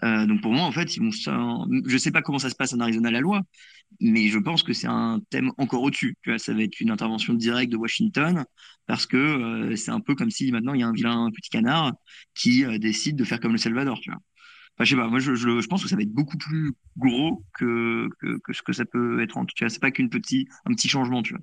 Euh, 0.04 0.26
donc 0.26 0.42
pour 0.42 0.52
moi, 0.52 0.64
en 0.64 0.72
fait, 0.72 0.88
je 0.90 1.98
sais 1.98 2.10
pas 2.10 2.22
comment 2.22 2.38
ça 2.38 2.50
se 2.50 2.54
passe 2.54 2.74
en 2.74 2.80
Arizona 2.80 3.10
la 3.10 3.20
loi, 3.20 3.42
mais 4.00 4.28
je 4.28 4.38
pense 4.38 4.62
que 4.62 4.72
c'est 4.72 4.86
un 4.86 5.20
thème 5.30 5.52
encore 5.58 5.82
au-dessus. 5.82 6.16
Tu 6.22 6.30
vois, 6.30 6.38
ça 6.38 6.52
va 6.52 6.62
être 6.62 6.80
une 6.80 6.90
intervention 6.90 7.34
directe 7.34 7.72
de 7.72 7.76
Washington 7.76 8.44
parce 8.86 9.06
que 9.06 9.16
euh, 9.16 9.76
c'est 9.76 9.90
un 9.90 10.00
peu 10.00 10.14
comme 10.14 10.30
si 10.30 10.52
maintenant 10.52 10.74
il 10.74 10.80
y 10.80 10.82
a 10.82 10.88
un 10.88 10.92
vilain 10.92 11.30
petit 11.34 11.50
canard 11.50 11.92
qui 12.34 12.64
euh, 12.64 12.78
décide 12.78 13.16
de 13.16 13.24
faire 13.24 13.40
comme 13.40 13.52
le 13.52 13.58
Salvador. 13.58 13.98
Tu 14.00 14.10
vois. 14.10 14.20
Je 14.80 14.90
sais 14.90 14.96
pas, 14.96 15.08
moi 15.08 15.18
je, 15.20 15.66
pense 15.66 15.82
que 15.82 15.88
ça 15.88 15.96
va 15.96 16.02
être 16.02 16.12
beaucoup 16.12 16.36
plus 16.36 16.74
gros 16.98 17.42
que, 17.54 18.10
ce 18.52 18.60
que 18.60 18.74
ça 18.74 18.84
peut 18.84 19.22
être 19.22 19.38
en 19.38 19.46
tout 19.46 19.54
cas. 19.56 19.70
C'est 19.70 19.80
pas 19.80 19.90
qu'une 19.90 20.10
petit, 20.10 20.46
un 20.66 20.74
petit 20.74 20.88
changement, 20.88 21.22
tu 21.22 21.34
vois. 21.34 21.42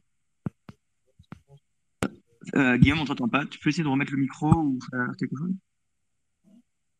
Guillaume, 2.78 3.00
on 3.00 3.06
t'entend 3.06 3.30
pas. 3.30 3.46
Tu 3.46 3.58
peux 3.58 3.70
essayer 3.70 3.84
de 3.84 3.90
remettre 3.90 4.12
le 4.12 4.20
micro 4.20 4.54
ou 4.54 4.78
faire 4.92 5.08
quelque 5.18 5.36
chose? 5.36 5.54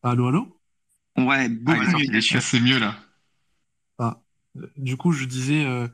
Allô, 0.02 0.26
allô? 0.26 0.63
Ouais, 1.16 1.48
beaucoup 1.48 1.78
ah, 1.80 1.98
mieux. 1.98 2.20
C'est 2.20 2.60
mieux 2.60 2.78
là. 2.78 2.96
Ah, 3.98 4.20
du 4.76 4.96
coup, 4.96 5.12
je 5.12 5.24
disais, 5.24 5.62
il 5.62 5.66
euh, 5.66 5.88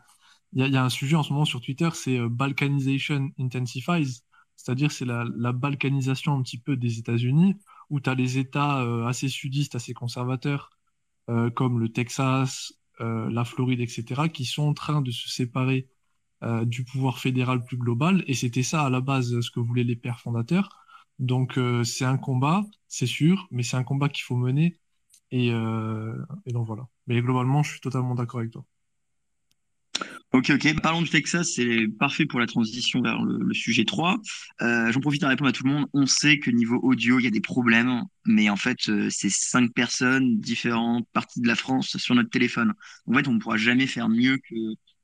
y, 0.54 0.62
a, 0.62 0.66
y, 0.68 0.76
a 0.76 0.84
un 0.84 0.88
sujet 0.88 1.16
en 1.16 1.22
ce 1.22 1.32
moment 1.32 1.44
sur 1.44 1.60
Twitter, 1.60 1.88
c'est 1.92 2.18
euh, 2.18 2.28
Balkanization 2.28 3.30
Intensifies, 3.38 4.22
c'est-à-dire 4.56 4.92
c'est 4.92 5.04
la, 5.04 5.24
la, 5.36 5.52
balkanisation 5.52 6.34
un 6.34 6.42
petit 6.42 6.58
peu 6.58 6.76
des 6.76 6.98
États-Unis, 6.98 7.56
où 7.88 8.00
tu 8.00 8.10
as 8.10 8.14
les 8.14 8.38
États 8.38 8.82
euh, 8.82 9.06
assez 9.06 9.28
sudistes, 9.28 9.74
assez 9.74 9.94
conservateurs, 9.94 10.70
euh, 11.30 11.50
comme 11.50 11.80
le 11.80 11.90
Texas, 11.90 12.72
euh, 13.00 13.30
la 13.30 13.44
Floride, 13.44 13.80
etc., 13.80 14.28
qui 14.28 14.44
sont 14.44 14.62
en 14.64 14.74
train 14.74 15.02
de 15.02 15.10
se 15.10 15.28
séparer 15.28 15.88
du 16.62 16.84
pouvoir 16.84 17.18
fédéral 17.18 17.62
plus 17.66 17.76
global. 17.76 18.24
Et 18.26 18.32
c'était 18.32 18.62
ça 18.62 18.86
à 18.86 18.88
la 18.88 19.02
base 19.02 19.40
ce 19.42 19.50
que 19.50 19.60
voulaient 19.60 19.84
les 19.84 19.94
pères 19.94 20.20
fondateurs. 20.20 20.70
Donc 21.18 21.60
c'est 21.84 22.06
un 22.06 22.16
combat, 22.16 22.64
c'est 22.88 23.04
sûr, 23.04 23.46
mais 23.50 23.62
c'est 23.62 23.76
un 23.76 23.84
combat 23.84 24.08
qu'il 24.08 24.24
faut 24.24 24.36
mener 24.36 24.80
et, 25.30 25.52
euh, 25.52 26.14
et, 26.46 26.52
donc 26.52 26.66
voilà. 26.66 26.86
Mais 27.06 27.20
globalement, 27.20 27.62
je 27.62 27.72
suis 27.72 27.80
totalement 27.80 28.14
d'accord 28.14 28.40
avec 28.40 28.52
toi. 28.52 28.64
Ok, 30.32 30.50
ok. 30.50 30.80
Parlons 30.80 31.02
du 31.02 31.10
Texas, 31.10 31.54
c'est 31.56 31.88
parfait 31.98 32.24
pour 32.24 32.38
la 32.38 32.46
transition 32.46 33.02
vers 33.02 33.20
le, 33.22 33.52
sujet 33.52 33.84
3. 33.84 34.18
Euh, 34.62 34.92
J'en 34.92 35.00
profite 35.00 35.24
à 35.24 35.28
répondre 35.28 35.50
à 35.50 35.52
tout 35.52 35.64
le 35.64 35.72
monde. 35.72 35.86
On 35.92 36.06
sait 36.06 36.38
que 36.38 36.50
niveau 36.50 36.78
audio, 36.82 37.18
il 37.18 37.24
y 37.24 37.26
a 37.26 37.32
des 37.32 37.40
problèmes, 37.40 38.04
mais 38.26 38.48
en 38.48 38.56
fait, 38.56 38.88
euh, 38.88 39.08
c'est 39.10 39.30
cinq 39.30 39.72
personnes, 39.74 40.38
différentes 40.38 41.06
parties 41.12 41.40
de 41.40 41.48
la 41.48 41.56
France 41.56 41.96
sur 41.96 42.14
notre 42.14 42.30
téléphone. 42.30 42.74
En 43.06 43.14
fait, 43.14 43.26
on 43.26 43.34
ne 43.34 43.38
pourra 43.40 43.56
jamais 43.56 43.88
faire 43.88 44.08
mieux 44.08 44.38
que 44.38 44.54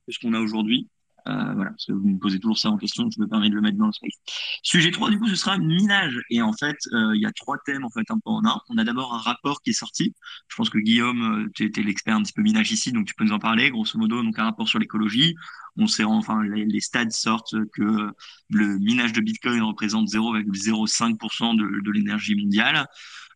ce 0.09 0.19
qu'on 0.21 0.33
a 0.33 0.41
aujourd'hui. 0.41 0.89
Euh, 1.29 1.55
voilà, 1.55 1.71
parce 1.71 1.87
que 1.87 1.93
vous 1.93 2.09
me 2.09 2.19
posez 2.19 2.39
toujours 2.39 2.59
ça 2.59 2.71
en 2.71 2.77
question, 2.77 3.09
je 3.11 3.21
me 3.21 3.27
permets 3.27 3.51
de 3.51 3.55
le 3.55 3.61
mettre 3.61 3.79
dans 3.79 3.87
le 3.87 3.93
space. 3.93 4.15
Sujet 4.63 4.91
3, 4.91 5.11
du 5.11 5.19
coup, 5.19 5.29
ce 5.29 5.35
sera 5.35 5.59
minage. 5.59 6.21
Et 6.31 6.43
en 6.43 6.53
fait, 6.53 6.77
euh, 6.93 7.15
il 7.15 7.23
y 7.23 7.27
a 7.27 7.33
trois 7.33 7.57
thèmes, 7.65 7.85
en 7.85 7.91
fait, 7.91 8.11
un 8.11 8.19
peu 8.19 8.31
en 8.31 8.45
un. 8.45 8.61
On 8.69 8.79
a 8.79 8.85
d'abord 8.85 9.15
un 9.15 9.19
rapport 9.19 9.63
qui 9.63 9.71
est 9.71 9.73
sorti. 9.73 10.15
Je 10.49 10.57
pense 10.57 10.71
que 10.71 10.79
Guillaume, 10.79 11.45
euh, 11.47 11.51
tu 11.55 11.65
étais 11.65 11.83
l'expert 11.83 12.17
un 12.17 12.23
petit 12.23 12.33
peu 12.33 12.43
minage 12.43 12.71
ici, 12.71 12.93
donc 12.93 13.07
tu 13.07 13.15
peux 13.15 13.25
nous 13.25 13.33
en 13.33 13.39
parler. 13.39 13.71
Grosso 13.71 13.99
modo, 13.99 14.23
donc 14.23 14.39
un 14.39 14.45
rapport 14.45 14.69
sur 14.69 14.79
l'écologie. 14.79 15.35
On 15.77 15.87
sait, 15.87 16.05
enfin, 16.05 16.43
les, 16.43 16.65
les 16.65 16.81
stats 16.81 17.11
sortent 17.11 17.57
que 17.73 18.11
le 18.51 18.79
minage 18.79 19.13
de 19.13 19.21
Bitcoin 19.21 19.63
représente 19.63 20.09
0,05% 20.09 21.57
de, 21.57 21.91
l'énergie 21.91 22.35
mondiale. 22.35 22.87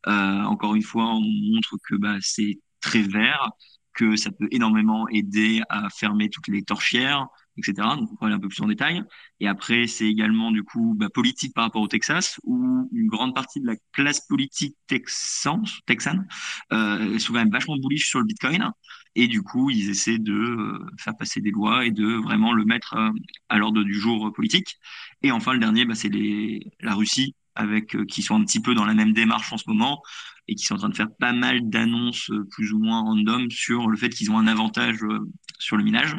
Encore 0.07 0.75
une 0.75 0.83
fois, 0.83 1.15
on 1.15 1.21
montre 1.21 1.77
que 1.87 1.97
bah, 1.97 2.17
c'est 2.21 2.59
très 2.81 3.03
vert, 3.03 3.51
que 3.95 4.17
ça 4.17 4.31
peut 4.31 4.49
énormément 4.51 5.09
aider 5.09 5.63
à 5.69 5.89
fermer 5.91 6.31
toutes 6.31 6.49
les 6.49 6.63
torchières, 6.63 7.27
etc. 7.61 7.97
Donc 7.97 8.11
on 8.13 8.17
va 8.21 8.27
aller 8.27 8.35
un 8.35 8.41
peu 8.41 8.49
plus 8.49 8.63
en 8.63 8.67
détail. 8.67 9.03
Et 9.41 9.49
après, 9.49 9.87
c'est 9.87 10.07
également 10.07 10.51
du 10.51 10.63
coup 10.63 10.95
bah, 10.97 11.09
politique 11.09 11.55
par 11.55 11.65
rapport 11.65 11.83
au 11.83 11.89
Texas, 11.89 12.41
où 12.45 12.89
une 12.93 13.07
grande 13.07 13.35
partie 13.35 13.61
de 13.61 13.67
la 13.67 13.77
classe 13.93 14.27
politique 14.27 14.77
texan, 14.87 15.63
texane 15.87 16.27
euh, 16.73 17.19
quand 17.27 17.35
même 17.35 17.51
vachement 17.51 17.77
bullish 17.77 18.09
sur 18.09 18.19
le 18.21 18.27
Bitcoin. 18.27 18.71
Et 19.15 19.29
du 19.29 19.43
coup, 19.43 19.71
ils 19.71 19.91
essaient 19.91 20.19
de 20.19 20.33
euh, 20.33 20.87
faire 20.99 21.17
passer 21.17 21.41
des 21.41 21.51
lois 21.51 21.85
et 21.85 21.91
de 21.91 22.07
vraiment 22.07 22.53
le 22.53 22.65
mettre 22.65 22.95
euh, 22.95 23.11
à 23.49 23.59
l'ordre 23.59 23.83
du 23.83 23.95
jour 23.95 24.33
politique. 24.33 24.77
Et 25.23 25.33
enfin, 25.33 25.53
le 25.53 25.59
dernier, 25.59 25.85
bah, 25.85 25.95
c'est 25.95 26.11
la 26.81 26.95
Russie, 26.95 27.35
avec 27.55 27.95
euh, 27.95 28.05
qui 28.05 28.23
sont 28.23 28.35
un 28.37 28.45
petit 28.45 28.61
peu 28.61 28.75
dans 28.75 28.85
la 28.85 28.95
même 28.95 29.13
démarche 29.13 29.53
en 29.53 29.59
ce 29.59 29.69
moment 29.69 30.03
et 30.49 30.55
qui 30.55 30.65
sont 30.65 30.75
en 30.75 30.79
train 30.79 30.89
de 30.89 30.97
faire 30.97 31.15
pas 31.19 31.33
mal 31.33 31.69
d'annonces 31.69 32.31
euh, 32.31 32.47
plus 32.51 32.73
ou 32.73 32.79
moins 32.79 33.01
random 33.01 33.51
sur 33.51 33.89
le 33.89 33.97
fait 33.97 34.09
qu'ils 34.09 34.31
ont 34.31 34.39
un 34.39 34.47
avantage 34.47 35.03
euh, 35.03 35.21
sur 35.59 35.77
le 35.77 35.85
minage. 35.85 36.17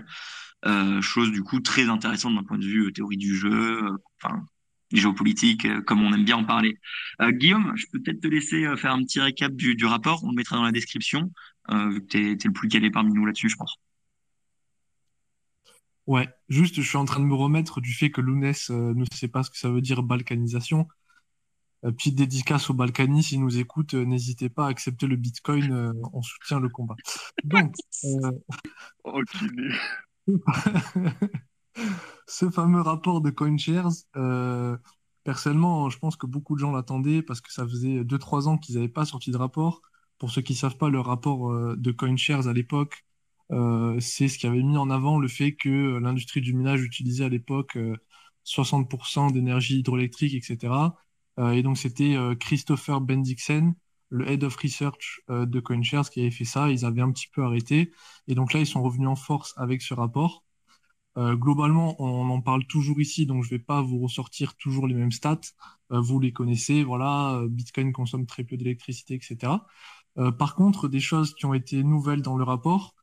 Euh, 0.66 1.02
chose 1.02 1.32
du 1.32 1.42
coup 1.44 1.60
très 1.60 1.90
intéressante 1.90 2.36
d'un 2.36 2.44
point 2.44 2.60
de 2.60 2.66
vue 2.66 2.86
euh, 2.86 2.92
théorie 2.92 3.18
du 3.18 3.36
jeu, 3.36 3.84
euh, 3.84 3.98
enfin 4.22 4.46
géopolitique, 4.92 5.66
comme 5.86 6.04
on 6.04 6.14
aime 6.14 6.26
bien 6.26 6.36
en 6.36 6.44
parler. 6.44 6.78
Guillaume, 7.22 7.72
je 7.78 7.86
peux 7.90 8.02
peut-être 8.02 8.20
te 8.20 8.28
laisser 8.28 8.76
faire 8.76 8.92
un 8.92 9.02
petit 9.04 9.22
récap 9.22 9.54
du, 9.54 9.76
du, 9.76 9.86
rapport, 9.86 10.22
on 10.26 10.32
le 10.32 10.36
mettra 10.36 10.58
dans 10.58 10.64
la 10.64 10.74
description, 10.74 11.32
vu 11.70 12.02
que 12.02 12.08
tu 12.08 12.18
es, 12.18 12.32
es, 12.34 12.44
le 12.44 12.52
plus 12.52 12.68
calé 12.68 12.92
parmi 12.92 13.14
nous 13.14 13.26
là-dessus, 13.26 13.48
je 13.48 13.56
pense. 13.56 13.78
Ouais, 16.08 16.28
juste, 16.50 16.76
je 16.76 16.82
suis 16.82 16.98
en 16.98 17.06
train 17.06 17.22
de 17.22 17.26
me 17.26 17.34
remettre 17.34 17.80
du 17.80 17.94
fait 17.94 18.12
que 18.12 18.20
Lounès 18.20 18.70
ne 18.70 19.06
sait 19.14 19.30
pas 19.30 19.44
ce 19.44 19.50
que 19.50 19.58
ça 19.58 19.70
veut 19.70 19.80
dire 19.80 20.04
balkanisation. 20.04 20.90
Euh, 21.86 21.92
petite 21.92 22.16
dédicace 22.16 22.70
aux 22.70 22.74
Balkany, 22.74 23.24
s'ils 23.24 23.40
nous 23.40 23.60
écoutent, 23.60 23.94
n'hésitez 23.94 24.50
pas 24.50 24.66
à 24.66 24.70
accepter 24.70 25.08
le 25.08 25.16
Bitcoin, 25.16 25.94
on 26.12 26.22
soutient 26.22 26.60
le 26.60 26.68
combat. 26.68 26.96
Donc, 27.46 27.74
oh, 29.06 29.22
ce 32.28 32.50
fameux 32.50 32.82
rapport 32.82 33.22
de 33.22 33.30
CoinShares, 33.30 33.92
euh, 34.16 34.78
personnellement, 35.24 35.90
je 35.90 36.00
pense 36.00 36.16
que 36.16 36.26
beaucoup 36.26 36.56
de 36.56 36.60
gens 36.60 36.72
l'attendaient 36.72 37.22
parce 37.22 37.42
que 37.42 37.52
ça 37.52 37.68
faisait 37.68 38.04
2-3 38.04 38.48
ans 38.48 38.58
qu'ils 38.58 38.76
n'avaient 38.76 38.88
pas 38.88 39.06
sorti 39.06 39.32
de 39.32 39.38
rapport. 39.38 39.82
Pour 40.18 40.32
ceux 40.32 40.42
qui 40.42 40.54
ne 40.54 40.58
savent 40.58 40.78
pas, 40.78 40.90
le 40.90 41.00
rapport 41.00 41.52
euh, 41.52 41.76
de 41.78 41.92
CoinShares 41.92 42.48
à 42.48 42.54
l'époque, 42.54 43.06
euh, 43.52 44.00
c'est 44.00 44.28
ce 44.28 44.38
qui 44.38 44.48
avait 44.48 44.64
mis 44.64 44.78
en 44.78 44.90
avant 44.90 45.20
le 45.20 45.28
fait 45.28 45.54
que 45.56 45.98
l'industrie 45.98 46.42
du 46.42 46.54
minage 46.54 46.84
utilisait 46.84 47.26
à 47.26 47.30
l'époque 47.30 47.78
60% 48.44 49.32
d'énergie 49.32 49.80
hydroélectrique, 49.80 50.34
etc. 50.34 50.96
Et 51.54 51.64
donc, 51.64 51.78
c'était 51.78 52.16
Christopher 52.40 53.02
Bendixen, 53.02 53.74
le 54.12 54.30
head 54.30 54.44
of 54.44 54.56
research 54.58 55.22
euh, 55.30 55.46
de 55.46 55.60
CoinShares 55.60 56.10
qui 56.12 56.22
avait 56.22 56.32
fait 56.32 56.46
ça. 56.46 56.70
Ils 56.70 56.86
avaient 56.86 57.02
un 57.02 57.12
petit 57.12 57.28
peu 57.34 57.44
arrêté. 57.44 57.92
Et 58.28 58.36
donc 58.36 58.54
là, 58.54 58.60
ils 58.60 58.68
sont 58.68 58.84
revenus 58.84 59.10
en 59.10 59.16
force 59.16 59.54
avec 59.58 59.82
ce 59.82 59.94
rapport. 59.94 60.44
Euh, 61.18 61.36
globalement, 61.36 62.02
on 62.02 62.30
en 62.30 62.42
parle 62.42 62.66
toujours 62.66 63.02
ici, 63.02 63.26
donc 63.26 63.44
je 63.44 63.50
vais 63.50 63.60
pas 63.60 63.82
vous 63.82 64.00
ressortir 64.00 64.56
toujours 64.56 64.88
les 64.88 64.96
mêmes 64.96 65.12
stats. 65.12 65.42
Euh, 65.92 66.00
vous 66.00 66.20
les 66.20 66.32
connaissez, 66.32 66.84
voilà, 66.84 67.42
Bitcoin 67.50 67.92
consomme 67.92 68.26
très 68.26 68.44
peu 68.44 68.56
d'électricité, 68.58 69.16
etc. 69.16 69.68
Euh, 70.18 70.32
par 70.32 70.56
contre, 70.56 70.88
des 70.88 71.00
choses 71.02 71.34
qui 71.36 71.46
ont 71.46 71.54
été 71.54 71.84
nouvelles 71.84 72.22
dans 72.22 72.38
le 72.38 72.44
rapport, 72.44 72.96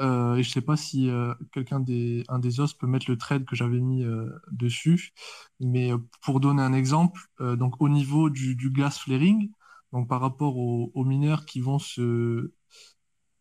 et 0.00 0.42
je 0.42 0.50
sais 0.50 0.60
pas 0.60 0.76
si 0.76 1.08
quelqu'un 1.52 1.78
des 1.78 2.24
un 2.28 2.40
des 2.40 2.58
os 2.58 2.74
peut 2.74 2.88
mettre 2.88 3.08
le 3.08 3.16
trade 3.16 3.44
que 3.44 3.54
j'avais 3.54 3.78
mis 3.78 4.04
dessus, 4.50 5.12
mais 5.60 5.92
pour 6.20 6.40
donner 6.40 6.62
un 6.62 6.72
exemple, 6.72 7.20
donc 7.38 7.80
au 7.80 7.88
niveau 7.88 8.28
du, 8.28 8.56
du 8.56 8.70
gas 8.72 8.98
flaring, 9.04 9.50
donc 9.94 10.08
par 10.08 10.20
rapport 10.20 10.56
aux, 10.56 11.04
mineurs 11.04 11.46
qui 11.46 11.60
vont 11.60 11.78
se, 11.78 12.52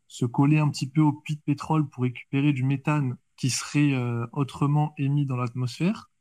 se 0.08 0.26
coller 0.26 0.60
un 0.60 0.70
petit 0.70 0.88
peu 0.88 1.02
au 1.02 1.12
puits 1.12 1.36
de 1.36 1.42
pétrole 1.42 1.90
pour 1.90 2.04
récupérer 2.04 2.54
du 2.54 2.64
méthane 2.64 3.18
qui 3.38 3.50
serait 3.50 3.94
euh, 3.94 4.28
autrement 4.34 4.94
émis 5.00 5.26
dans 5.26 5.36
l'atmosphère, 5.36 6.12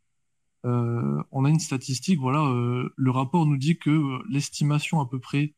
euh, 0.64 1.22
on 1.32 1.44
a 1.44 1.50
une 1.50 1.60
statistique, 1.60 2.18
voilà, 2.18 2.46
euh, 2.46 2.94
le 2.96 3.10
rapport 3.10 3.44
nous 3.44 3.58
dit 3.58 3.76
que 3.76 4.22
l'estimation 4.30 5.00
à 5.00 5.06
peu 5.06 5.20
près 5.20 5.54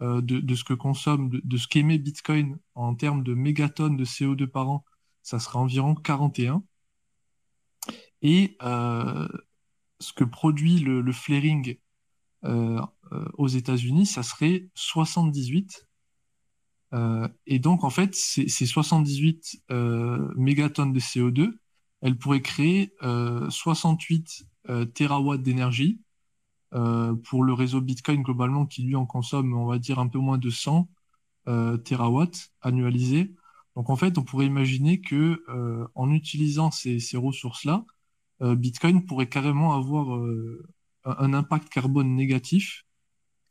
de, 0.00 0.54
ce 0.54 0.64
que 0.64 0.74
consomme, 0.74 1.30
de, 1.30 1.56
ce 1.56 1.68
qu'émet 1.68 1.96
Bitcoin 1.96 2.58
en 2.74 2.96
termes 2.96 3.22
de 3.22 3.32
mégatonnes 3.32 3.96
de 3.96 4.04
CO2 4.04 4.48
par 4.48 4.68
an, 4.68 4.84
ça 5.22 5.38
sera 5.38 5.60
environ 5.60 5.94
41. 5.94 6.64
Et 8.20 8.58
ce 8.60 10.12
que 10.14 10.24
produit 10.24 10.80
le, 10.80 11.12
flaring 11.12 11.78
aux 13.34 13.48
États-Unis, 13.48 14.06
ça 14.06 14.22
serait 14.22 14.68
78. 14.74 15.86
Euh, 16.94 17.28
et 17.46 17.58
donc, 17.58 17.84
en 17.84 17.90
fait, 17.90 18.14
ces, 18.14 18.48
ces 18.48 18.66
78 18.66 19.62
euh, 19.70 20.32
mégatonnes 20.36 20.92
de 20.92 21.00
CO2, 21.00 21.52
elles 22.02 22.16
pourraient 22.16 22.42
créer 22.42 22.92
68 23.48 24.46
terawatts 24.94 25.42
d'énergie 25.42 26.00
pour 26.70 27.42
le 27.42 27.52
réseau 27.54 27.80
Bitcoin 27.80 28.22
globalement 28.22 28.66
qui 28.66 28.82
lui 28.82 28.94
en 28.96 29.06
consomme, 29.06 29.54
on 29.54 29.66
va 29.66 29.78
dire, 29.78 29.98
un 29.98 30.06
peu 30.06 30.18
moins 30.18 30.36
de 30.36 30.50
100 30.50 30.88
terawatts 31.84 32.52
annualisés. 32.60 33.34
Donc, 33.76 33.88
en 33.88 33.96
fait, 33.96 34.18
on 34.18 34.22
pourrait 34.22 34.46
imaginer 34.46 35.00
que 35.00 35.42
en 35.94 36.12
utilisant 36.12 36.70
ces, 36.70 37.00
ces 37.00 37.16
ressources-là, 37.16 37.86
Bitcoin 38.40 39.06
pourrait 39.06 39.28
carrément 39.28 39.72
avoir 39.72 40.20
un 41.04 41.32
impact 41.32 41.70
carbone 41.70 42.14
négatif. 42.14 42.85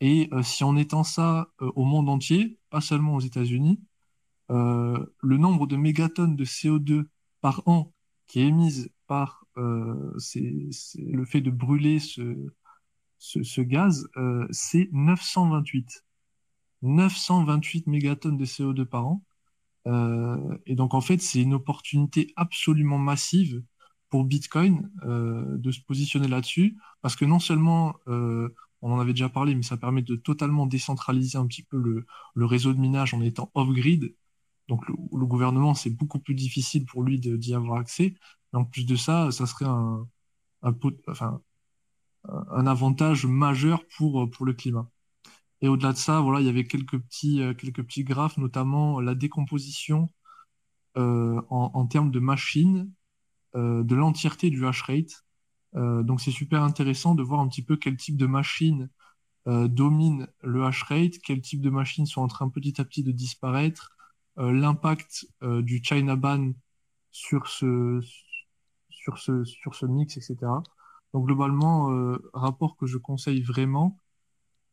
Et 0.08 0.30
si 0.44 0.64
on 0.64 0.78
étend 0.78 1.04
ça 1.04 1.50
au 1.60 1.84
monde 1.84 2.10
entier, 2.10 2.60
pas 2.70 2.80
seulement 2.80 3.16
aux 3.16 3.22
États-Unis, 3.22 3.80
le 4.50 5.08
nombre 5.38 5.66
de 5.66 5.76
mégatonnes 5.76 6.36
de 6.36 6.46
CO2 6.46 7.06
par 7.42 7.64
an 7.66 7.92
qui 8.28 8.42
est 8.42 8.46
émise 8.46 8.92
par 9.08 9.48
le 9.56 11.26
fait 11.26 11.42
de 11.42 11.50
brûler 11.50 11.98
ce, 13.18 13.62
gaz, 13.62 14.08
c'est 14.52 14.90
928. 14.92 16.06
928 16.84 17.88
mégatonnes 17.88 18.38
de 18.38 18.46
CO2 18.46 18.86
par 18.86 19.08
an. 19.08 19.24
Euh, 19.88 20.58
et 20.66 20.76
donc, 20.76 20.94
en 20.94 21.02
fait, 21.02 21.22
c'est 21.22 21.42
une 21.42 21.54
opportunité 21.54 22.32
absolument 22.36 22.98
massive 22.98 23.64
pour 24.10 24.24
Bitcoin 24.24 24.90
euh, 25.04 25.58
de 25.58 25.72
se 25.72 25.82
positionner 25.82 26.28
là-dessus, 26.28 26.78
parce 27.02 27.16
que 27.16 27.26
non 27.26 27.40
seulement, 27.40 27.96
euh, 28.08 28.56
on 28.86 28.94
en 28.94 29.00
avait 29.00 29.14
déjà 29.14 29.30
parlé, 29.30 29.56
mais 29.56 29.64
ça 29.64 29.78
permet 29.78 30.04
de 30.04 30.16
totalement 30.16 30.68
décentraliser 30.68 31.40
un 31.40 31.48
petit 31.48 31.64
peu 31.64 31.78
le, 32.36 32.46
réseau 32.46 32.72
de 32.72 32.80
minage 32.80 33.16
en 33.16 33.22
étant 33.22 33.50
off-grid. 33.56 34.16
Donc, 34.68 34.88
le, 34.88 35.26
gouvernement, 35.26 35.74
c'est 35.74 35.90
beaucoup 35.90 36.20
plus 36.20 36.36
difficile 36.36 36.86
pour 36.86 37.02
lui 37.02 37.20
d'y 37.20 37.56
avoir 37.56 37.80
accès. 37.80 38.14
Mais 38.54 38.60
en 38.60 38.66
plus 38.66 38.86
de 38.86 38.96
ça, 38.96 39.32
ça 39.32 39.48
serait 39.48 39.66
un, 39.66 40.08
avantage 42.68 43.26
majeur 43.26 43.84
pour, 43.98 44.30
le 44.46 44.54
climat. 44.54 44.88
Et 45.62 45.68
au-delà 45.68 45.94
de 45.94 45.98
ça, 45.98 46.22
voilà, 46.22 46.42
il 46.42 46.46
y 46.46 46.50
avait 46.50 46.66
quelques 46.68 47.00
petits, 47.00 47.42
euh, 47.42 47.56
graphes, 48.04 48.38
notamment 48.38 49.02
la 49.02 49.16
décomposition 49.16 50.10
euh, 50.98 51.42
en, 51.50 51.88
termes 51.88 52.12
de 52.12 52.20
machines, 52.20 52.92
euh, 53.56 53.84
de 53.84 53.96
l'entièreté 53.96 54.52
du 54.52 54.64
hash 54.68 54.84
rate. 54.84 55.25
Donc 55.76 56.22
c'est 56.22 56.32
super 56.32 56.64
intéressant 56.64 57.16
de 57.16 57.24
voir 57.24 57.42
un 57.42 57.48
petit 57.48 57.64
peu 57.64 57.76
quel 57.76 57.98
type 57.98 58.18
de 58.18 58.26
machines 58.26 58.90
domine 59.46 60.28
le 60.42 60.64
hash 60.66 60.84
rate, 60.84 61.20
quel 61.24 61.42
type 61.42 61.62
de 61.62 61.70
machines 61.70 62.06
sont 62.06 62.22
en 62.22 62.28
train 62.28 62.50
petit 62.50 62.80
à 62.80 62.86
petit 62.86 63.04
de 63.04 63.12
disparaître, 63.12 63.96
l'impact 64.38 65.28
du 65.44 65.84
China 65.84 66.16
ban 66.16 66.54
sur 67.12 67.48
ce, 67.48 68.02
sur 68.90 69.18
ce, 69.18 69.44
sur 69.44 69.76
ce 69.76 69.86
mix, 69.86 70.18
etc. 70.18 70.38
Donc 71.14 71.26
globalement, 71.26 72.18
rapport 72.34 72.78
que 72.78 72.86
je 72.86 72.98
conseille 72.98 73.42
vraiment 73.42 74.00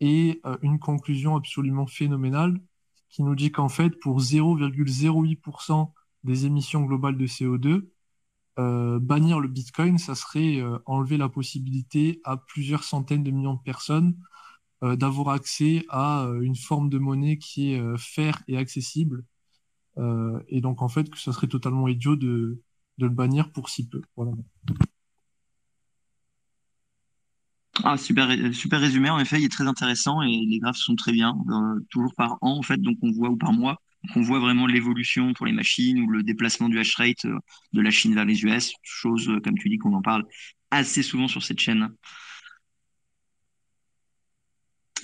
et 0.03 0.41
euh, 0.47 0.59
une 0.63 0.81
conclusion 0.81 1.37
absolument 1.37 1.87
phénoménale 1.87 2.61
qui 3.09 3.23
nous 3.23 3.37
dit 3.37 3.53
qu'en 3.53 3.69
fait, 3.69 3.91
pour 4.01 4.19
0,08% 4.19 5.93
des 6.25 6.45
émissions 6.45 6.83
globales 6.83 7.17
de 7.17 7.27
CO2, 7.27 7.89
euh, 8.59 8.99
bannir 9.01 9.41
le 9.41 9.49
Bitcoin, 9.49 9.99
ça 9.99 10.15
serait 10.15 10.61
euh, 10.61 10.79
enlever 10.87 11.17
la 11.17 11.29
possibilité 11.29 12.21
à 12.25 12.37
plusieurs 12.37 12.85
centaines 12.85 13.23
de 13.23 13.31
millions 13.31 13.55
de 13.55 13.63
personnes 13.63 14.17
d'avoir 14.83 15.29
accès 15.29 15.85
à 15.91 16.29
une 16.43 16.57
forme 16.57 16.91
de 16.91 16.99
monnaie 16.99 17.39
qui 17.39 17.73
est 17.73 17.99
fair 17.99 18.43
et 18.49 18.57
accessible. 18.57 19.25
et 20.49 20.61
donc 20.61 20.83
en 20.83 20.89
fait, 20.89 21.09
que 21.09 21.21
ça 21.21 21.33
serait 21.33 21.47
totalement 21.47 21.87
idiot 21.87 22.17
de, 22.17 22.61
de 22.99 23.07
le 23.07 23.13
bannir 23.13 23.53
pour 23.53 23.69
si 23.69 23.89
peu. 23.89 24.03
Voilà. 24.17 24.33
Ah, 27.85 27.97
super, 27.97 28.29
super 28.55 28.81
résumé. 28.81 29.09
En 29.11 29.19
effet, 29.19 29.39
il 29.41 29.45
est 29.45 29.49
très 29.49 29.67
intéressant 29.67 30.21
et 30.23 30.45
les 30.47 30.59
graphes 30.59 30.77
sont 30.77 30.95
très 30.95 31.13
bien, 31.13 31.35
euh, 31.49 31.81
toujours 31.91 32.15
par 32.15 32.33
an 32.43 32.59
en 32.59 32.63
fait, 32.63 32.77
donc 32.77 32.99
on 33.03 33.11
voit 33.13 33.31
ou 33.31 33.37
par 33.37 33.53
mois. 33.53 33.81
On 34.17 34.21
voit 34.21 34.41
vraiment 34.41 34.67
l'évolution 34.67 35.33
pour 35.33 35.47
les 35.47 35.53
machines 35.53 36.01
ou 36.01 36.09
le 36.09 36.23
déplacement 36.23 36.69
du 36.69 36.79
hash 36.79 36.97
rate 36.97 37.25
euh, 37.25 37.39
de 37.73 37.81
la 37.81 37.91
Chine 37.91 38.15
vers 38.15 38.25
les 38.25 38.43
US, 38.45 38.73
chose 38.83 39.29
euh, 39.29 39.41
comme 39.41 39.57
tu 39.59 39.69
dis 39.69 39.79
qu'on 39.79 39.95
en 39.95 40.03
parle 40.03 40.25
assez 40.71 41.03
souvent 41.03 41.29
sur 41.29 41.43
cette 41.43 41.61
chaîne. 41.61 41.95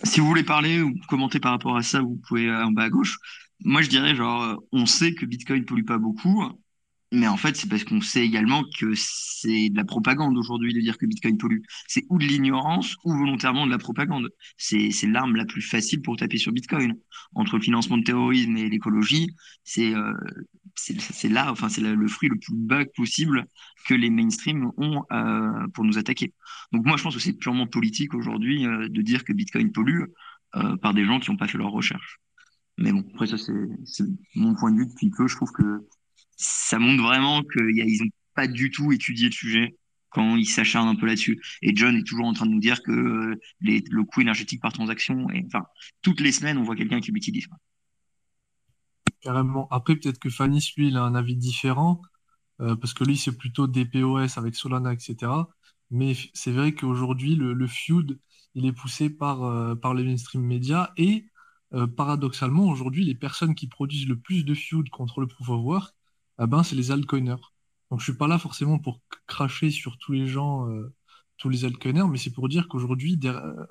Si 0.05 0.21
vous 0.21 0.27
voulez 0.27 0.45
parler 0.45 0.81
ou 0.81 0.95
commenter 1.09 1.41
par 1.41 1.53
rapport 1.53 1.77
à 1.77 1.83
ça, 1.83 2.01
vous 2.01 2.21
pouvez 2.27 2.53
en 2.53 2.71
bas 2.71 2.85
à 2.85 2.91
gauche. 2.91 3.19
Moi, 3.61 3.83
je 3.83 3.89
dirais 3.89 4.15
genre, 4.15 4.63
on 4.73 4.87
sait 4.87 5.15
que 5.15 5.27
Bitcoin 5.27 5.65
pollue 5.65 5.85
pas 5.85 5.99
beaucoup. 5.99 6.45
Mais 7.11 7.27
en 7.27 7.39
fait, 7.39 7.57
c'est 7.57 7.69
parce 7.69 7.85
qu'on 7.85 8.03
sait 8.03 8.25
également 8.25 8.63
que 8.79 8.93
c'est 8.95 9.71
de 9.71 9.77
la 9.77 9.85
propagande 9.85 10.37
aujourd'hui 10.37 10.75
de 10.75 10.81
dire 10.81 10.99
que 10.99 11.07
Bitcoin 11.07 11.39
pollue. 11.39 11.61
C'est 11.87 12.05
ou 12.11 12.19
de 12.19 12.25
l'ignorance 12.25 12.97
ou 13.05 13.17
volontairement 13.17 13.67
de 13.67 13.71
la 13.71 13.79
propagande. 13.79 14.29
C'est, 14.59 14.91
l'arme 15.05 15.35
la 15.37 15.47
plus 15.47 15.63
facile 15.63 16.03
pour 16.03 16.17
taper 16.17 16.37
sur 16.37 16.53
Bitcoin. 16.53 16.95
Entre 17.35 17.57
le 17.57 17.63
financement 17.63 17.97
de 17.97 18.03
terrorisme 18.03 18.57
et 18.59 18.69
l'écologie, 18.69 19.31
c'est, 19.65 19.95
euh, 19.95 20.13
là, 21.31 21.51
enfin, 21.51 21.71
c'est 21.71 21.81
le 21.81 22.09
fruit 22.09 22.29
le 22.29 22.37
plus 22.37 22.55
bas 22.55 22.85
possible 22.95 23.47
que 23.87 23.95
les 23.95 24.11
mainstream 24.11 24.71
ont 24.77 25.05
euh, 25.11 25.67
pour 25.73 25.85
nous 25.85 25.97
attaquer. 25.97 26.35
Donc 26.73 26.85
moi, 26.85 26.99
je 26.99 27.03
pense 27.03 27.15
que 27.15 27.21
c'est 27.21 27.33
purement 27.33 27.67
politique 27.67 28.13
aujourd'hui 28.15 28.67
euh, 28.67 28.89
de 28.89 29.03
dire 29.03 29.25
que 29.25 29.33
Bitcoin 29.33 29.73
pollue 29.73 30.03
euh, 30.57 30.77
par 30.77 30.93
des 30.93 31.05
gens 31.05 31.21
qui 31.21 31.31
n'ont 31.31 31.39
pas 31.39 31.49
fait 31.49 31.59
leurs 31.59 31.73
recherches. 31.73 32.19
Mais 32.77 32.93
bon, 32.93 33.05
après 33.15 33.27
ça, 33.27 33.39
c'est, 33.39 33.53
c'est 33.85 34.05
mon 34.35 34.55
point 34.55 34.71
de 34.71 34.79
vue 34.79 34.87
depuis 34.87 35.11
peu. 35.11 35.27
Je 35.27 35.37
trouve 35.37 35.51
que 35.53 35.87
ça 36.39 36.79
montre 36.79 37.03
vraiment 37.03 37.43
qu'ils 37.43 37.99
n'ont 38.03 38.11
pas 38.35 38.47
du 38.47 38.71
tout 38.71 38.93
étudié 38.93 39.27
le 39.27 39.33
sujet 39.33 39.77
quand 40.11 40.37
ils 40.37 40.47
s'acharnent 40.47 40.89
un 40.89 40.95
peu 40.95 41.07
là-dessus. 41.07 41.43
Et 41.61 41.75
John 41.77 41.97
est 41.97 42.05
toujours 42.05 42.27
en 42.27 42.33
train 42.33 42.47
de 42.47 42.53
nous 42.53 42.61
dire 42.61 42.83
que 42.83 42.93
euh, 42.93 43.41
le 43.61 44.05
coût 44.05 44.21
énergétique 44.21 44.63
par 44.63 44.73
transaction, 44.73 45.27
enfin, 45.47 45.67
toutes 46.01 46.21
les 46.21 46.33
semaines, 46.33 46.57
on 46.57 46.63
voit 46.63 46.77
quelqu'un 46.77 47.01
qui 47.01 47.13
l'utilise. 47.13 47.47
Carrément. 49.21 49.69
Après, 49.71 49.97
peut-être 49.97 50.21
que 50.21 50.31
Fanny, 50.31 50.65
lui, 50.77 50.89
il 50.89 50.97
a 50.97 51.03
un 51.03 51.15
avis 51.17 51.37
différent, 51.37 52.01
euh, 52.61 52.77
parce 52.77 52.95
que 52.95 53.05
lui, 53.05 53.17
c'est 53.17 53.37
plutôt 53.37 53.67
DPoS 53.67 54.39
avec 54.39 54.55
Solana, 54.55 54.93
etc. 54.93 55.33
Mais 55.91 56.15
c'est 56.35 56.53
vrai 56.53 56.73
qu'aujourd'hui, 56.73 57.35
le, 57.35 57.53
le 57.53 57.67
feud, 57.67 58.19
il 58.55 58.65
est 58.65 58.73
poussé 58.73 59.11
par, 59.11 59.43
euh, 59.43 59.75
les 59.95 60.05
mainstream 60.05 60.43
médias 60.43 60.93
et 60.97 61.27
paradoxalement, 61.97 62.65
aujourd'hui, 62.65 63.05
les 63.05 63.15
personnes 63.15 63.55
qui 63.55 63.67
produisent 63.67 64.09
le 64.09 64.19
plus 64.19 64.43
de 64.43 64.55
feud 64.55 64.89
contre 64.89 65.21
le 65.21 65.27
proof 65.27 65.51
of 65.51 65.63
work, 65.63 65.98
ah 66.39 66.47
ben, 66.47 66.63
c'est 66.63 66.77
les 66.77 66.91
altcoiners. 66.91 67.53
Donc, 67.91 68.01
je 68.01 68.05
suis 68.05 68.15
pas 68.17 68.29
là 68.29 68.39
forcément 68.39 68.79
pour 68.79 69.01
cracher 69.27 69.71
sur 69.71 69.99
tous 69.99 70.13
les 70.13 70.27
gens, 70.27 70.69
euh, 70.71 70.95
tous 71.39 71.49
les 71.49 71.65
altcoiners, 71.65 72.07
mais 72.09 72.19
c'est 72.19 72.33
pour 72.33 72.49
dire 72.49 72.69
qu'aujourd'hui, 72.69 73.19
euh, 73.25 73.67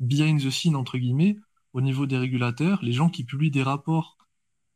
behind 0.00 0.40
the 0.40 0.50
scene, 0.50 0.76
entre 0.76 0.98
guillemets, 0.98 1.38
au 1.72 1.80
niveau 1.80 2.06
des 2.06 2.18
régulateurs, 2.18 2.80
les 2.82 2.92
gens 2.92 3.08
qui 3.10 3.24
publient 3.24 3.50
des 3.50 3.62
rapports 3.62 4.18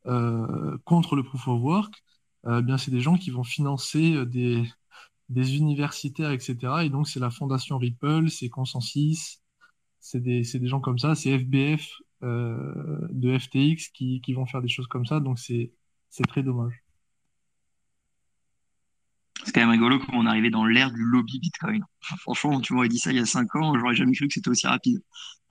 euh, 0.07 0.78
contre 0.84 1.16
le 1.16 1.22
proof 1.24 1.49
of 1.49 1.61
work, 1.62 1.94
eh 2.49 2.62
bien, 2.62 2.78
c'est 2.78 2.92
des 2.92 3.01
gens 3.01 3.16
qui 3.16 3.30
vont 3.30 3.44
financer 3.44 4.24
des, 4.26 4.64
universitaires, 5.57 6.30
etc. 6.30 6.84
Et 6.84 6.90
donc, 6.90 7.09
c'est 7.09 7.20
la 7.20 7.30
fondation 7.30 7.78
Ripple, 7.78 8.30
c'est 8.30 8.49
Consensus, 8.49 9.42
c'est 10.01 10.20
des, 10.20 10.42
des, 10.42 10.68
gens 10.68 10.80
comme 10.80 10.99
ça, 10.99 11.14
c'est 11.16 11.38
FBF 11.38 11.90
de 12.22 13.38
FTX 13.38 13.90
qui 13.92 14.32
vont 14.34 14.47
faire 14.47 14.62
des 14.62 14.68
choses 14.68 14.86
comme 14.86 15.07
ça. 15.07 15.20
Donc, 15.20 15.38
c'est 15.38 15.72
très 16.28 16.42
dommage. 16.44 16.86
Quand 19.57 19.62
même 19.62 19.70
rigolo 19.70 19.98
comment 19.98 20.18
on 20.18 20.30
est 20.30 20.50
dans 20.50 20.66
l'ère 20.66 20.90
du 20.90 21.02
lobby 21.02 21.38
Bitcoin. 21.38 21.82
franchement, 22.18 22.61
tu 22.61 22.74
m'aurais 22.74 22.90
dit 22.90 22.98
ça 22.98 23.11
il 23.11 23.16
y 23.16 23.20
a 23.20 23.24
cinq 23.24 23.57
ans, 23.57 23.72
j'aurais 23.78 23.94
jamais 23.94 24.12
cru 24.12 24.28
que 24.28 24.34
c'était 24.34 24.50
aussi 24.50 24.66
rapide. 24.66 24.98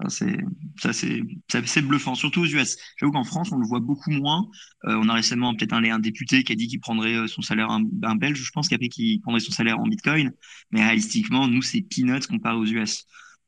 c'est, 0.10 0.38
ça, 0.78 0.94
c'est, 0.94 1.24
c'est 1.48 1.82
bluffant, 1.82 2.14
surtout 2.14 2.42
aux 2.42 2.46
US. 2.46 2.78
J'avoue 3.00 3.12
qu'en 3.12 3.24
France, 3.24 3.52
on 3.52 3.58
le 3.58 3.66
voit 3.66 3.80
beaucoup 3.80 4.12
moins. 4.12 4.48
Euh, 4.86 5.00
on 5.02 5.10
a 5.10 5.14
récemment 5.16 5.56
peut-être 5.56 5.74
un, 5.74 5.98
député 5.98 6.44
qui 6.44 6.52
a 6.52 6.56
dit 6.56 6.68
qu'il 6.68 6.80
prendrait 6.82 7.16
euh, 7.16 7.26
son 7.26 7.42
salaire, 7.42 7.72
un, 7.72 8.16
belge, 8.16 8.38
je 8.44 8.52
pense, 8.52 8.68
qui 8.68 8.76
a 8.76 8.78
qu'il 8.78 9.22
prendrait 9.22 9.40
son 9.40 9.52
salaire 9.52 9.80
en 9.80 9.88
Bitcoin. 9.88 10.32
Mais 10.70 10.84
réalistiquement, 10.84 11.48
nous, 11.48 11.64
c'est 11.64 11.82
peanuts 11.82 12.28
comparé 12.30 12.58
aux 12.58 12.66
US. 12.66 13.06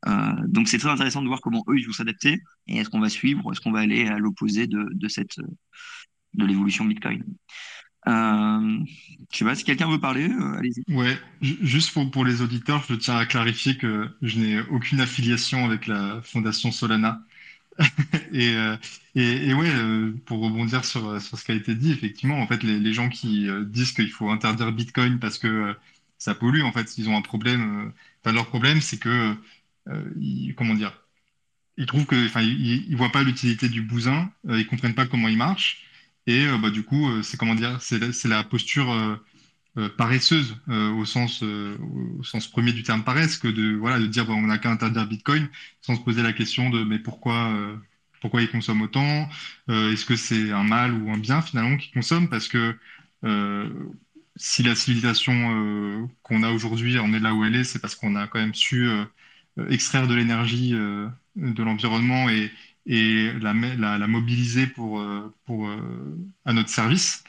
Euh, 0.07 0.33
donc 0.47 0.69
c'est 0.69 0.79
très 0.79 0.89
intéressant 0.89 1.21
de 1.21 1.27
voir 1.27 1.41
comment 1.41 1.63
eux 1.69 1.77
ils 1.77 1.85
vont 1.85 1.93
s'adapter 1.93 2.41
et 2.67 2.77
est-ce 2.77 2.89
qu'on 2.89 2.99
va 2.99 3.09
suivre, 3.09 3.51
est-ce 3.51 3.61
qu'on 3.61 3.71
va 3.71 3.79
aller 3.79 4.07
à 4.07 4.17
l'opposé 4.17 4.65
de, 4.65 4.87
de 4.91 5.07
cette 5.07 5.37
de 6.37 6.45
l'évolution 6.45 6.85
Bitcoin. 6.85 7.23
Euh, 8.07 8.79
je 9.31 9.37
sais 9.37 9.45
pas 9.45 9.55
si 9.55 9.63
quelqu'un 9.63 9.89
veut 9.89 9.99
parler, 9.99 10.29
euh, 10.29 10.57
allez-y. 10.57 10.83
Ouais, 10.87 11.17
juste 11.41 11.91
pour, 11.91 12.09
pour 12.09 12.23
les 12.23 12.41
auditeurs, 12.41 12.83
je 12.87 12.95
tiens 12.95 13.17
à 13.17 13.25
clarifier 13.25 13.77
que 13.77 14.09
je 14.21 14.39
n'ai 14.39 14.61
aucune 14.61 15.01
affiliation 15.01 15.65
avec 15.65 15.87
la 15.87 16.21
fondation 16.23 16.71
Solana. 16.71 17.21
et, 18.33 18.55
euh, 18.55 18.77
et, 19.15 19.49
et, 19.49 19.53
ouais, 19.53 19.69
euh, 19.69 20.13
pour 20.25 20.41
rebondir 20.41 20.85
sur, 20.85 21.21
sur 21.21 21.37
ce 21.37 21.43
qui 21.45 21.51
a 21.51 21.55
été 21.55 21.75
dit, 21.75 21.91
effectivement, 21.91 22.39
en 22.39 22.47
fait, 22.47 22.63
les, 22.63 22.79
les 22.79 22.93
gens 22.93 23.09
qui 23.09 23.47
disent 23.67 23.91
qu'il 23.93 24.11
faut 24.11 24.29
interdire 24.29 24.71
Bitcoin 24.71 25.19
parce 25.19 25.37
que 25.37 25.75
ça 26.17 26.35
pollue, 26.35 26.63
en 26.63 26.71
fait, 26.71 26.97
ils 26.97 27.09
ont 27.09 27.17
un 27.17 27.21
problème. 27.21 27.93
Enfin, 28.23 28.33
leur 28.33 28.47
problème, 28.47 28.81
c'est 28.81 28.97
que, 28.99 29.35
ils, 30.19 30.55
comment 30.55 30.73
dire, 30.75 30.93
ils 31.77 31.85
trouvent 31.87 32.05
que, 32.07 32.25
enfin, 32.27 32.41
ils 32.43 32.95
voient 32.97 33.11
pas 33.11 33.23
l'utilité 33.23 33.69
du 33.69 33.81
bousin, 33.83 34.31
ils 34.49 34.67
comprennent 34.67 34.95
pas 34.95 35.07
comment 35.07 35.27
il 35.29 35.37
marche. 35.37 35.86
Et 36.27 36.45
euh, 36.45 36.57
bah, 36.57 36.69
du 36.69 36.83
coup, 36.83 37.09
euh, 37.09 37.21
c'est 37.23 37.37
comment 37.37 37.55
dire, 37.55 37.81
c'est 37.81 38.25
la 38.25 38.43
posture 38.43 38.91
euh, 38.91 39.89
paresseuse 39.97 40.57
au 40.67 41.05
sens 41.05 41.43
au 41.43 42.23
sens 42.23 42.47
premier 42.47 42.73
du 42.73 42.81
terme 42.81 43.03
paresse 43.03 43.37
que 43.37 43.47
de 43.47 43.75
voilà 43.75 43.99
de 43.99 44.07
dire 44.07 44.25
bon, 44.25 44.33
on 44.33 44.47
n'a 44.47 44.57
qu'à 44.57 44.71
interdire 44.71 45.05
Bitcoin 45.05 45.49
sans 45.81 45.95
se 45.95 46.01
poser 46.01 46.23
la 46.23 46.33
question 46.33 46.71
de 46.71 46.83
mais 46.83 46.97
pourquoi 46.97 47.53
pourquoi 48.19 48.41
ils 48.41 48.49
consomment 48.49 48.81
autant 48.81 49.29
Est-ce 49.69 50.03
que 50.03 50.15
c'est 50.15 50.51
un 50.51 50.63
mal 50.63 50.93
ou 50.93 51.11
un 51.11 51.19
bien 51.19 51.43
finalement 51.43 51.77
qu'ils 51.77 51.93
consomment? 51.93 52.27
Parce 52.27 52.47
que 52.47 52.75
si 54.35 54.63
la 54.63 54.73
civilisation 54.73 56.09
qu'on 56.23 56.41
a 56.41 56.49
aujourd'hui 56.49 56.97
en 56.97 57.13
est 57.13 57.19
là 57.19 57.35
où 57.35 57.45
elle 57.45 57.55
est, 57.55 57.63
c'est 57.63 57.79
parce 57.79 57.93
qu'on 57.93 58.15
a 58.15 58.25
quand 58.25 58.39
même 58.39 58.55
su 58.55 58.89
extraire 59.69 60.07
de 60.07 60.15
l'énergie 60.15 60.71
de 60.71 61.63
l'environnement 61.63 62.29
et, 62.29 62.51
et 62.87 63.33
la, 63.41 63.53
mobiliser 64.07 64.67
pour, 64.67 65.03
pour, 65.45 65.69
à 66.45 66.53
notre 66.53 66.69
service. 66.69 67.23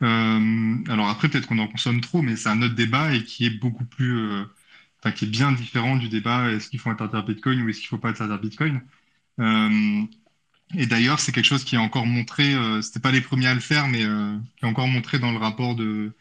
alors 0.00 1.08
après, 1.08 1.28
peut-être 1.28 1.46
qu'on 1.48 1.58
en 1.58 1.68
consomme 1.68 2.00
trop, 2.00 2.22
mais 2.22 2.36
c'est 2.36 2.48
un 2.48 2.62
autre 2.62 2.74
débat 2.74 3.14
et 3.14 3.24
qui 3.24 3.46
est 3.46 3.50
beaucoup 3.60 3.84
plus, 3.84 4.44
qui 5.16 5.26
est 5.26 5.28
bien 5.28 5.52
différent 5.52 5.96
du 5.96 6.08
débat 6.08 6.50
est-ce 6.50 6.68
qu'il 6.70 6.80
faut 6.80 6.90
interdire 6.90 7.24
Bitcoin 7.24 7.62
ou 7.62 7.68
est-ce 7.68 7.78
qu'il 7.80 7.86
ne 7.86 7.90
faut 7.90 7.98
pas 7.98 8.10
interdire 8.10 8.40
Bitcoin? 8.40 8.80
Et 10.74 10.86
d'ailleurs, 10.86 11.20
c'est 11.20 11.32
quelque 11.32 11.44
chose 11.46 11.64
qui 11.64 11.74
est 11.74 11.78
encore 11.78 12.06
montré, 12.06 12.54
euh, 12.54 12.80
c'était 12.80 13.00
pas 13.00 13.12
les 13.12 13.20
premiers 13.20 13.46
à 13.48 13.54
le 13.54 13.60
faire, 13.60 13.88
mais 13.88 14.04
euh, 14.04 14.38
qui 14.56 14.64
est 14.64 14.68
encore 14.68 14.88
montré 14.88 15.18
dans 15.18 15.30
le 15.30 15.36
rapport 15.38 15.74
de, 15.74 16.12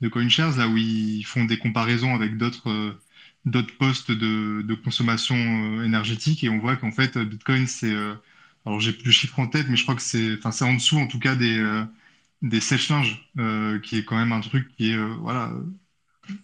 de 0.00 0.08
CoinShares, 0.08 0.56
là 0.58 0.66
où 0.68 0.76
ils 0.76 1.22
font 1.24 1.44
des 1.44 1.58
comparaisons 1.58 2.14
avec 2.14 2.36
d'autres 2.36 2.70
euh, 2.70 3.62
postes 3.78 4.10
de, 4.10 4.74
consommation 4.74 5.36
euh, 5.36 5.84
énergétique, 5.84 6.42
et 6.44 6.48
on 6.48 6.58
voit 6.58 6.76
qu'en 6.76 6.90
fait, 6.90 7.18
Bitcoin, 7.18 7.66
c'est, 7.68 7.94
alors 8.66 8.80
j'ai 8.80 8.92
plus 8.92 9.06
le 9.06 9.12
chiffre 9.12 9.38
en 9.38 9.46
tête, 9.46 9.66
mais 9.68 9.76
je 9.76 9.82
crois 9.82 9.94
que 9.94 10.02
c'est, 10.02 10.34
enfin, 10.38 10.50
c'est 10.50 10.64
en 10.64 10.74
dessous 10.74 10.98
en 10.98 11.06
tout 11.06 11.18
cas 11.18 11.36
des 11.36 11.84
des 12.42 12.60
sèche-linges, 12.60 13.30
qui 13.82 13.98
est 13.98 14.04
quand 14.04 14.16
même 14.16 14.32
un 14.32 14.40
truc 14.40 14.68
qui 14.76 14.92
est, 14.92 14.98
voilà, 15.18 15.52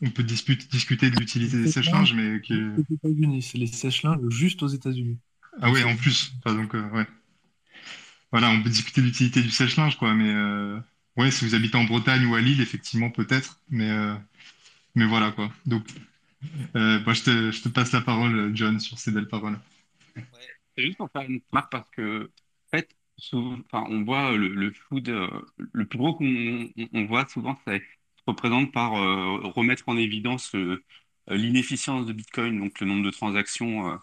on 0.03 0.11
peut 0.11 0.23
discuter 0.23 0.67
discuter 0.71 1.11
de 1.11 1.17
l'utilité 1.17 1.59
des 1.59 1.71
sèche-linges, 1.71 2.15
mais 2.15 2.41
qui 2.41 2.55
est... 2.55 3.41
c'est 3.41 3.59
les 3.59 3.67
sèche-linges 3.67 4.29
juste 4.31 4.63
aux 4.63 4.69
États-Unis. 4.69 5.19
Ah 5.61 5.71
oui, 5.71 5.83
en 5.85 5.97
plus, 5.97 6.33
enfin, 6.45 6.55
donc 6.55 6.75
ouais 6.75 7.07
voilà, 8.33 8.51
on 8.51 8.63
peut 8.63 8.69
discuter 8.69 9.01
de 9.01 9.07
l'utilité 9.07 9.43
du 9.43 9.51
sèche-linge, 9.51 9.97
quoi. 9.97 10.15
Mais 10.15 10.29
euh, 10.29 10.79
ouais, 11.17 11.31
si 11.31 11.45
vous 11.45 11.55
habitez 11.55 11.77
en 11.77 11.85
Bretagne 11.85 12.27
ou 12.27 12.35
à 12.35 12.41
Lille, 12.41 12.61
effectivement, 12.61 13.11
peut-être. 13.11 13.61
Mais, 13.71 13.91
euh, 13.91 14.15
mais 14.95 15.07
voilà, 15.07 15.33
quoi. 15.33 15.51
Donc, 15.67 15.87
euh, 16.77 16.99
bah, 17.01 17.15
je, 17.15 17.23
te, 17.23 17.51
je 17.53 17.63
te 17.63 17.69
passe 17.69 17.93
la 17.93 18.01
parole, 18.01 18.53
John, 18.55 18.81
sur 18.81 18.99
ces 18.99 19.13
belles 19.13 19.29
paroles. 19.29 19.59
Ouais, 20.17 20.56
c'est 20.77 20.85
juste 20.85 20.99
pour 20.99 21.11
faire 21.11 21.23
une 21.23 21.41
remarque 21.51 21.73
parce 21.73 21.89
que, 21.91 22.25
en 22.27 22.77
fait, 22.77 22.89
souvent, 23.19 23.59
on 23.73 24.05
voit 24.05 24.33
le, 24.37 24.73
food, 24.73 25.09
le 25.73 25.87
plus 25.87 25.99
gros 25.99 26.15
qu'on 26.15 26.69
on 26.93 27.07
voit 27.07 27.27
souvent, 27.29 27.57
ça 27.67 27.79
se 27.79 27.83
représente 28.27 28.73
par 28.73 28.93
remettre 28.93 29.89
en 29.89 29.97
évidence 29.97 30.55
l'inefficience 31.29 32.07
de 32.07 32.13
Bitcoin, 32.13 32.59
donc 32.59 32.81
le 32.81 32.87
nombre 32.87 33.05
de 33.05 33.11
transactions 33.11 33.99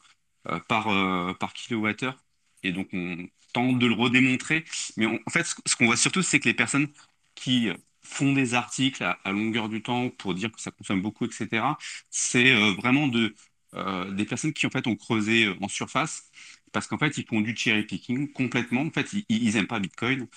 par, 0.67 1.37
par 1.37 1.53
kilowattheure. 1.53 2.23
Et 2.63 2.71
donc, 2.71 2.89
on 2.93 3.27
tente 3.53 3.79
de 3.79 3.87
le 3.87 3.93
redémontrer. 3.93 4.65
Mais 4.97 5.05
en 5.05 5.29
fait, 5.29 5.45
ce 5.65 5.75
qu'on 5.75 5.85
voit 5.85 5.97
surtout, 5.97 6.21
c'est 6.23 6.39
que 6.39 6.49
les 6.49 6.55
personnes 6.55 6.87
qui 7.35 7.69
font 8.03 8.33
des 8.33 8.53
articles 8.53 9.03
à, 9.03 9.31
longueur 9.31 9.69
du 9.69 9.81
temps 9.81 10.09
pour 10.09 10.33
dire 10.35 10.51
que 10.51 10.61
ça 10.61 10.71
consomme 10.71 11.01
beaucoup, 11.01 11.25
etc., 11.25 11.77
c'est 12.09 12.51
euh, 12.53 12.73
vraiment 12.73 13.07
de, 13.07 13.35
euh, 13.75 14.11
des 14.11 14.25
personnes 14.25 14.53
qui, 14.53 14.67
en 14.67 14.69
fait, 14.69 14.87
ont 14.87 14.95
creusé 14.95 15.45
euh, 15.45 15.55
en 15.61 15.67
surface 15.67 16.29
parce 16.73 16.87
qu'en 16.87 16.97
fait, 16.97 17.17
ils 17.17 17.25
font 17.27 17.41
du 17.41 17.55
cherry 17.55 17.83
picking 17.83 18.31
complètement. 18.33 18.81
En 18.81 18.91
fait, 18.91 19.13
ils, 19.13 19.25
ils 19.29 19.55
aiment 19.57 19.67
pas 19.67 19.79
Bitcoin. 19.79 20.27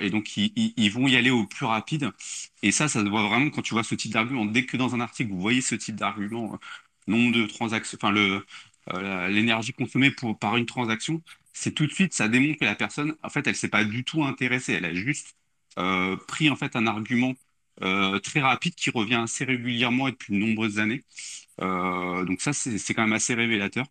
et 0.00 0.10
donc, 0.10 0.36
ils, 0.36 0.90
vont 0.90 1.08
y 1.08 1.16
aller 1.16 1.30
au 1.30 1.46
plus 1.46 1.66
rapide. 1.66 2.10
Et 2.62 2.72
ça, 2.72 2.88
ça 2.88 3.00
se 3.04 3.08
voit 3.08 3.22
vraiment 3.28 3.50
quand 3.50 3.62
tu 3.62 3.74
vois 3.74 3.84
ce 3.84 3.94
type 3.94 4.12
d'argument. 4.12 4.44
Dès 4.46 4.66
que 4.66 4.76
dans 4.76 4.94
un 4.94 5.00
article, 5.00 5.30
vous 5.32 5.40
voyez 5.40 5.60
ce 5.60 5.74
type 5.76 5.96
d'argument, 5.96 6.58
nombre 7.06 7.32
de 7.36 7.46
transactions, 7.46 7.98
enfin, 8.00 8.12
le, 8.12 8.44
l'énergie 9.28 9.72
consommée 9.72 10.10
pour, 10.10 10.38
par 10.38 10.56
une 10.56 10.66
transaction, 10.66 11.22
c'est 11.52 11.72
tout 11.74 11.86
de 11.86 11.92
suite, 11.92 12.14
ça 12.14 12.28
démontre 12.28 12.60
que 12.60 12.64
la 12.64 12.74
personne, 12.74 13.16
en 13.22 13.28
fait, 13.30 13.46
elle 13.46 13.56
s'est 13.56 13.68
pas 13.68 13.84
du 13.84 14.04
tout 14.04 14.24
intéressée. 14.24 14.74
Elle 14.74 14.84
a 14.84 14.94
juste 14.94 15.36
euh, 15.78 16.16
pris 16.28 16.50
en 16.50 16.56
fait 16.56 16.76
un 16.76 16.86
argument 16.86 17.34
euh, 17.82 18.18
très 18.20 18.40
rapide 18.40 18.74
qui 18.74 18.90
revient 18.90 19.16
assez 19.16 19.44
régulièrement 19.44 20.08
et 20.08 20.12
depuis 20.12 20.34
de 20.34 20.38
nombreuses 20.38 20.78
années. 20.78 21.04
Euh, 21.60 22.24
donc 22.24 22.40
ça, 22.42 22.52
c'est 22.52 22.94
quand 22.94 23.02
même 23.02 23.12
assez 23.12 23.34
révélateur. 23.34 23.86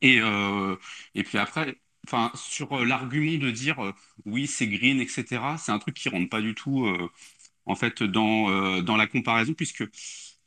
Et, 0.00 0.18
et 1.14 1.22
puis 1.24 1.38
après, 1.38 1.76
sur 2.34 2.84
l'argument 2.84 3.38
de 3.38 3.50
dire 3.50 3.94
oui, 4.24 4.46
c'est 4.46 4.66
green, 4.66 5.00
etc., 5.00 5.56
c'est 5.58 5.72
un 5.72 5.78
truc 5.78 5.94
qui 5.96 6.08
rentre 6.08 6.28
pas 6.30 6.40
du 6.40 6.54
tout 6.54 6.88
en 7.66 7.74
fait 7.76 8.02
dans, 8.02 8.82
dans 8.82 8.96
la 8.96 9.06
comparaison, 9.06 9.54
puisque 9.54 9.84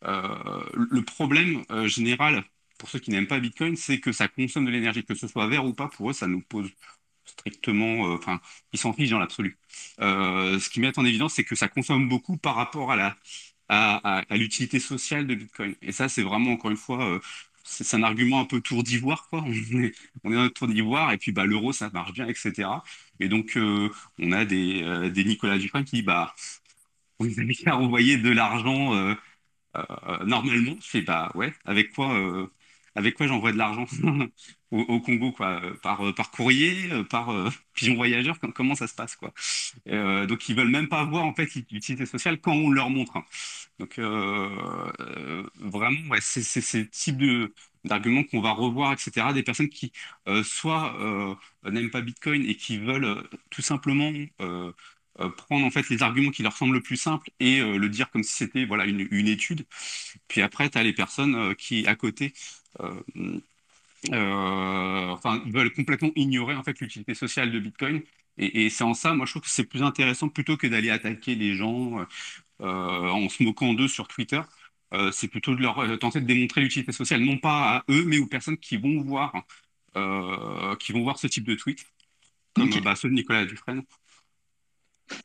le 0.01 1.01
problème 1.01 1.63
général 1.88 2.43
pour 2.77 2.89
ceux 2.89 2.99
qui 2.99 3.11
n'aiment 3.11 3.27
pas 3.27 3.39
Bitcoin, 3.39 3.75
c'est 3.75 3.99
que 3.99 4.11
ça 4.11 4.27
consomme 4.27 4.65
de 4.65 4.71
l'énergie, 4.71 5.03
que 5.03 5.15
ce 5.15 5.27
soit 5.27 5.47
vert 5.47 5.65
ou 5.65 5.73
pas, 5.73 5.88
pour 5.88 6.09
eux, 6.11 6.13
ça 6.13 6.27
nous 6.27 6.41
pose 6.41 6.69
strictement, 7.25 8.07
euh, 8.13 8.15
enfin, 8.17 8.39
ils 8.73 8.79
s'en 8.79 8.93
fichent 8.93 9.09
dans 9.09 9.19
l'absolu. 9.19 9.57
Euh, 10.01 10.59
ce 10.59 10.69
qu'ils 10.69 10.81
mettent 10.81 10.97
en 10.97 11.05
évidence, 11.05 11.33
c'est 11.33 11.43
que 11.43 11.55
ça 11.55 11.67
consomme 11.67 12.07
beaucoup 12.09 12.38
par 12.38 12.55
rapport 12.55 12.91
à 12.91 12.95
la 12.95 13.17
à, 13.69 14.23
l'utilité 14.31 14.79
sociale 14.79 15.27
de 15.27 15.35
Bitcoin. 15.35 15.75
Et 15.81 15.91
ça, 15.91 16.07
c'est 16.09 16.23
vraiment 16.23 16.53
encore 16.53 16.71
une 16.71 16.77
fois, 16.77 17.05
euh, 17.05 17.19
c'est 17.68 17.95
un 17.97 18.03
argument 18.03 18.41
un 18.41 18.45
peu 18.45 18.61
tour 18.61 18.84
d'ivoire, 18.84 19.28
quoi. 19.30 19.43
On 19.45 19.51
est, 19.84 19.93
on 20.24 20.32
dans 20.32 20.43
le 20.43 20.49
tour 20.49 20.68
d'ivoire, 20.68 21.11
et 21.11 21.18
puis 21.18 21.32
bah 21.32 21.45
l'euro, 21.45 21.74
ça 21.74 21.89
marche 21.91 22.13
bien, 22.13 22.28
etc. 22.28 22.84
Et 23.20 23.28
donc, 23.30 23.57
on 23.57 24.32
a 24.32 24.45
des, 24.45 25.09
des 25.11 25.24
Nicolas 25.26 25.57
Dufresne 25.57 25.86
qui, 25.86 26.01
bah, 26.01 26.34
on 27.20 27.26
les 27.26 27.39
a 27.39 27.43
mis 27.43 27.57
à 27.68 27.78
envoyer 27.78 28.18
de 28.18 28.30
l'argent. 28.32 29.15
normalement, 30.26 30.76
je 30.82 30.88
fais 30.88 31.01
bah 31.01 31.32
ouais, 31.36 31.53
avec 31.65 31.91
quoi 31.93 32.49
avec 32.97 33.13
quoi 33.13 33.27
j'envoie 33.27 33.51
de 33.51 33.57
l'argent 33.57 33.85
au, 34.71 34.99
Congo, 34.99 35.31
quoi, 35.31 35.61
euh, 35.63 35.73
par, 35.83 36.05
euh, 36.05 36.13
par 36.13 36.31
courrier, 36.31 36.91
euh, 36.91 37.03
par 37.03 37.29
pigeon 37.75 37.95
voyageur, 37.95 38.37
comment 38.55 38.73
ça 38.75 38.87
se 38.87 38.95
passe, 38.95 39.15
quoi. 39.15 39.31
donc 40.25 40.49
ils 40.49 40.55
veulent 40.55 40.69
même 40.69 40.87
pas 40.89 41.03
voir 41.05 41.23
en 41.25 41.33
fait 41.33 41.53
l'utilité 41.55 42.05
sociale 42.07 42.39
quand 42.41 42.53
on 42.53 42.71
leur 42.71 42.89
montre. 42.89 43.17
Hein. 43.17 43.25
Donc 43.79 43.99
vraiment, 45.59 46.15
c'est 46.19 46.41
ce 46.41 46.77
type 46.79 47.17
de 47.17 47.53
d'arguments 47.83 48.23
qu'on 48.23 48.41
va 48.41 48.51
revoir, 48.51 48.91
etc. 48.91 49.27
Des 49.33 49.43
personnes 49.43 49.69
qui 49.69 49.93
soit 50.43 50.97
n'aiment 51.63 51.91
pas 51.91 52.01
Bitcoin 52.01 52.43
et 52.45 52.55
qui 52.55 52.79
veulent 52.79 53.23
tout 53.51 53.61
simplement 53.61 54.11
prendre 55.38 55.65
en 55.65 55.72
fait 55.72 55.89
les 55.89 56.03
arguments 56.03 56.32
qui 56.32 56.43
leur 56.43 56.55
semblent 56.55 56.74
le 56.76 56.82
plus 56.82 56.97
simples 56.97 57.30
et 57.39 57.59
le 57.59 57.89
dire 57.89 58.09
comme 58.11 58.24
si 58.24 58.36
c'était 58.36 58.65
voilà 58.65 58.86
une, 58.86 59.07
une 59.11 59.28
étude. 59.28 59.65
Puis 60.28 60.41
après, 60.41 60.70
tu 60.70 60.78
as 60.78 60.84
les 60.84 60.93
personnes 60.93 61.55
qui 61.55 61.88
à 61.88 61.95
côté 61.95 62.34
euh, 62.82 63.39
euh, 64.11 65.09
enfin, 65.09 65.41
veulent 65.47 65.74
complètement 65.74 66.11
ignorer 66.15 66.55
en 66.55 66.63
fait 66.63 66.80
l'utilité 66.80 67.13
sociale 67.13 67.51
de 67.51 67.59
Bitcoin. 67.59 68.01
Et, 68.38 68.70
c'est 68.70 68.84
en 68.84 68.93
ça, 68.93 69.13
moi, 69.13 69.26
je 69.26 69.32
trouve 69.32 69.41
que 69.43 69.49
c'est 69.49 69.65
plus 69.65 69.82
intéressant 69.84 70.30
plutôt 70.30 70.57
que 70.57 70.68
d'aller 70.68 70.91
attaquer 70.91 71.34
les 71.36 71.55
gens 71.55 72.05
euh, 72.61 73.09
en 73.09 73.30
se 73.30 73.41
moquant 73.43 73.74
d'eux 73.74 73.88
sur 73.88 74.07
Twitter. 74.07 74.41
c'est 75.11 75.28
plutôt 75.28 75.55
de 75.55 75.61
leur 75.61 75.97
tenter 75.99 76.22
de 76.22 76.28
démontrer 76.28 76.61
l'utilité 76.61 76.91
sociale, 76.91 77.22
non 77.22 77.38
pas 77.38 77.78
à 77.78 77.84
eux, 77.89 78.05
mais 78.05 78.20
aux 78.20 78.28
personnes 78.28 78.57
qui 78.57 78.78
vont 78.78 79.01
voir, 79.01 79.34
qui 80.80 80.91
vont 80.93 81.01
voir 81.03 81.18
ce 81.20 81.28
type 81.28 81.45
de 81.45 81.55
tweet, 81.55 81.86
comme 82.53 82.70
bah, 82.84 82.95
ceux 82.95 83.09
de 83.09 83.15
Nicolas 83.15 83.45
Dufresne. 83.45 83.84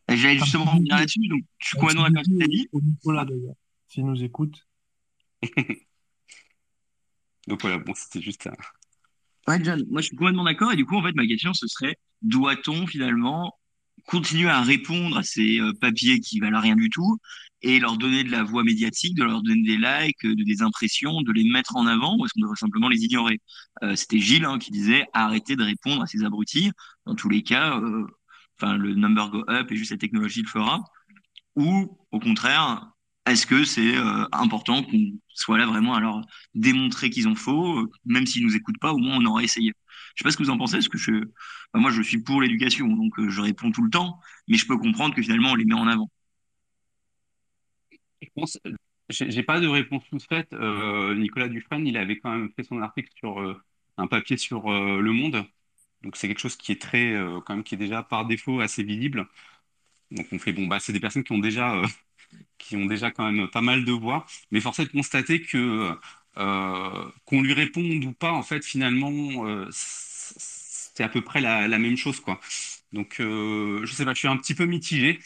J'allais 0.08 0.38
justement 0.38 0.64
revenir 0.64 0.96
là-dessus, 0.96 1.26
donc 1.28 1.42
je 1.58 1.68
suis 1.68 1.78
complètement 1.78 2.04
d'accord 2.04 2.18
avec 2.18 2.26
ce 2.26 2.32
que 2.32 2.38
tu 2.38 2.44
as 2.44 2.48
dit. 2.48 2.68
Nicolas 2.72 3.24
d'ailleurs, 3.24 3.54
s'il 3.88 4.04
nous 4.06 4.22
écoute. 4.22 4.66
Donc 7.48 7.60
voilà, 7.62 7.78
bon, 7.78 7.92
c'était 7.94 8.22
juste 8.22 8.46
un... 8.46 8.54
Ouais, 9.48 9.58
John, 9.64 9.84
moi 9.90 10.00
je 10.00 10.06
suis 10.06 10.16
complètement 10.16 10.44
d'accord. 10.44 10.70
Et 10.70 10.76
du 10.76 10.86
coup, 10.86 10.94
en 10.96 11.02
fait, 11.02 11.16
ma 11.16 11.26
question, 11.26 11.52
ce 11.52 11.66
serait, 11.66 11.96
doit-on 12.22 12.86
finalement 12.86 13.52
continuer 14.06 14.48
à 14.48 14.62
répondre 14.62 15.16
à 15.18 15.24
ces 15.24 15.60
euh, 15.60 15.72
papiers 15.80 16.20
qui 16.20 16.38
valent 16.38 16.60
rien 16.60 16.76
du 16.76 16.90
tout 16.90 17.18
et 17.62 17.78
leur 17.78 17.96
donner 17.96 18.24
de 18.24 18.30
la 18.30 18.42
voix 18.42 18.64
médiatique, 18.64 19.16
de 19.16 19.24
leur 19.24 19.42
donner 19.42 19.62
des 19.62 19.76
likes, 19.76 20.24
de, 20.24 20.44
des 20.44 20.62
impressions, 20.62 21.22
de 21.22 21.32
les 21.32 21.44
mettre 21.44 21.76
en 21.76 21.86
avant 21.86 22.16
ou 22.16 22.24
est-ce 22.24 22.34
qu'on 22.34 22.42
devrait 22.42 22.56
simplement 22.56 22.88
les 22.88 23.04
ignorer? 23.04 23.40
Euh, 23.82 23.96
C'était 23.96 24.18
Gilles 24.18 24.44
hein, 24.44 24.58
qui 24.58 24.70
disait 24.70 25.06
arrêtez 25.12 25.56
de 25.56 25.62
répondre 25.62 26.02
à 26.02 26.06
ces 26.06 26.24
abrutis. 26.24 26.70
Dans 27.06 27.14
tous 27.14 27.28
les 27.28 27.42
cas, 27.42 27.78
euh, 27.78 28.06
le 28.62 28.94
number 28.94 29.30
go 29.30 29.44
up 29.48 29.70
et 29.70 29.76
juste 29.76 29.90
la 29.90 29.98
technologie 29.98 30.42
le 30.42 30.48
fera. 30.48 30.82
Ou 31.56 31.98
au 32.10 32.20
contraire, 32.20 32.92
est-ce 33.26 33.46
que 33.46 33.64
c'est 33.64 33.96
euh, 33.96 34.26
important 34.32 34.82
qu'on 34.82 35.12
soit 35.28 35.58
là 35.58 35.66
vraiment 35.66 35.94
à 35.94 36.00
leur 36.00 36.22
démontrer 36.54 37.10
qu'ils 37.10 37.28
ont 37.28 37.34
faux, 37.34 37.78
euh, 37.80 37.90
même 38.04 38.26
s'ils 38.26 38.44
nous 38.44 38.56
écoutent 38.56 38.80
pas, 38.80 38.92
au 38.92 38.98
moins 38.98 39.16
on 39.18 39.24
aura 39.26 39.42
essayé. 39.42 39.72
Je 40.14 40.22
sais 40.22 40.24
pas 40.24 40.30
ce 40.32 40.36
que 40.36 40.42
vous 40.42 40.50
en 40.50 40.58
pensez, 40.58 40.76
parce 40.76 40.88
que 40.88 40.98
je, 40.98 41.12
moi 41.74 41.90
je 41.90 42.02
suis 42.02 42.22
pour 42.22 42.42
l'éducation, 42.42 42.88
donc 42.88 43.18
euh, 43.18 43.28
je 43.30 43.40
réponds 43.40 43.70
tout 43.70 43.82
le 43.82 43.90
temps, 43.90 44.18
mais 44.48 44.56
je 44.56 44.66
peux 44.66 44.76
comprendre 44.76 45.14
que 45.14 45.22
finalement 45.22 45.52
on 45.52 45.54
les 45.54 45.64
met 45.64 45.74
en 45.74 45.86
avant. 45.86 46.10
Je 48.20 48.28
pense, 48.34 48.58
pas 49.46 49.60
de 49.60 49.66
réponse 49.68 50.02
toute 50.10 50.22
faite. 50.22 50.52
Nicolas 50.52 51.48
Dufresne, 51.48 51.86
il 51.86 51.96
avait 51.96 52.18
quand 52.18 52.30
même 52.30 52.50
fait 52.56 52.62
son 52.62 52.80
article 52.80 53.10
sur 53.16 53.60
un 53.98 54.06
papier 54.06 54.36
sur 54.36 54.70
Le 54.70 55.12
Monde, 55.12 55.44
donc 56.02 56.16
c'est 56.16 56.28
quelque 56.28 56.40
chose 56.40 56.56
qui 56.56 56.72
est 56.72 56.80
très, 56.80 57.14
quand 57.46 57.54
même, 57.56 57.64
qui 57.64 57.74
est 57.74 57.78
déjà 57.78 58.02
par 58.02 58.26
défaut 58.26 58.60
assez 58.60 58.82
visible. 58.82 59.26
Donc 60.10 60.26
on 60.32 60.38
fait 60.38 60.52
bon, 60.52 60.66
bah 60.66 60.80
c'est 60.80 60.92
des 60.92 61.00
personnes 61.00 61.24
qui 61.24 61.32
ont 61.32 61.38
déjà 61.38 61.82
qui 62.58 62.76
ont 62.76 62.86
déjà 62.86 63.10
quand 63.10 63.30
même 63.30 63.48
pas 63.48 63.62
mal 63.62 63.84
de 63.84 63.92
voix, 63.92 64.26
mais 64.50 64.60
force 64.60 64.80
est 64.80 64.86
de 64.86 64.90
constater 64.92 65.42
que 65.42 65.92
euh, 66.38 67.10
qu'on 67.26 67.42
lui 67.42 67.52
réponde 67.54 68.04
ou 68.04 68.12
pas, 68.12 68.32
en 68.32 68.42
fait, 68.42 68.64
finalement, 68.64 69.46
euh, 69.46 69.68
c'est 69.72 71.02
à 71.04 71.08
peu 71.08 71.22
près 71.22 71.40
la, 71.40 71.68
même 71.78 71.96
chose, 71.96 72.20
quoi. 72.20 72.40
Donc, 72.92 73.20
euh, 73.20 73.84
je 73.84 73.92
sais 73.94 74.04
pas, 74.04 74.14
je 74.14 74.18
suis 74.20 74.28
un 74.28 74.36
petit 74.36 74.54
peu 74.54 74.66
mitigé. 74.66 75.18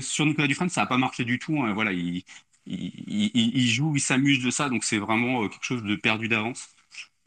Sur 0.00 0.26
Nicolas 0.26 0.48
Dufresne, 0.48 0.68
ça 0.68 0.82
n'a 0.82 0.86
pas 0.86 0.98
marché 0.98 1.24
du 1.24 1.38
tout. 1.38 1.62
hein. 1.62 1.72
Voilà, 1.74 1.92
il, 1.92 2.24
il, 2.66 3.68
joue, 3.70 3.96
il 3.96 4.00
s'amuse 4.00 4.42
de 4.44 4.50
ça, 4.50 4.68
donc 4.68 4.84
c'est 4.84 4.98
vraiment 4.98 5.44
euh, 5.44 5.48
quelque 5.48 5.64
chose 5.64 5.82
de 5.82 5.96
perdu 5.96 6.28
d'avance. 6.28 6.68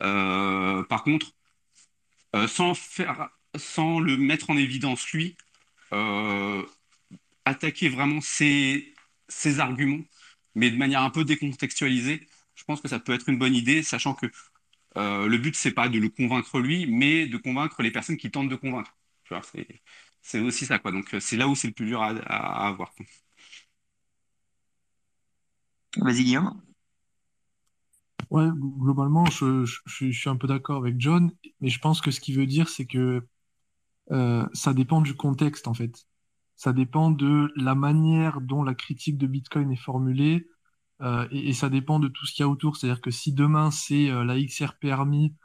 Euh, 0.04 0.84
par 0.84 1.04
contre, 1.04 1.28
euh, 1.28 1.32
sans 2.48 2.74
faire, 2.74 3.30
sans 3.58 4.00
le 4.00 4.18
mettre 4.18 4.50
en 4.50 4.58
évidence 4.58 5.10
lui, 5.12 5.38
euh, 5.94 6.64
attaquer 7.46 7.90
vraiment 7.90 8.22
ses, 8.22 8.94
arguments, 9.60 10.04
mais 10.56 10.72
de 10.72 10.78
manière 10.78 11.02
un 11.04 11.10
peu 11.10 11.26
décontextualisée, 11.26 12.28
je 12.56 12.64
pense 12.66 12.82
que 12.82 12.88
ça 12.88 13.00
peut 13.00 13.14
être 13.14 13.30
une 13.30 13.38
bonne 13.40 13.56
idée, 13.56 13.84
sachant 13.84 14.14
que 14.16 14.28
euh, 14.98 15.28
le 15.28 15.38
but, 15.38 15.56
c'est 15.56 15.72
pas 15.72 15.90
de 15.90 16.00
le 16.00 16.10
convaincre 16.10 16.60
lui, 16.60 16.88
mais 16.88 17.28
de 17.28 17.38
convaincre 17.38 17.82
les 17.84 17.92
personnes 17.92 18.18
qui 18.18 18.32
tentent 18.32 18.50
de 18.50 18.56
convaincre. 18.56 18.96
C'est, 20.22 20.40
aussi 20.40 20.66
ça, 20.66 20.80
quoi. 20.80 20.92
Donc, 20.92 21.14
euh, 21.14 21.20
c'est 21.20 21.38
là 21.38 21.48
où 21.48 21.56
c'est 21.56 21.68
le 21.68 21.74
plus 21.74 21.86
dur 21.88 22.02
à, 22.02 22.68
avoir. 22.68 22.94
Vas-y, 25.98 26.24
Guillaume. 26.24 26.62
Ouais, 28.30 28.48
globalement, 28.80 29.26
je, 29.26 29.66
je, 29.66 29.80
je 29.86 30.12
suis 30.12 30.30
un 30.30 30.36
peu 30.36 30.48
d'accord 30.48 30.78
avec 30.78 30.96
John, 31.00 31.32
mais 31.62 31.70
je 31.70 31.80
pense 31.80 32.02
que 32.02 32.12
ce 32.12 32.20
qu'il 32.20 32.36
veut 32.36 32.48
dire, 32.48 32.70
c'est 32.70 32.86
que 32.86 33.28
euh, 34.12 34.48
ça 34.54 34.74
dépend 34.74 35.02
du 35.02 35.16
contexte, 35.16 35.68
en 35.68 35.74
fait. 35.74 36.08
Ça 36.56 36.74
dépend 36.74 37.12
de 37.12 37.52
la 37.56 37.76
manière 37.76 38.42
dont 38.42 38.64
la 38.64 38.76
critique 38.76 39.18
de 39.18 39.28
Bitcoin 39.28 39.72
est 39.72 39.76
formulée, 39.76 40.48
euh, 41.02 41.28
et, 41.32 41.54
ça 41.54 41.70
dépend 41.70 42.00
de 42.00 42.08
tout 42.08 42.26
ce 42.26 42.34
qu'il 42.34 42.44
y 42.44 42.46
a 42.46 42.50
autour. 42.50 42.78
C'est-à-dire 42.78 43.02
que 43.02 43.12
si 43.12 43.34
demain 43.34 43.72
c'est 43.72 44.10
euh, 44.10 44.24
la 44.24 44.38
XRP 44.38 44.86
Army 44.86 45.36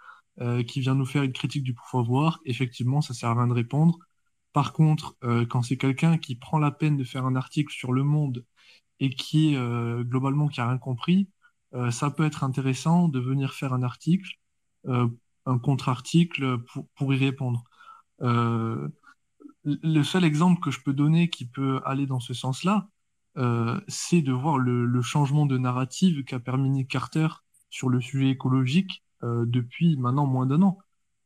euh, 0.40 0.62
qui 0.62 0.80
vient 0.80 0.94
nous 0.94 1.06
faire 1.06 1.22
une 1.24 1.32
critique 1.32 1.64
du 1.64 1.74
work, 1.92 2.40
effectivement, 2.46 3.00
ça 3.02 3.14
sert 3.14 3.30
à 3.30 3.34
rien 3.34 3.48
de 3.48 3.52
répondre. 3.52 3.98
Par 4.52 4.72
contre, 4.72 5.16
euh, 5.24 5.46
quand 5.46 5.62
c'est 5.62 5.76
quelqu'un 5.76 6.18
qui 6.18 6.36
prend 6.36 6.58
la 6.58 6.70
peine 6.70 6.96
de 6.96 7.04
faire 7.04 7.26
un 7.26 7.36
article 7.36 7.72
sur 7.72 7.92
le 7.92 8.04
monde 8.04 8.44
et 9.00 9.10
qui 9.10 9.56
euh, 9.56 10.04
globalement 10.04 10.48
qui 10.48 10.60
a 10.60 10.68
rien 10.68 10.78
compris, 10.78 11.28
euh, 11.74 11.90
ça 11.90 12.10
peut 12.10 12.24
être 12.24 12.44
intéressant 12.44 13.08
de 13.08 13.20
venir 13.20 13.52
faire 13.54 13.72
un 13.72 13.82
article, 13.82 14.34
euh, 14.86 15.08
un 15.46 15.58
contre-article 15.58 16.58
pour, 16.58 16.88
pour 16.94 17.14
y 17.14 17.16
répondre. 17.18 17.64
Euh, 18.22 18.88
le 19.64 20.02
seul 20.02 20.24
exemple 20.24 20.60
que 20.60 20.70
je 20.70 20.80
peux 20.80 20.92
donner 20.92 21.30
qui 21.30 21.46
peut 21.46 21.80
aller 21.84 22.06
dans 22.06 22.20
ce 22.20 22.34
sens-là, 22.34 22.88
euh, 23.36 23.80
c'est 23.88 24.22
de 24.22 24.32
voir 24.32 24.58
le, 24.58 24.86
le 24.86 25.02
changement 25.02 25.46
de 25.46 25.58
narrative 25.58 26.24
qu'a 26.24 26.40
permis 26.40 26.86
Carter 26.86 27.28
sur 27.68 27.88
le 27.88 28.00
sujet 28.00 28.30
écologique 28.30 29.04
euh, 29.22 29.44
depuis 29.46 29.96
maintenant 29.96 30.26
moins 30.26 30.46
d'un 30.46 30.62
an. 30.62 30.78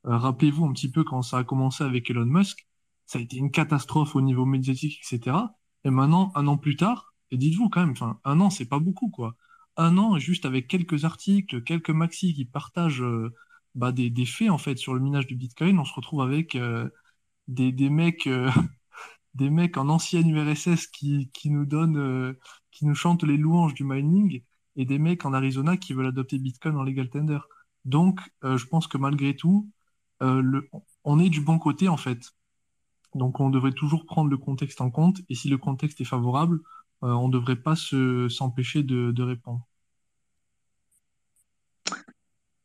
Euh, 0.07 0.17
rappelez-vous 0.19 0.67
un 0.67 0.73
petit 0.73 0.91
peu 0.91 1.05
quand 1.05 1.23
ça 1.23 1.39
a 1.39 1.45
commencé 1.45 1.85
avec 1.85 2.11
Elon 2.11 2.27
Musk, 2.27 2.67
ça 3.07 3.19
a 3.19 3.23
été 3.23 3.37
une 3.37 3.51
catastrophe 3.51 4.17
au 4.17 4.21
niveau 4.21 4.45
médiatique, 4.45 5.01
etc. 5.01 5.37
Et 5.85 5.91
maintenant, 5.91 6.33
un 6.35 6.47
an 6.47 6.57
plus 6.59 6.77
tard, 6.77 7.15
et 7.31 7.37
dites-vous 7.37 7.69
quand 7.69 7.87
même, 7.87 7.95
un 8.25 8.41
an, 8.41 8.51
c'est 8.51 8.67
pas 8.67 8.79
beaucoup, 8.79 9.11
quoi. 9.11 9.37
Un 9.77 9.99
an, 9.99 10.19
juste 10.19 10.45
avec 10.47 10.69
quelques 10.69 11.05
articles, 11.05 11.63
quelques 11.63 11.91
maxis 11.91 12.35
qui 12.35 12.45
partagent 12.45 13.03
euh, 13.03 13.35
bah, 13.75 13.93
des, 13.93 14.11
des 14.11 14.27
faits, 14.27 14.51
en 14.51 14.59
fait, 14.59 14.77
sur 14.79 14.95
le 14.95 15.01
minage 15.01 15.27
du 15.27 15.35
Bitcoin, 15.37 15.79
on 15.79 15.85
se 15.85 15.93
retrouve 15.95 16.23
avec 16.23 16.55
euh, 16.55 16.89
des, 17.49 17.73
des 17.73 17.91
mecs, 17.91 18.27
euh, 18.29 18.51
des 19.35 19.51
mecs 19.51 19.77
en 19.77 19.89
ancienne 19.89 20.31
URSS 20.31 20.87
qui, 20.89 21.31
qui 21.33 21.51
nous 21.51 21.67
donnent, 21.67 21.99
euh, 21.99 22.39
qui 22.73 22.87
nous 22.87 22.95
chantent 22.95 23.25
les 23.25 23.37
louanges 23.37 23.75
du 23.75 23.85
mining, 23.85 24.43
et 24.77 24.85
des 24.87 24.99
mecs 24.99 25.25
en 25.27 25.33
Arizona 25.35 25.77
qui 25.77 25.93
veulent 25.95 26.07
adopter 26.09 26.39
Bitcoin 26.39 26.77
en 26.77 26.83
legal 26.85 27.11
tender. 27.11 27.39
Donc, 27.85 28.21
euh, 28.45 28.57
je 28.59 28.67
pense 28.67 28.87
que 28.89 28.99
malgré 28.99 29.37
tout, 29.37 29.71
le, 30.21 30.71
on 31.05 31.19
est 31.19 31.29
du 31.29 31.43
bon 31.43 31.59
côté, 31.59 31.89
en 31.89 31.99
fait. 31.99 32.33
Donc, 33.15 33.41
on 33.41 33.51
devrait 33.51 33.73
toujours 33.73 34.07
prendre 34.07 34.31
le 34.31 34.39
contexte 34.39 34.81
en 34.81 34.91
compte, 34.91 35.21
et 35.29 35.35
si 35.35 35.49
le 35.49 35.59
contexte 35.59 36.01
est 36.01 36.05
favorable, 36.05 36.61
on 37.03 37.29
ne 37.29 37.33
devrait 37.33 37.57
pas 37.57 37.77
se, 37.77 38.29
s'empêcher 38.29 38.83
de, 38.83 39.23
répondre. 39.23 39.67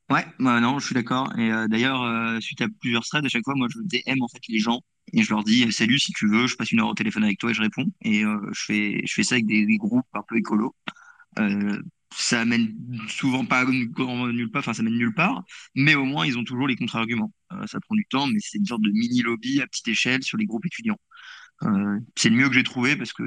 Ouais, 0.10 0.26
bah 0.40 0.60
non, 0.60 0.80
je 0.80 0.86
suis 0.88 0.96
d'accord. 0.96 1.32
Et 1.38 1.52
euh, 1.52 1.68
d'ailleurs, 1.68 2.02
euh, 2.02 2.40
suite 2.40 2.62
à 2.62 2.68
plusieurs 2.80 3.04
threads, 3.04 3.26
à 3.26 3.30
chaque 3.30 3.44
fois, 3.44 3.54
moi, 3.56 3.68
je 3.70 3.80
DM 3.80 4.24
en 4.24 4.28
fait 4.28 4.42
les 4.48 4.58
gens 4.58 4.82
et 5.14 5.24
je 5.24 5.30
leur 5.30 5.44
dis 5.44 5.72
salut 5.72 6.00
si 6.00 6.12
tu 6.14 6.28
veux, 6.28 6.48
je 6.48 6.56
passe 6.56 6.72
une 6.72 6.80
heure 6.80 6.90
au 6.90 6.94
téléphone 6.94 7.24
avec 7.24 7.40
toi 7.40 7.52
et 7.52 7.54
je 7.54 7.62
réponds. 7.62 7.86
Et 8.02 8.24
euh, 8.24 8.40
je 8.52 8.64
fais, 8.64 9.02
je 9.06 9.14
fais 9.14 9.24
ça 9.24 9.36
avec 9.36 9.46
des, 9.46 9.78
groupes 9.78 10.06
un 10.14 10.24
peu 10.28 10.38
écolos. 10.38 10.76
Euh, 11.40 11.82
ça 12.16 12.44
mène 12.46 12.76
souvent 13.08 13.46
pas 13.46 13.66
nulle 13.66 14.52
part, 14.52 14.62
enfin 14.62 14.74
ça 14.74 14.84
mène 14.84 14.98
nulle 14.98 15.14
part, 15.14 15.44
mais 15.76 15.96
au 15.96 16.06
moins 16.06 16.26
ils 16.26 16.38
ont 16.38 16.44
toujours 16.44 16.68
les 16.68 16.76
contre-arguments. 16.76 17.32
Euh, 17.54 17.68
ça 17.68 17.80
prend 17.80 17.96
du 17.96 18.06
temps, 18.06 18.28
mais 18.28 18.40
c'est 18.42 18.58
une 18.58 18.66
sorte 18.66 18.82
de 18.82 18.92
mini 18.92 19.22
lobby 19.22 19.62
à 19.62 19.68
petite 19.68 19.88
échelle 19.90 20.24
sur 20.24 20.38
les 20.38 20.46
groupes 20.46 20.66
étudiants. 20.66 21.00
Euh, 21.64 22.00
c'est 22.16 22.30
le 22.30 22.36
mieux 22.36 22.48
que 22.50 22.56
j'ai 22.56 22.64
trouvé 22.64 22.96
parce 22.96 23.14
que, 23.14 23.24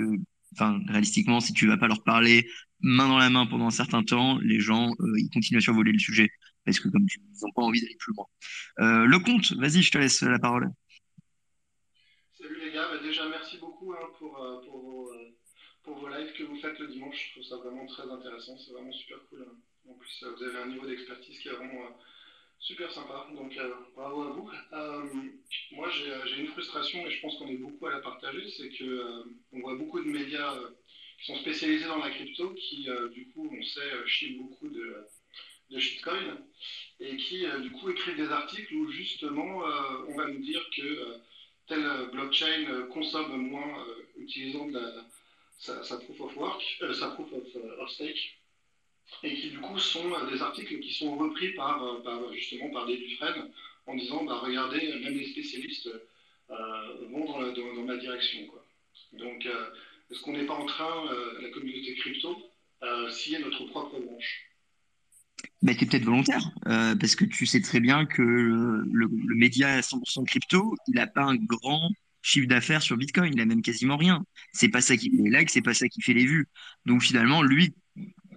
enfin, 0.52 0.80
réalistiquement, 0.88 1.40
si 1.40 1.52
tu 1.52 1.66
vas 1.66 1.76
pas 1.76 1.88
leur 1.88 2.02
parler 2.02 2.48
main 2.80 3.08
dans 3.08 3.18
la 3.18 3.30
main 3.30 3.46
pendant 3.46 3.66
un 3.66 3.70
certain 3.70 4.02
temps, 4.02 4.38
les 4.38 4.60
gens, 4.60 4.90
euh, 5.00 5.18
ils 5.18 5.30
continuent 5.30 5.58
à 5.58 5.60
survoler 5.60 5.92
le 5.92 5.98
sujet 5.98 6.30
parce 6.64 6.78
que 6.78 6.88
comme 6.88 7.06
tu, 7.06 7.20
ils 7.20 7.40
n'ont 7.42 7.52
pas 7.52 7.62
envie 7.62 7.80
d'aller 7.80 7.96
plus 7.98 8.12
loin. 8.14 8.26
Euh, 8.80 9.04
le 9.06 9.18
compte, 9.18 9.52
vas-y, 9.52 9.82
je 9.82 9.90
te 9.90 9.98
laisse 9.98 10.22
la 10.22 10.38
parole. 10.38 10.70
Salut 12.38 12.60
les 12.60 12.72
gars, 12.72 12.88
Bah, 12.90 12.98
déjà 13.02 13.28
merci 13.28 13.58
beaucoup 13.58 13.92
hein, 13.92 14.10
pour, 14.18 14.38
euh, 14.42 14.60
pour, 15.84 15.98
vos, 15.98 16.08
lives 16.08 16.32
que 16.36 16.44
vous 16.44 16.60
faites 16.60 16.78
le 16.78 16.88
dimanche. 16.88 17.16
Je 17.28 17.32
trouve 17.32 17.44
ça 17.44 17.56
vraiment 17.56 17.86
très 17.86 18.08
intéressant, 18.10 18.56
c'est 18.58 18.72
vraiment 18.72 18.92
super 18.92 19.18
cool. 19.28 19.46
hein. 19.48 19.56
En 19.88 19.94
plus, 19.94 20.24
vous 20.36 20.42
avez 20.44 20.58
un 20.58 20.68
niveau 20.68 20.86
d'expertise 20.86 21.38
qui 21.40 21.48
est 21.48 21.52
vraiment 21.52 21.88
super 22.62 22.92
sympa, 22.92 23.26
donc 23.34 23.56
euh, 23.56 23.74
bravo 23.96 24.22
à 24.22 24.30
vous. 24.30 24.50
Euh, 24.72 25.04
moi 25.72 25.90
j'ai 25.90 26.10
euh, 26.12 26.24
j'ai 26.26 26.42
une 26.42 26.48
frustration 26.48 27.04
et 27.04 27.10
je 27.10 27.20
pense 27.20 27.36
qu'on 27.36 27.48
est 27.48 27.56
beaucoup 27.56 27.86
à 27.86 27.90
la 27.90 27.98
partager, 27.98 28.48
c'est 28.50 28.68
que 28.70 29.24
on 29.52 29.60
voit 29.60 29.74
beaucoup 29.74 30.00
de 30.00 30.08
médias 30.08 30.56
qui 31.18 31.26
sont 31.26 31.38
spécialisés 31.38 31.86
dans 31.86 31.98
la 31.98 32.10
crypto 32.10 32.54
qui 32.54 32.88
du 33.12 33.28
coup 33.30 33.50
on 33.52 33.62
sait 33.62 34.06
chient 34.06 34.38
beaucoup 34.38 34.68
de, 34.68 35.04
de 35.70 35.78
shitcoin 35.78 36.38
et 37.00 37.16
qui 37.16 37.44
du 37.62 37.70
coup 37.72 37.90
écrivent 37.90 38.16
des 38.16 38.30
articles 38.30 38.74
où 38.74 38.90
justement 38.90 39.62
on 40.08 40.16
va 40.16 40.28
nous 40.28 40.40
dire 40.40 40.64
que 40.76 41.18
telle 41.66 42.10
blockchain 42.12 42.86
consomme 42.92 43.36
moins 43.48 43.84
utilisant 44.16 44.66
de 44.66 44.78
la, 44.78 45.04
sa, 45.58 45.96
proof 45.98 46.20
of 46.20 46.36
work, 46.36 46.62
proof 46.78 47.32
of, 47.32 47.56
of 47.80 47.90
stake, 47.90 48.41
et 49.22 49.34
qui 49.34 49.50
du 49.50 49.58
coup 49.58 49.78
sont 49.78 50.12
euh, 50.12 50.30
des 50.30 50.42
articles 50.42 50.78
qui 50.80 50.92
sont 50.92 51.16
repris 51.16 51.50
par, 51.54 51.82
euh, 51.82 52.02
par, 52.02 52.32
justement 52.32 52.70
par 52.70 52.86
des 52.86 52.96
Dufresne 52.96 53.50
en 53.86 53.96
disant 53.96 54.24
bah 54.24 54.40
regardez 54.42 54.94
même 55.02 55.16
les 55.16 55.28
spécialistes 55.28 55.88
euh, 56.50 57.06
vont 57.10 57.24
dans, 57.26 57.52
dans, 57.52 57.82
ma 57.84 57.96
direction 57.96 58.46
quoi. 58.46 58.64
Donc 59.12 59.46
est-ce 60.10 60.20
qu'on 60.20 60.32
n'est 60.32 60.46
pas 60.46 60.54
en 60.54 60.66
train 60.66 61.04
la 61.40 61.48
communauté 61.50 61.94
crypto 61.96 62.36
euh, 62.82 63.10
scier 63.10 63.38
notre 63.38 63.64
propre 63.66 63.98
branche? 64.00 64.48
Bah, 65.62 65.74
t'es 65.74 65.86
peut-être 65.86 66.04
volontaire, 66.04 66.42
parce 66.64 67.14
que 67.14 67.24
tu 67.24 67.46
sais 67.46 67.60
très 67.60 67.80
bien 67.80 68.04
que 68.06 68.22
le, 68.22 69.08
média 69.36 69.68
à 69.68 69.80
100% 69.80 70.24
crypto, 70.26 70.74
il 70.88 70.98
a 70.98 71.06
pas 71.06 71.22
un 71.22 71.36
grand 71.36 71.90
chiffre 72.22 72.48
d'affaires 72.48 72.82
sur 72.82 72.96
Bitcoin, 72.96 73.32
il 73.34 73.40
a 73.40 73.44
même 73.44 73.62
quasiment 73.62 73.96
rien. 73.96 74.24
C'est 74.52 74.68
pas 74.68 74.80
ça 74.80 74.96
qui 74.96 75.10
fait 75.10 75.22
les 75.22 75.38
likes, 75.38 75.50
c'est 75.50 75.62
pas 75.62 75.74
ça 75.74 75.88
qui 75.88 76.00
fait 76.00 76.14
les 76.14 76.26
vues. 76.26 76.48
Donc 76.86 77.02
finalement, 77.02 77.42
lui, 77.42 77.74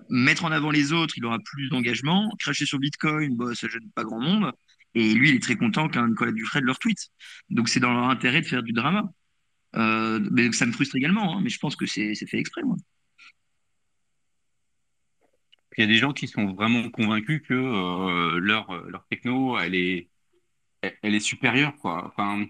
mettre 0.09 0.45
en 0.45 0.51
avant 0.51 0.71
les 0.71 0.93
autres, 0.93 1.15
il 1.17 1.25
aura 1.25 1.39
plus 1.39 1.69
d'engagement. 1.69 2.31
Cracher 2.39 2.65
sur 2.65 2.79
Bitcoin, 2.79 3.35
bah, 3.35 3.55
ça 3.55 3.67
gêne 3.67 3.89
pas 3.95 4.03
grand 4.03 4.19
monde. 4.19 4.51
Et 4.93 5.13
lui, 5.13 5.29
il 5.29 5.35
est 5.35 5.43
très 5.43 5.55
content 5.55 5.89
qu'un 5.89 6.07
Nicolas 6.07 6.31
Dufresne 6.31 6.63
leur 6.63 6.79
tweet. 6.79 7.09
Donc 7.49 7.69
c'est 7.69 7.79
dans 7.79 7.93
leur 7.93 8.09
intérêt 8.09 8.41
de 8.41 8.47
faire 8.47 8.63
du 8.63 8.71
drama. 8.71 9.03
Euh, 9.75 10.19
mais 10.31 10.51
ça 10.53 10.65
me 10.65 10.71
frustre 10.71 10.95
également, 10.95 11.37
hein, 11.37 11.41
mais 11.43 11.49
je 11.49 11.59
pense 11.59 11.75
que 11.75 11.85
c'est 11.85 12.15
fait 12.15 12.39
exprès, 12.39 12.61
il 15.77 15.81
y 15.81 15.83
a 15.83 15.87
des 15.87 15.97
gens 15.97 16.13
qui 16.13 16.27
sont 16.27 16.53
vraiment 16.53 16.89
convaincus 16.89 17.41
que 17.47 17.53
euh, 17.53 18.39
leur, 18.39 18.67
techno, 19.09 19.57
elle 19.59 19.75
est, 19.75 20.09
supérieure, 21.19 21.73
enfin, 21.83 22.47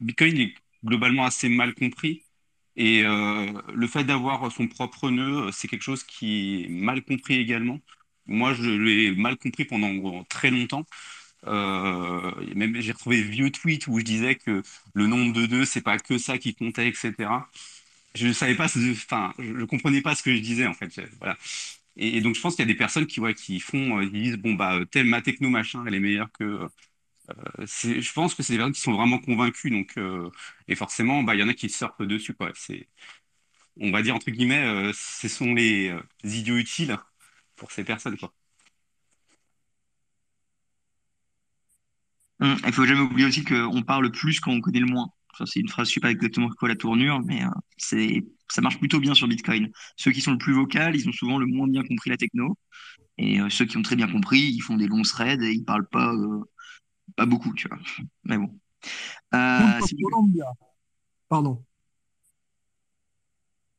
Bitcoin 0.00 0.38
est 0.38 0.54
globalement 0.84 1.24
assez 1.26 1.48
mal 1.48 1.74
compris. 1.74 2.23
Et 2.76 3.02
euh, 3.04 3.52
le 3.74 3.86
fait 3.86 4.04
d'avoir 4.04 4.50
son 4.52 4.66
propre 4.68 5.10
nœud, 5.10 5.50
c'est 5.52 5.68
quelque 5.68 5.82
chose 5.82 6.02
qui 6.04 6.64
est 6.64 6.68
mal 6.68 7.04
compris 7.04 7.34
également. 7.36 7.80
Moi, 8.26 8.54
je 8.54 8.70
l'ai 8.70 9.12
mal 9.14 9.36
compris 9.36 9.64
pendant 9.64 10.24
très 10.24 10.50
longtemps. 10.50 10.84
Euh, 11.46 12.32
même 12.54 12.80
j'ai 12.80 12.92
retrouvé 12.92 13.22
vieux 13.22 13.50
tweets 13.50 13.86
où 13.86 13.98
je 13.98 14.04
disais 14.04 14.36
que 14.36 14.62
le 14.94 15.06
nombre 15.06 15.32
de 15.34 15.46
nœuds, 15.46 15.64
c'est 15.66 15.82
pas 15.82 15.98
que 15.98 16.18
ça 16.18 16.38
qui 16.38 16.54
comptait, 16.54 16.88
etc. 16.88 17.48
Je 18.14 18.28
ne 18.28 18.32
savais 18.32 18.54
pas, 18.54 18.66
enfin, 18.66 19.34
je 19.38 19.52
ne 19.52 19.64
comprenais 19.66 20.02
pas 20.02 20.14
ce 20.14 20.22
que 20.22 20.34
je 20.34 20.40
disais 20.40 20.66
en 20.66 20.74
fait. 20.74 21.00
Voilà. 21.18 21.36
Et, 21.96 22.20
donc 22.20 22.34
je 22.34 22.40
pense 22.40 22.56
qu'il 22.56 22.64
y 22.64 22.68
a 22.68 22.72
des 22.72 22.78
personnes 22.78 23.06
qui, 23.06 23.20
ouais, 23.20 23.34
qui 23.34 23.60
font, 23.60 23.98
euh, 23.98 24.04
ils 24.04 24.12
disent 24.12 24.36
bon 24.38 24.54
bah 24.54 24.76
euh, 24.76 24.84
telle 24.86 25.06
ma 25.06 25.22
techno 25.22 25.50
machin, 25.50 25.84
elle 25.86 25.94
est 25.94 26.00
meilleure 26.00 26.30
que. 26.32 26.68
Euh, 27.30 27.66
je 27.66 28.12
pense 28.12 28.34
que 28.34 28.42
c'est 28.42 28.52
des 28.52 28.58
personnes 28.58 28.74
qui 28.74 28.80
sont 28.80 28.92
vraiment 28.92 29.18
convaincues. 29.18 29.70
Donc 29.70 29.96
euh, 29.98 30.30
et 30.68 30.74
forcément, 30.74 31.22
bah 31.22 31.34
il 31.34 31.40
y 31.40 31.42
en 31.42 31.48
a 31.48 31.54
qui 31.54 31.68
surfent 31.68 32.02
dessus 32.02 32.34
on 33.80 33.90
va 33.90 34.02
dire 34.02 34.14
entre 34.14 34.30
guillemets, 34.30 34.64
euh, 34.64 34.92
ce 34.94 35.28
sont 35.28 35.54
les, 35.54 35.92
idiots 36.24 36.56
utiles 36.56 36.96
pour 37.56 37.72
ces 37.72 37.84
personnes 37.84 38.16
quoi. 38.18 38.32
Hum, 42.40 42.56
Il 42.66 42.72
faut 42.72 42.84
jamais 42.84 43.00
oublier 43.00 43.26
aussi 43.26 43.44
qu'on 43.44 43.82
parle 43.82 44.10
plus 44.10 44.40
quand 44.40 44.52
on 44.52 44.60
connaît 44.60 44.80
le 44.80 44.86
moins. 44.86 45.08
C'est 45.46 45.60
une 45.60 45.68
phrase, 45.68 45.88
je 45.88 45.94
sais 45.94 46.00
pas 46.00 46.10
exactement 46.12 46.48
quoi 46.50 46.68
la 46.68 46.76
tournure, 46.76 47.20
mais 47.24 47.42
ça 47.78 48.60
marche 48.60 48.78
plutôt 48.78 49.00
bien 49.00 49.14
sur 49.14 49.26
Bitcoin. 49.26 49.70
Ceux 49.96 50.12
qui 50.12 50.20
sont 50.20 50.32
le 50.32 50.38
plus 50.38 50.52
vocal, 50.52 50.94
ils 50.94 51.08
ont 51.08 51.12
souvent 51.12 51.38
le 51.38 51.46
moins 51.46 51.66
bien 51.66 51.82
compris 51.82 52.10
la 52.10 52.16
techno. 52.16 52.56
Et 53.18 53.40
ceux 53.50 53.64
qui 53.64 53.76
ont 53.76 53.82
très 53.82 53.96
bien 53.96 54.08
compris, 54.08 54.40
ils 54.40 54.60
font 54.60 54.76
des 54.76 54.86
longs 54.86 55.02
threads 55.02 55.42
et 55.42 55.52
ils 55.52 55.64
parlent 55.64 55.88
pas, 55.88 56.14
pas 57.16 57.26
beaucoup, 57.26 57.52
tu 57.54 57.68
vois. 57.68 57.78
Mais 58.24 58.38
bon. 58.38 58.58
Euh, 59.34 59.58
Punto 59.58 59.86
si- 59.86 59.96
Colombia. 59.96 60.46
Pardon. 61.28 61.64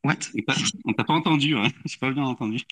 What? 0.04 0.14
On 0.34 0.42
t'a- 0.42 0.60
On 0.84 0.92
t'a 0.92 1.04
pas 1.04 1.14
entendu, 1.14 1.54
ouais. 1.54 1.72
J'ai 1.84 1.98
pas 1.98 2.10
bien 2.12 2.24
entendu. 2.24 2.62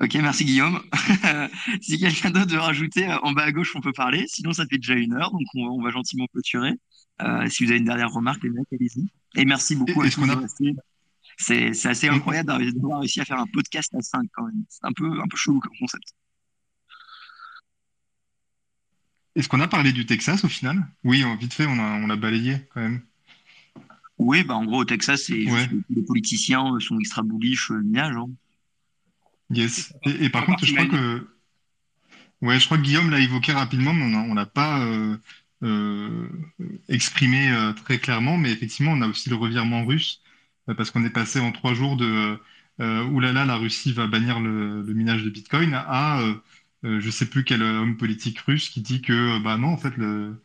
Ok, 0.00 0.14
merci 0.16 0.44
Guillaume. 0.44 0.80
si 1.80 1.98
quelqu'un 1.98 2.30
d'autre 2.30 2.50
veut 2.52 2.58
rajouter, 2.58 3.08
euh, 3.08 3.18
en 3.22 3.32
bas 3.32 3.44
à 3.44 3.52
gauche, 3.52 3.74
on 3.76 3.80
peut 3.80 3.92
parler. 3.92 4.24
Sinon, 4.26 4.52
ça 4.52 4.64
fait 4.66 4.78
déjà 4.78 4.94
une 4.94 5.14
heure, 5.14 5.30
donc 5.30 5.42
on, 5.54 5.60
on 5.66 5.82
va 5.82 5.90
gentiment 5.90 6.26
clôturer. 6.32 6.72
Euh, 7.22 7.48
si 7.48 7.64
vous 7.64 7.70
avez 7.70 7.78
une 7.78 7.84
dernière 7.84 8.10
remarque, 8.10 8.42
les 8.42 8.50
mecs, 8.50 8.66
allez-y. 8.72 9.06
Et 9.36 9.44
merci 9.44 9.76
beaucoup 9.76 10.02
à 10.02 10.06
Est-ce 10.06 10.16
tous 10.16 10.22
qu'on 10.22 10.30
a-. 10.30 10.46
C'est, 11.38 11.86
assez 11.86 12.08
incroyable 12.08 12.48
d'avoir 12.48 12.72
d'avoir 12.72 13.00
réussi 13.00 13.20
à 13.20 13.24
faire 13.24 13.38
un 13.38 13.46
podcast 13.46 13.94
à 13.94 14.00
5 14.00 14.26
quand 14.32 14.44
même. 14.44 14.64
C'est 14.68 14.84
un 14.84 14.92
peu, 14.92 15.20
un 15.20 15.28
peu 15.28 15.36
chelou 15.36 15.60
comme 15.60 15.76
concept. 15.78 16.14
Est-ce 19.40 19.48
qu'on 19.48 19.60
a 19.60 19.68
parlé 19.68 19.92
du 19.92 20.04
Texas 20.04 20.44
au 20.44 20.48
final? 20.48 20.86
Oui, 21.02 21.24
vite 21.40 21.54
fait, 21.54 21.64
on 21.64 21.78
a, 21.78 21.94
on 22.02 22.06
l'a 22.06 22.16
balayé 22.16 22.58
quand 22.74 22.82
même. 22.82 23.00
Oui, 24.18 24.44
bah 24.44 24.54
en 24.54 24.66
gros, 24.66 24.80
au 24.82 24.84
Texas, 24.84 25.30
Ouais. 25.30 25.66
les 25.88 26.02
politiciens 26.02 26.74
euh, 26.74 26.78
sont 26.78 26.98
extra 26.98 27.22
bullish 27.22 27.70
euh, 27.70 27.80
minage. 27.80 28.16
hein. 28.16 28.28
Yes. 29.48 29.94
Et, 30.04 30.26
et 30.26 30.28
par 30.28 30.44
contre, 30.44 30.66
je 30.66 30.74
crois 30.74 30.84
que, 30.84 31.26
ouais, 32.42 32.60
je 32.60 32.66
crois 32.66 32.76
que 32.76 32.82
Guillaume 32.82 33.08
l'a 33.08 33.18
évoqué 33.20 33.52
rapidement, 33.52 33.94
mais 33.94 34.04
on 34.14 34.18
a- 34.18 34.24
on 34.24 34.34
l'a 34.34 34.44
pas 34.44 34.84
euh, 34.84 35.16
euh, 35.62 36.28
exprimé 36.90 37.50
euh, 37.50 37.72
très 37.72 37.98
clairement. 37.98 38.36
Mais 38.36 38.52
effectivement, 38.52 38.92
on 38.92 39.00
a 39.00 39.08
aussi 39.08 39.30
le 39.30 39.36
revirement 39.36 39.86
russe, 39.86 40.20
euh, 40.68 40.74
parce 40.74 40.90
qu'on 40.90 41.04
est 41.06 41.10
passé 41.10 41.40
en 41.40 41.50
trois 41.50 41.72
jours 41.72 41.96
de 41.96 42.38
euh, 42.80 43.04
oulala, 43.04 43.46
la 43.46 43.56
Russie 43.56 43.94
va 43.94 44.06
bannir 44.06 44.38
le, 44.38 44.82
le 44.82 44.92
minage 44.92 45.24
de 45.24 45.30
Bitcoin 45.30 45.72
à 45.72 46.20
euh, 46.84 46.88
euh, 46.98 47.00
je 47.00 47.10
sais 47.10 47.26
plus 47.26 47.44
quel 47.44 47.62
homme 47.62 47.96
politique 47.96 48.38
russe 48.40 48.68
qui 48.70 48.80
dit 48.80 49.02
que 49.02 49.38
bah 49.42 49.56
non, 49.56 49.68
en 49.68 49.76
fait, 49.78 49.96
le, 49.96 50.42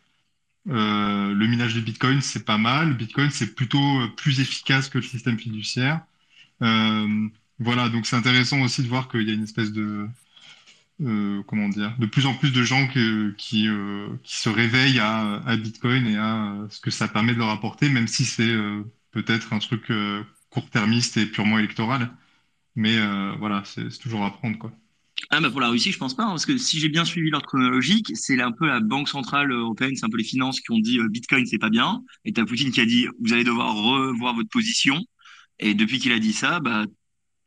euh, 0.69 1.33
le 1.33 1.47
minage 1.47 1.75
de 1.75 1.81
Bitcoin, 1.81 2.21
c'est 2.21 2.45
pas 2.45 2.57
mal. 2.57 2.95
Bitcoin, 2.97 3.31
c'est 3.31 3.55
plutôt 3.55 4.01
euh, 4.01 4.09
plus 4.17 4.39
efficace 4.41 4.89
que 4.89 4.99
le 4.99 5.03
système 5.03 5.39
fiduciaire. 5.39 6.01
Euh, 6.63 7.29
voilà, 7.59 7.89
donc 7.89 8.05
c'est 8.07 8.17
intéressant 8.17 8.61
aussi 8.61 8.83
de 8.83 8.87
voir 8.89 9.09
qu'il 9.09 9.23
y 9.27 9.31
a 9.31 9.35
une 9.35 9.43
espèce 9.43 9.71
de, 9.73 10.07
euh, 11.01 11.43
comment 11.43 11.69
dire, 11.69 11.95
de 11.99 12.05
plus 12.05 12.25
en 12.25 12.33
plus 12.35 12.51
de 12.53 12.63
gens 12.63 12.87
qui, 13.37 13.67
euh, 13.67 14.15
qui 14.23 14.37
se 14.37 14.49
réveillent 14.49 14.99
à, 14.99 15.37
à 15.45 15.57
Bitcoin 15.57 16.07
et 16.07 16.17
à 16.17 16.53
euh, 16.53 16.67
ce 16.69 16.79
que 16.79 16.91
ça 16.91 17.07
permet 17.07 17.33
de 17.33 17.39
leur 17.39 17.49
apporter, 17.49 17.89
même 17.89 18.07
si 18.07 18.25
c'est 18.25 18.49
euh, 18.49 18.83
peut-être 19.11 19.53
un 19.53 19.59
truc 19.59 19.91
euh, 19.91 20.23
court-termiste 20.49 21.17
et 21.17 21.25
purement 21.25 21.59
électoral. 21.59 22.11
Mais 22.75 22.97
euh, 22.97 23.33
voilà, 23.39 23.63
c'est 23.65 23.89
toujours 23.99 24.25
à 24.25 24.33
prendre, 24.33 24.57
quoi. 24.59 24.71
Ah 25.31 25.39
bah 25.39 25.49
pour 25.49 25.61
la 25.61 25.69
Russie, 25.69 25.91
je 25.91 25.97
pense 25.97 26.15
pas, 26.15 26.23
hein, 26.23 26.29
parce 26.29 26.45
que 26.45 26.57
si 26.57 26.79
j'ai 26.79 26.89
bien 26.89 27.05
suivi 27.05 27.29
l'ordre 27.29 27.47
chronologique, 27.47 28.11
c'est 28.15 28.39
un 28.41 28.51
peu 28.51 28.67
la 28.67 28.79
Banque 28.81 29.07
centrale 29.09 29.51
européenne, 29.51 29.95
c'est 29.95 30.05
un 30.05 30.09
peu 30.09 30.17
les 30.17 30.23
finances 30.25 30.59
qui 30.59 30.71
ont 30.71 30.79
dit 30.79 30.99
euh, 30.99 31.07
Bitcoin 31.07 31.45
c'est 31.45 31.57
pas 31.57 31.69
bien, 31.69 32.03
et 32.25 32.33
t'as 32.33 32.45
Poutine 32.45 32.71
qui 32.71 32.81
a 32.81 32.85
dit 32.85 33.07
vous 33.21 33.33
allez 33.33 33.43
devoir 33.45 33.73
revoir 33.75 34.35
votre 34.35 34.49
position, 34.49 35.01
et 35.59 35.73
depuis 35.73 35.99
qu'il 35.99 36.11
a 36.11 36.19
dit 36.19 36.33
ça, 36.33 36.59
bah 36.59 36.85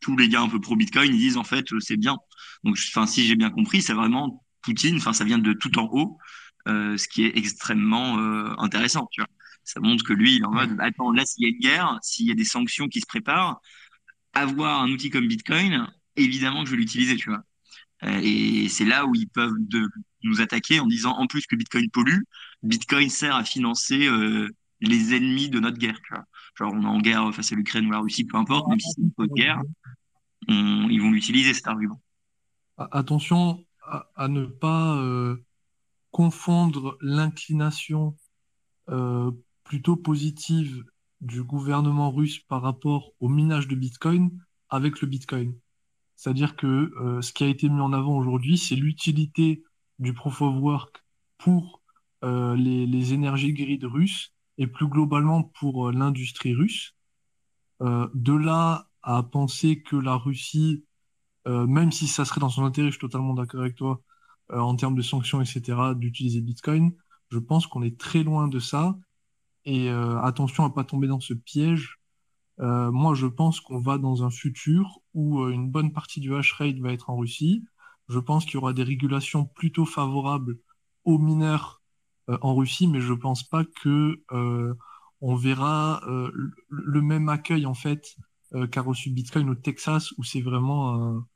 tous 0.00 0.16
les 0.16 0.28
gars 0.28 0.42
un 0.42 0.48
peu 0.48 0.60
pro 0.60 0.76
Bitcoin 0.76 1.12
ils 1.14 1.18
disent 1.18 1.36
en 1.36 1.44
fait 1.44 1.72
euh, 1.72 1.80
c'est 1.80 1.96
bien. 1.96 2.16
Donc 2.64 2.78
enfin 2.88 3.06
si 3.06 3.26
j'ai 3.26 3.36
bien 3.36 3.50
compris, 3.50 3.82
c'est 3.82 3.94
vraiment 3.94 4.44
Poutine, 4.62 4.96
enfin 4.96 5.12
ça 5.12 5.24
vient 5.24 5.38
de 5.38 5.52
tout 5.52 5.78
en 5.78 5.88
haut, 5.92 6.18
euh, 6.68 6.96
ce 6.96 7.06
qui 7.08 7.24
est 7.24 7.36
extrêmement 7.36 8.18
euh, 8.18 8.54
intéressant, 8.58 9.08
tu 9.12 9.20
vois. 9.20 9.28
Ça 9.64 9.80
montre 9.80 10.04
que 10.04 10.14
lui 10.14 10.36
il 10.36 10.42
est 10.42 10.46
en 10.46 10.52
mode 10.52 10.76
attends 10.80 11.12
là 11.12 11.26
s'il 11.26 11.44
y 11.44 11.46
a 11.46 11.50
une 11.50 11.58
guerre, 11.58 11.98
s'il 12.02 12.26
y 12.26 12.32
a 12.32 12.34
des 12.34 12.44
sanctions 12.44 12.88
qui 12.88 13.00
se 13.00 13.06
préparent, 13.06 13.60
avoir 14.32 14.82
un 14.82 14.90
outil 14.90 15.10
comme 15.10 15.28
Bitcoin, 15.28 15.86
évidemment 16.16 16.62
que 16.64 16.70
je 16.70 16.72
vais 16.72 16.78
l'utiliser, 16.78 17.16
tu 17.16 17.30
vois. 17.30 17.42
Euh, 18.04 18.20
Et 18.22 18.68
c'est 18.68 18.84
là 18.84 19.06
où 19.06 19.14
ils 19.14 19.28
peuvent 19.28 19.54
nous 20.22 20.40
attaquer 20.40 20.80
en 20.80 20.86
disant 20.86 21.12
en 21.12 21.26
plus 21.26 21.46
que 21.46 21.56
Bitcoin 21.56 21.90
pollue, 21.90 22.22
Bitcoin 22.62 23.08
sert 23.08 23.34
à 23.34 23.44
financer 23.44 24.06
euh, 24.06 24.48
les 24.80 25.14
ennemis 25.14 25.48
de 25.48 25.60
notre 25.60 25.78
guerre. 25.78 26.00
Genre 26.56 26.72
on 26.72 26.82
est 26.82 26.86
en 26.86 27.00
guerre 27.00 27.34
face 27.34 27.52
à 27.52 27.56
l'Ukraine 27.56 27.86
ou 27.86 27.90
la 27.90 28.00
Russie, 28.00 28.24
peu 28.24 28.36
importe, 28.36 28.68
même 28.68 28.80
si 28.80 28.90
c'est 28.92 29.02
une 29.02 29.12
fausse 29.16 29.34
guerre, 29.34 29.60
ils 30.48 31.00
vont 31.00 31.10
l'utiliser 31.10 31.54
cet 31.54 31.66
argument. 31.66 32.00
Attention 32.76 33.64
à, 33.82 34.08
à 34.14 34.28
ne 34.28 34.46
pas 34.46 34.96
euh, 34.96 35.36
confondre 36.10 36.96
l'inclination 37.00 38.16
plutôt 39.64 39.96
positive 39.96 40.82
du 41.20 41.42
gouvernement 41.42 42.10
russe 42.10 42.38
par 42.38 42.62
rapport 42.62 43.12
au 43.20 43.28
minage 43.28 43.68
de 43.68 43.74
Bitcoin 43.74 44.30
avec 44.70 45.02
le 45.02 45.08
Bitcoin. 45.08 45.52
C'est-à-dire 46.18 46.56
que 46.56 46.92
euh, 47.00 47.22
ce 47.22 47.32
qui 47.32 47.44
a 47.44 47.48
été 47.48 47.70
mis 47.70 47.80
en 47.80 47.94
avant 47.94 48.18
aujourd'hui, 48.18 48.58
c'est 48.58 48.76
l'utilité 48.76 49.64
du 50.00 50.14
proof 50.14 50.42
of 50.42 50.56
work 50.56 51.04
pour 51.38 51.82
euh, 52.24 52.56
les, 52.56 52.86
les 52.86 53.14
énergies 53.14 53.54
grids 53.54 53.80
russes 53.84 54.34
et 54.58 54.68
plus 54.68 54.88
globalement 54.88 55.44
pour 55.44 55.88
euh, 55.88 55.92
l'industrie 55.92 56.54
russe. 56.54 56.94
Euh, 57.82 58.08
de 58.14 58.34
là 58.34 58.88
à 59.02 59.22
penser 59.22 59.82
que 59.82 59.96
la 59.96 60.16
Russie 60.16 60.84
euh, 61.48 61.66
même 61.66 61.92
si 61.92 62.08
ça 62.08 62.24
serait 62.24 62.40
dans 62.40 62.50
son 62.50 62.64
intérêt, 62.64 62.88
je 62.88 62.92
suis 62.92 63.00
totalement 63.00 63.34
d'accord 63.34 63.60
avec 63.62 63.76
toi, 63.76 64.02
euh, 64.52 64.58
en 64.60 64.76
termes 64.76 64.96
de 64.96 65.02
sanctions, 65.02 65.40
etc., 65.42 65.94
d'utiliser 65.94 66.40
Bitcoin, 66.40 66.92
je 67.30 67.38
pense 67.38 67.66
qu'on 67.66 67.82
est 67.82 67.98
très 67.98 68.22
loin 68.22 68.48
de 68.48 68.58
ça. 68.60 68.98
Et 69.66 69.90
euh, 69.90 70.20
attention 70.22 70.64
à 70.64 70.70
pas 70.70 70.84
tomber 70.84 71.08
dans 71.08 71.20
ce 71.20 71.34
piège. 71.34 71.97
Euh, 72.60 72.90
moi, 72.90 73.14
je 73.14 73.26
pense 73.26 73.60
qu'on 73.60 73.80
va 73.80 73.98
dans 73.98 74.24
un 74.24 74.30
futur 74.30 75.00
où 75.14 75.40
euh, 75.40 75.50
une 75.50 75.70
bonne 75.70 75.92
partie 75.92 76.20
du 76.20 76.34
hash 76.34 76.52
rate 76.52 76.78
va 76.78 76.92
être 76.92 77.10
en 77.10 77.16
Russie. 77.16 77.64
Je 78.08 78.18
pense 78.18 78.44
qu'il 78.44 78.54
y 78.54 78.56
aura 78.58 78.72
des 78.72 78.82
régulations 78.82 79.44
plutôt 79.44 79.84
favorables 79.86 80.58
aux 81.04 81.18
mineurs 81.18 81.82
euh, 82.30 82.38
en 82.42 82.54
Russie, 82.56 82.88
mais 82.88 83.00
je 83.00 83.12
pense 83.12 83.42
pas 83.48 83.64
que 83.64 84.22
on 85.20 85.34
verra 85.34 86.00
le, 86.68 87.02
même 87.02 87.28
accueil 87.28 87.66
en 87.66 87.74
fait 87.74 88.16
qu'a 88.70 88.82
reçu 88.82 89.10
Bitcoin 89.10 89.50
au 89.50 89.56
Texas, 89.56 90.12
où 90.16 90.22
c'est 90.22 90.40
vraiment 90.40 90.94
un, 90.94 91.26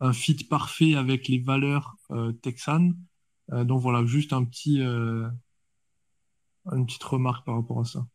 un 0.00 0.12
fit 0.12 0.44
parfait 0.44 0.94
avec 0.94 1.28
les 1.28 1.40
valeurs 1.40 1.96
texanes. 2.42 2.96
Donc 3.50 3.80
voilà, 3.80 4.04
juste 4.04 4.32
un 4.32 4.44
petit, 4.44 4.80
une 4.80 5.32
petite 6.86 7.02
remarque 7.02 7.44
par 7.44 7.56
rapport 7.56 7.80
à 7.80 7.84
ça. 7.84 8.06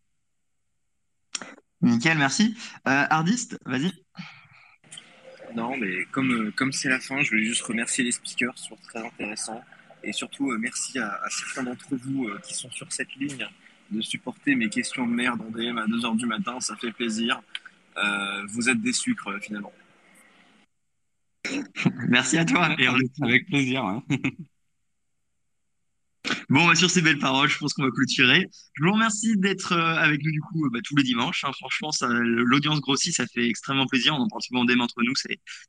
Nickel, 1.81 2.17
merci. 2.17 2.55
Euh, 2.87 3.05
Hardist, 3.09 3.57
vas-y. 3.65 3.91
Non, 5.55 5.77
mais 5.77 6.05
comme 6.11 6.31
euh, 6.31 6.51
comme 6.51 6.71
c'est 6.73 6.89
la 6.89 6.99
fin, 6.99 7.21
je 7.21 7.29
voulais 7.29 7.43
juste 7.45 7.61
remercier 7.61 8.03
les 8.03 8.11
speakers, 8.11 8.53
c'est 8.57 8.63
toujours 8.69 8.81
très 8.81 8.99
intéressant. 9.05 9.63
Et 10.03 10.11
surtout, 10.11 10.51
euh, 10.51 10.57
merci 10.57 10.99
à, 10.99 11.07
à 11.23 11.29
certains 11.29 11.63
d'entre 11.63 11.95
vous 11.95 12.27
euh, 12.27 12.39
qui 12.45 12.53
sont 12.53 12.69
sur 12.71 12.91
cette 12.91 13.13
ligne 13.15 13.47
de 13.91 14.01
supporter 14.01 14.55
mes 14.55 14.69
questions 14.69 15.07
de 15.07 15.13
merde 15.13 15.41
en 15.41 15.49
DM 15.49 15.77
à 15.77 15.85
2h 15.87 16.17
du 16.17 16.25
matin, 16.25 16.59
ça 16.59 16.75
fait 16.75 16.91
plaisir. 16.91 17.41
Euh, 17.97 18.45
vous 18.49 18.69
êtes 18.69 18.81
des 18.81 18.93
sucres, 18.93 19.39
finalement. 19.41 19.73
Merci 22.09 22.37
à 22.37 22.45
toi. 22.45 22.75
Et 22.77 22.87
avec 22.87 23.45
plaisir. 23.47 23.83
hein. 23.85 24.03
Bon, 26.49 26.65
bah, 26.65 26.75
sur 26.75 26.89
ces 26.89 27.01
belles 27.01 27.19
paroles, 27.19 27.49
je 27.49 27.57
pense 27.57 27.73
qu'on 27.73 27.83
va 27.83 27.91
clôturer. 27.91 28.47
Je 28.73 28.83
vous 28.85 28.93
remercie 28.93 29.35
d'être 29.35 29.73
euh, 29.73 29.95
avec 29.97 30.23
nous 30.23 30.31
du 30.31 30.39
coup 30.39 30.65
euh, 30.65 30.69
bah, 30.71 30.79
tous 30.81 30.95
les 30.95 31.03
dimanches. 31.03 31.43
hein. 31.43 31.51
Franchement, 31.59 31.89
l'audience 32.01 32.79
grossit, 32.79 33.13
ça 33.13 33.25
fait 33.27 33.49
extrêmement 33.49 33.85
plaisir. 33.85 34.13
On 34.15 34.21
en 34.21 34.27
parle 34.29 34.41
souvent 34.41 34.63
DM 34.63 34.79
entre 34.79 35.03
nous, 35.03 35.13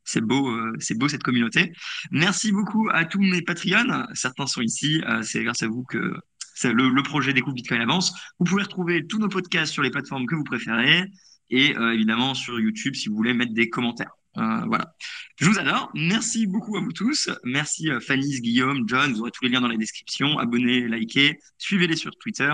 c'est 0.05 0.21
beau, 0.21 0.49
euh, 0.51 0.73
c'est 0.79 0.97
beau 0.97 1.09
cette 1.09 1.25
communauté. 1.25 1.73
Merci 2.13 2.53
beaucoup 2.53 2.89
à 2.93 3.05
tous 3.05 3.21
mes 3.21 3.43
Patreons. 3.43 4.07
Certains 4.15 4.47
sont 4.47 4.63
ici. 4.63 5.03
c'est 5.23 5.43
grâce 5.43 5.65
à 5.65 5.69
vous 5.69 5.83
que 5.83 6.15
le, 6.63 7.03
projet 7.03 7.33
Découvre 7.33 7.55
Bitcoin 7.55 7.81
avance. 7.81 8.13
Vous 8.39 8.45
pouvez 8.45 8.63
retrouver 8.63 9.05
tous 9.07 9.19
nos 9.19 9.29
podcasts 9.29 9.73
sur 9.73 9.83
les 9.83 9.91
plateformes 9.91 10.27
que 10.27 10.37
vous 10.37 10.45
préférez 10.45 11.05
et 11.51 11.75
évidemment 11.93 12.35
sur 12.35 12.61
YouTube 12.61 12.95
si 12.95 13.09
vous 13.09 13.17
voulez 13.17 13.35
mettre 13.35 13.53
des 13.53 13.69
commentaires. 13.69 14.18
Euh, 14.39 14.65
voilà. 14.67 14.95
Je 15.37 15.47
vous 15.49 15.59
adore. 15.59 15.91
Merci 15.95 16.47
beaucoup 16.47 16.77
à 16.77 16.81
vous 16.81 16.93
tous. 16.93 17.29
Merci 17.45 17.91
euh, 17.91 18.01
Fanny, 18.01 18.41
Guillaume, 18.41 18.85
John. 18.87 19.13
Vous 19.13 19.21
aurez 19.21 19.31
tous 19.31 19.45
les 19.45 19.51
liens 19.51 19.61
dans 19.61 19.69
la 19.69 19.77
description. 19.77 20.39
Abonnez, 20.39 20.89
likez, 20.89 21.39
suivez-les 21.59 21.97
sur 21.97 22.17
Twitter. 22.17 22.53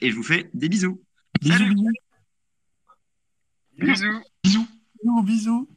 Et 0.00 0.10
je 0.10 0.16
vous 0.16 0.22
fais 0.22 0.50
des 0.54 0.68
bisous. 0.68 1.02
Bisous, 1.40 1.58
Salut. 1.58 1.74
bisous, 1.74 1.90
Bisous. 3.78 4.22
Bisous. 4.42 4.68
bisous, 5.02 5.22
bisous. 5.22 5.68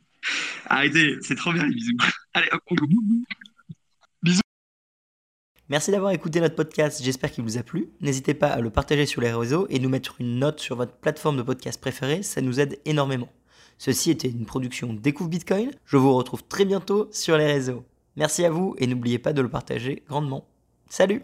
Arrêtez, 0.66 1.18
c'est 1.22 1.36
trop 1.36 1.52
bien 1.52 1.66
les 1.66 1.74
bisous. 1.74 1.98
Allez, 2.34 2.48
hop, 2.52 2.62
on 2.70 2.76
coupe. 2.76 2.92
Merci 5.70 5.92
d'avoir 5.92 6.12
écouté 6.12 6.42
notre 6.42 6.56
podcast, 6.56 7.00
j'espère 7.04 7.32
qu'il 7.32 7.44
vous 7.44 7.60
a 7.60 7.64
plu. 7.64 7.90
N'hésitez 8.02 8.34
pas 8.34 8.48
à 8.48 8.60
le 8.60 8.72
partager 8.72 9.06
sur 9.06 9.22
les 9.22 9.32
réseaux 9.32 9.68
et 9.70 9.78
nous 9.78 9.88
mettre 9.88 10.16
une 10.20 10.40
note 10.40 10.60
sur 10.60 10.76
votre 10.76 10.94
plateforme 10.94 11.38
de 11.38 11.44
podcast 11.44 11.80
préférée, 11.80 12.24
ça 12.24 12.42
nous 12.42 12.60
aide 12.60 12.80
énormément. 12.86 13.30
Ceci 13.80 14.12
était 14.12 14.28
une 14.28 14.46
production 14.46 14.94
Découvre 14.94 15.30
Bitcoin, 15.30 15.72
je 15.86 15.96
vous 15.96 16.14
retrouve 16.14 16.44
très 16.44 16.66
bientôt 16.66 17.08
sur 17.14 17.38
les 17.38 17.46
réseaux. 17.46 17.86
Merci 18.18 18.44
à 18.44 18.52
vous 18.52 18.76
et 18.78 18.86
n'oubliez 18.88 19.20
pas 19.20 19.32
de 19.32 19.42
le 19.42 19.48
partager 19.48 20.04
grandement. 20.10 20.46
Salut 20.90 21.24